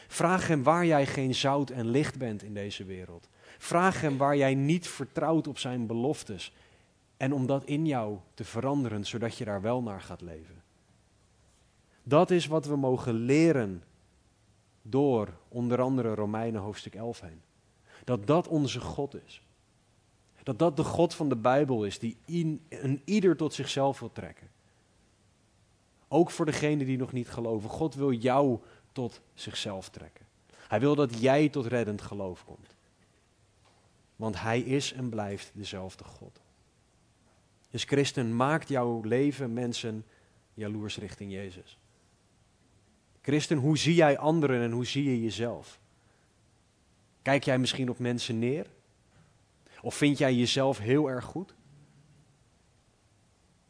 Vraag 0.08 0.48
Hem 0.48 0.64
waar 0.64 0.86
jij 0.86 1.06
geen 1.06 1.36
zout 1.36 1.70
en 1.70 1.88
licht 1.88 2.18
bent 2.18 2.44
in 2.44 2.54
deze 2.54 2.84
wereld. 2.84 3.30
Vraag 3.58 4.02
Hem 4.02 4.18
waar 4.18 4.38
jij 4.38 4.56
niet 4.56 4.88
vertrouwt 4.88 5.48
op 5.48 5.58
Zijn 5.58 5.86
beloftes. 5.88 6.54
En 7.18 7.34
om 7.34 7.46
dat 7.46 7.64
in 7.64 7.86
jou 7.86 8.18
te 8.34 8.44
veranderen, 8.44 9.06
zodat 9.06 9.38
je 9.38 9.46
daar 9.46 9.62
wel 9.62 9.82
naar 9.82 10.02
gaat 10.02 10.22
leven. 10.22 10.64
Dat 12.04 12.32
is 12.32 12.48
wat 12.48 12.66
we 12.66 12.76
mogen 12.76 13.14
leren 13.14 13.84
door 14.82 15.34
onder 15.48 15.82
andere 15.82 16.14
Romeinen 16.14 16.62
hoofdstuk 16.62 16.96
11 16.96 17.22
heen. 17.22 17.42
Dat 18.04 18.28
dat 18.28 18.48
onze 18.48 18.80
God 18.80 19.16
is. 19.26 19.42
Dat 20.50 20.60
dat 20.60 20.78
de 20.78 20.84
God 20.84 21.14
van 21.14 21.30
de 21.30 21.36
Bijbel 21.36 21.86
is 21.86 22.00
die 22.00 22.18
in, 22.26 22.62
een 22.70 23.02
ieder 23.06 23.36
tot 23.36 23.54
zichzelf 23.54 24.00
wil 24.00 24.12
trekken. 24.12 24.50
Ook 26.08 26.32
voor 26.32 26.46
degenen 26.46 26.86
die 26.86 26.98
nog 26.98 27.12
niet 27.12 27.30
geloven. 27.30 27.70
God 27.70 27.96
wil 27.96 28.12
jou 28.12 28.60
tot 28.92 29.22
zichzelf 29.34 29.90
trekken. 29.90 30.26
Hij 30.68 30.80
wil 30.80 30.96
dat 30.96 31.20
jij 31.20 31.50
tot 31.50 31.66
reddend 31.66 32.02
geloof 32.02 32.46
komt. 32.46 32.76
Want 34.16 34.42
Hij 34.42 34.60
is 34.60 34.94
en 34.94 35.10
blijft 35.10 35.52
dezelfde 35.54 36.04
God. 36.04 36.42
Dus 37.70 37.84
christen, 37.84 38.36
maakt 38.36 38.70
jouw 38.70 39.02
leven 39.02 39.54
mensen 39.54 40.06
jaloers 40.54 40.98
richting 40.98 41.32
Jezus. 41.32 41.78
Christen, 43.22 43.58
hoe 43.58 43.78
zie 43.78 43.96
jij 43.96 44.18
anderen 44.18 44.62
en 44.62 44.72
hoe 44.72 44.86
zie 44.86 45.04
je 45.04 45.22
jezelf? 45.22 45.80
Kijk 47.22 47.44
jij 47.44 47.58
misschien 47.58 47.90
op 47.90 48.00
mensen 48.00 48.40
neer? 48.40 48.68
Of 49.82 49.96
vind 49.96 50.18
jij 50.18 50.34
jezelf 50.34 50.78
heel 50.78 51.10
erg 51.10 51.26
goed? 51.26 51.56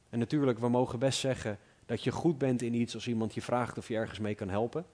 En 0.09 0.19
natuurlijk, 0.19 0.59
we 0.59 0.69
mogen 0.69 0.99
best 0.99 1.19
zeggen 1.19 1.59
dat 1.85 2.03
je 2.03 2.11
goed 2.11 2.37
bent 2.37 2.61
in 2.61 2.73
iets 2.73 2.93
als 2.93 3.07
iemand 3.07 3.33
je 3.33 3.41
vraagt 3.41 3.77
of 3.77 3.87
je 3.87 3.95
ergens 3.95 4.19
mee 4.19 4.35
kan 4.35 4.49
helpen. 4.49 4.85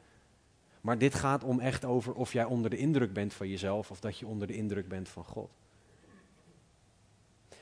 Maar 0.82 0.98
dit 0.98 1.16
gaat 1.16 1.44
om 1.44 1.60
echt 1.60 1.86
over 1.86 2.14
of 2.14 2.34
jij 2.34 2.44
onder 2.44 2.70
de 2.70 2.78
indruk 2.78 3.14
bent 3.14 3.34
van 3.34 3.50
jezelf 3.50 3.92
of 3.92 4.00
dat 4.00 4.18
je 4.18 4.28
onder 4.28 4.48
de 4.48 4.56
indruk 4.56 4.88
bent 4.88 5.10
van 5.10 5.24
God. 5.24 5.52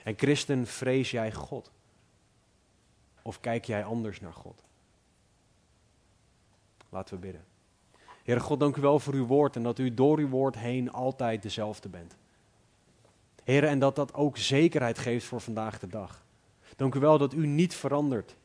En 0.03 0.13
christen, 0.17 0.67
vrees 0.67 1.11
jij 1.11 1.33
God? 1.33 1.71
Of 3.21 3.39
kijk 3.39 3.65
jij 3.65 3.83
anders 3.83 4.19
naar 4.19 4.33
God? 4.33 4.63
Laten 6.89 7.15
we 7.15 7.21
bidden. 7.21 7.45
Heere 8.23 8.39
God, 8.41 8.59
dank 8.59 8.75
u 8.75 8.81
wel 8.81 8.99
voor 8.99 9.13
uw 9.13 9.25
woord 9.25 9.55
en 9.55 9.63
dat 9.63 9.79
u 9.79 9.93
door 9.93 10.17
uw 10.17 10.29
woord 10.29 10.55
heen 10.55 10.91
altijd 10.91 11.41
dezelfde 11.41 11.89
bent. 11.89 12.15
Heren, 13.43 13.69
en 13.69 13.79
dat 13.79 13.95
dat 13.95 14.13
ook 14.13 14.37
zekerheid 14.37 14.97
geeft 14.97 15.25
voor 15.25 15.41
vandaag 15.41 15.79
de 15.79 15.87
dag. 15.87 16.23
Dank 16.75 16.95
u 16.95 16.99
wel 16.99 17.17
dat 17.17 17.33
u 17.33 17.47
niet 17.47 17.75
verandert. 17.75 18.35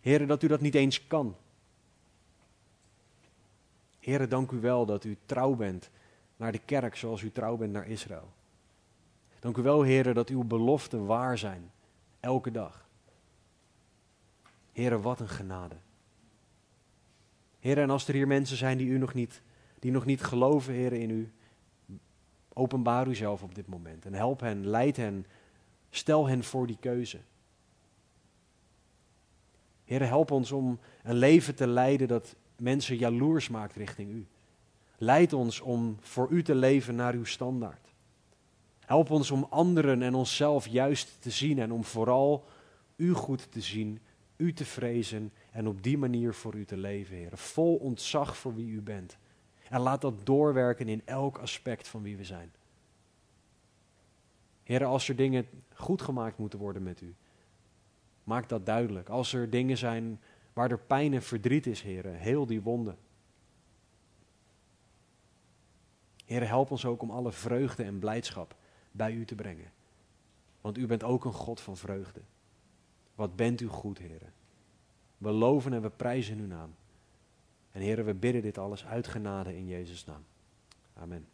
Heren, 0.00 0.28
dat 0.28 0.42
u 0.42 0.46
dat 0.46 0.60
niet 0.60 0.74
eens 0.74 1.06
kan. 1.06 1.36
Heren, 3.98 4.28
dank 4.28 4.50
u 4.50 4.60
wel 4.60 4.86
dat 4.86 5.04
u 5.04 5.16
trouw 5.26 5.54
bent 5.54 5.90
naar 6.36 6.52
de 6.52 6.58
kerk 6.58 6.96
zoals 6.96 7.22
u 7.22 7.30
trouw 7.30 7.56
bent 7.56 7.72
naar 7.72 7.88
Israël. 7.88 8.32
Dank 9.40 9.56
u 9.56 9.62
wel, 9.62 9.82
heren, 9.82 10.14
dat 10.14 10.28
uw 10.28 10.42
beloften 10.42 11.06
waar 11.06 11.38
zijn, 11.38 11.70
elke 12.20 12.50
dag. 12.50 12.88
Heren, 14.72 15.00
wat 15.00 15.20
een 15.20 15.28
genade. 15.28 15.76
Heren, 17.58 17.82
en 17.82 17.90
als 17.90 18.08
er 18.08 18.14
hier 18.14 18.26
mensen 18.26 18.56
zijn 18.56 18.78
die, 18.78 18.88
u 18.88 18.98
nog 18.98 19.14
niet, 19.14 19.42
die 19.78 19.90
nog 19.90 20.04
niet 20.04 20.22
geloven, 20.22 20.74
heren, 20.74 21.00
in 21.00 21.10
u, 21.10 21.32
openbaar 22.54 23.08
u 23.08 23.14
zelf 23.14 23.42
op 23.42 23.54
dit 23.54 23.66
moment. 23.66 24.06
En 24.06 24.14
help 24.14 24.40
hen, 24.40 24.66
leid 24.66 24.96
hen, 24.96 25.26
stel 25.90 26.26
hen 26.26 26.44
voor 26.44 26.66
die 26.66 26.78
keuze. 26.80 27.18
Heren, 29.84 30.08
help 30.08 30.30
ons 30.30 30.52
om 30.52 30.78
een 31.02 31.16
leven 31.16 31.54
te 31.54 31.66
leiden 31.66 32.08
dat 32.08 32.36
mensen 32.56 32.96
jaloers 32.96 33.48
maakt 33.48 33.76
richting 33.76 34.10
u. 34.10 34.26
Leid 34.98 35.32
ons 35.32 35.60
om 35.60 35.96
voor 36.00 36.30
u 36.30 36.42
te 36.42 36.54
leven 36.54 36.94
naar 36.94 37.14
uw 37.14 37.24
standaard. 37.24 37.94
Help 38.80 39.10
ons 39.10 39.30
om 39.30 39.46
anderen 39.50 40.02
en 40.02 40.14
onszelf 40.14 40.66
juist 40.66 41.16
te 41.20 41.30
zien 41.30 41.58
en 41.58 41.72
om 41.72 41.84
vooral 41.84 42.44
u 42.96 43.12
goed 43.12 43.52
te 43.52 43.60
zien, 43.60 44.00
u 44.36 44.52
te 44.52 44.64
vrezen 44.64 45.32
en 45.50 45.68
op 45.68 45.82
die 45.82 45.98
manier 45.98 46.34
voor 46.34 46.54
u 46.54 46.64
te 46.64 46.76
leven, 46.76 47.16
Heer. 47.16 47.38
Vol 47.38 47.76
ontzag 47.76 48.36
voor 48.36 48.54
wie 48.54 48.70
u 48.70 48.80
bent. 48.80 49.16
En 49.72 49.80
laat 49.80 50.00
dat 50.00 50.26
doorwerken 50.26 50.88
in 50.88 51.02
elk 51.04 51.38
aspect 51.38 51.88
van 51.88 52.02
wie 52.02 52.16
we 52.16 52.24
zijn. 52.24 52.52
Heer, 54.62 54.84
als 54.84 55.08
er 55.08 55.16
dingen 55.16 55.46
goed 55.74 56.02
gemaakt 56.02 56.38
moeten 56.38 56.58
worden 56.58 56.82
met 56.82 57.00
u, 57.00 57.14
maak 58.24 58.48
dat 58.48 58.66
duidelijk. 58.66 59.08
Als 59.08 59.32
er 59.32 59.50
dingen 59.50 59.78
zijn 59.78 60.20
waar 60.52 60.70
er 60.70 60.78
pijn 60.78 61.14
en 61.14 61.22
verdriet 61.22 61.66
is, 61.66 61.82
Heer, 61.82 62.04
heel 62.04 62.46
die 62.46 62.62
wonden. 62.62 62.98
Heer, 66.24 66.48
help 66.48 66.70
ons 66.70 66.84
ook 66.84 67.02
om 67.02 67.10
alle 67.10 67.32
vreugde 67.32 67.82
en 67.82 67.98
blijdschap 67.98 68.56
bij 68.90 69.12
u 69.12 69.24
te 69.24 69.34
brengen. 69.34 69.72
Want 70.60 70.78
u 70.78 70.86
bent 70.86 71.02
ook 71.02 71.24
een 71.24 71.32
God 71.32 71.60
van 71.60 71.76
vreugde. 71.76 72.20
Wat 73.14 73.36
bent 73.36 73.60
u 73.60 73.66
goed, 73.66 73.98
heren. 73.98 74.32
We 75.18 75.30
loven 75.30 75.72
en 75.72 75.82
we 75.82 75.90
prijzen 75.90 76.38
uw 76.38 76.46
naam. 76.46 76.74
En 77.72 77.80
heren, 77.80 78.04
we 78.04 78.14
bidden 78.14 78.42
dit 78.42 78.58
alles 78.58 78.84
uit 78.84 79.06
genade 79.06 79.56
in 79.56 79.66
Jezus' 79.66 80.04
naam. 80.04 80.24
Amen. 80.94 81.26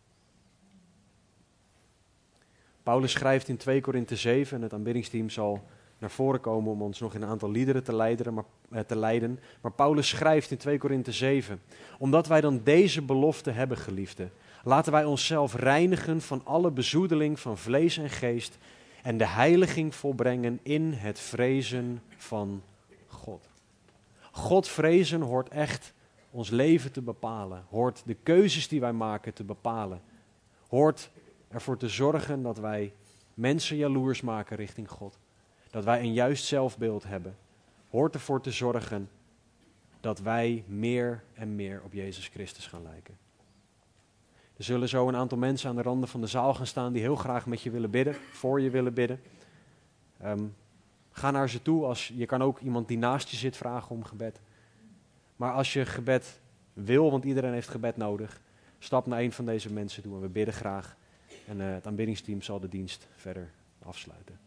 Paulus 2.83 3.13
schrijft 3.13 3.49
in 3.49 3.57
2 3.57 3.81
Korinthe 3.81 4.17
7, 4.17 4.57
en 4.57 4.63
het 4.63 4.73
aanbiddingsteam 4.73 5.31
zal 5.31 5.65
naar 5.99 6.11
voren 6.11 6.41
komen 6.41 6.73
om 6.73 6.83
ons 6.83 7.01
nog 7.01 7.15
in 7.15 7.23
een 7.23 7.29
aantal 7.29 7.51
liederen 7.51 7.85
te 7.85 7.95
leiden, 7.95 8.35
maar, 8.35 8.45
eh, 8.71 8.81
te 8.81 8.97
leiden. 8.97 9.41
maar 9.61 9.73
Paulus 9.73 10.09
schrijft 10.09 10.51
in 10.51 10.57
2 10.57 10.79
Korinthe 10.79 11.13
7, 11.13 11.61
omdat 11.99 12.27
wij 12.27 12.41
dan 12.41 12.61
deze 12.65 13.03
belofte 13.03 13.51
hebben, 13.51 13.77
geliefde, 13.77 14.31
Laten 14.65 14.93
wij 14.93 15.05
onszelf 15.05 15.55
reinigen 15.55 16.21
van 16.21 16.41
alle 16.45 16.71
bezoedeling 16.71 17.41
van 17.41 17.59
vlees 17.59 17.97
en 17.97 18.11
geest 18.11 18.59
en 19.03 19.19
de 19.19 19.27
heiliging 19.27 19.95
volbrengen 19.95 20.61
in 20.63 20.93
het 20.93 21.21
vrezen 21.21 22.03
van 22.17 22.63
God. 23.07 23.49
God 24.31 24.69
vrezen 24.69 25.21
hoort 25.21 25.49
echt 25.49 25.93
ons 26.31 26.51
leven 26.51 26.93
te 26.93 27.03
bepalen, 27.03 27.65
hoort 27.71 28.03
de 28.07 28.15
keuzes 28.15 28.69
die 28.69 28.81
wij 28.81 28.93
maken 28.93 29.35
te 29.35 29.45
bepalen, 29.45 30.01
hoort 30.69 31.11
ervoor 31.49 31.77
te 31.77 31.89
zorgen 31.89 32.43
dat 32.43 32.59
wij 32.59 32.93
mensen 33.35 33.77
jaloers 33.77 34.21
maken 34.21 34.57
richting 34.57 34.91
God, 34.91 35.19
dat 35.71 35.85
wij 35.85 36.01
een 36.01 36.13
juist 36.13 36.45
zelfbeeld 36.45 37.05
hebben, 37.05 37.37
hoort 37.91 38.15
ervoor 38.15 38.41
te 38.41 38.51
zorgen 38.51 39.11
dat 40.01 40.21
wij 40.21 40.65
meer 40.67 41.23
en 41.35 41.55
meer 41.57 41.83
op 41.85 41.93
Jezus 41.93 42.29
Christus 42.29 42.67
gaan 42.67 42.83
lijken. 42.83 43.19
Er 44.57 44.65
zullen 44.65 44.89
zo 44.89 45.09
een 45.09 45.17
aantal 45.17 45.39
mensen 45.39 45.69
aan 45.69 45.77
de 45.77 45.83
randen 45.83 46.09
van 46.09 46.21
de 46.21 46.27
zaal 46.27 46.55
gaan 46.55 46.67
staan 46.67 46.93
die 46.93 47.03
heel 47.03 47.17
graag 47.17 47.47
met 47.47 47.61
je 47.61 47.71
willen 47.71 47.91
bidden, 47.91 48.15
voor 48.15 48.61
je 48.61 48.71
willen 48.71 48.95
bidden. 48.95 49.21
Ehm, 50.21 50.45
ga 51.11 51.31
naar 51.31 51.49
ze 51.49 51.63
toe. 51.63 51.85
Als, 51.85 52.13
je 52.15 52.27
kan 52.27 52.43
ook 52.43 52.61
iemand 52.61 52.89
die 52.89 52.99
naast 52.99 53.29
je 53.29 53.37
zit 53.37 53.57
vragen 53.57 53.91
om 53.91 54.05
gebed. 54.05 54.41
Maar 55.39 55.53
als 55.53 55.73
je 55.73 55.87
gebed 55.87 56.41
wil, 56.73 57.11
want 57.11 57.25
iedereen 57.25 57.53
heeft 57.53 57.69
gebed 57.69 57.97
nodig, 57.97 58.41
stap 58.79 59.07
naar 59.07 59.21
een 59.21 59.33
van 59.33 59.45
deze 59.45 59.73
mensen 59.73 60.03
toe 60.03 60.15
en 60.15 60.21
we 60.21 60.29
bidden 60.29 60.55
graag. 60.55 60.97
En 61.47 61.61
uh, 61.61 61.73
het 61.73 61.87
aanbiddingsteam 61.87 62.43
zal 62.43 62.61
de 62.61 62.69
dienst 62.69 63.07
verder 63.17 63.51
afsluiten. 63.83 64.39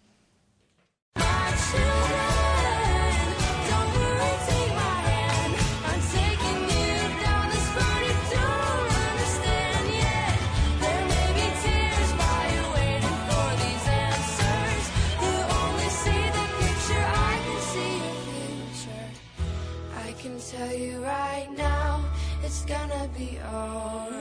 Tell 20.62 20.78
you 20.78 21.04
right 21.04 21.48
now, 21.58 22.06
it's 22.44 22.66
gonna 22.66 23.10
be 23.18 23.40
alright. 23.54 24.21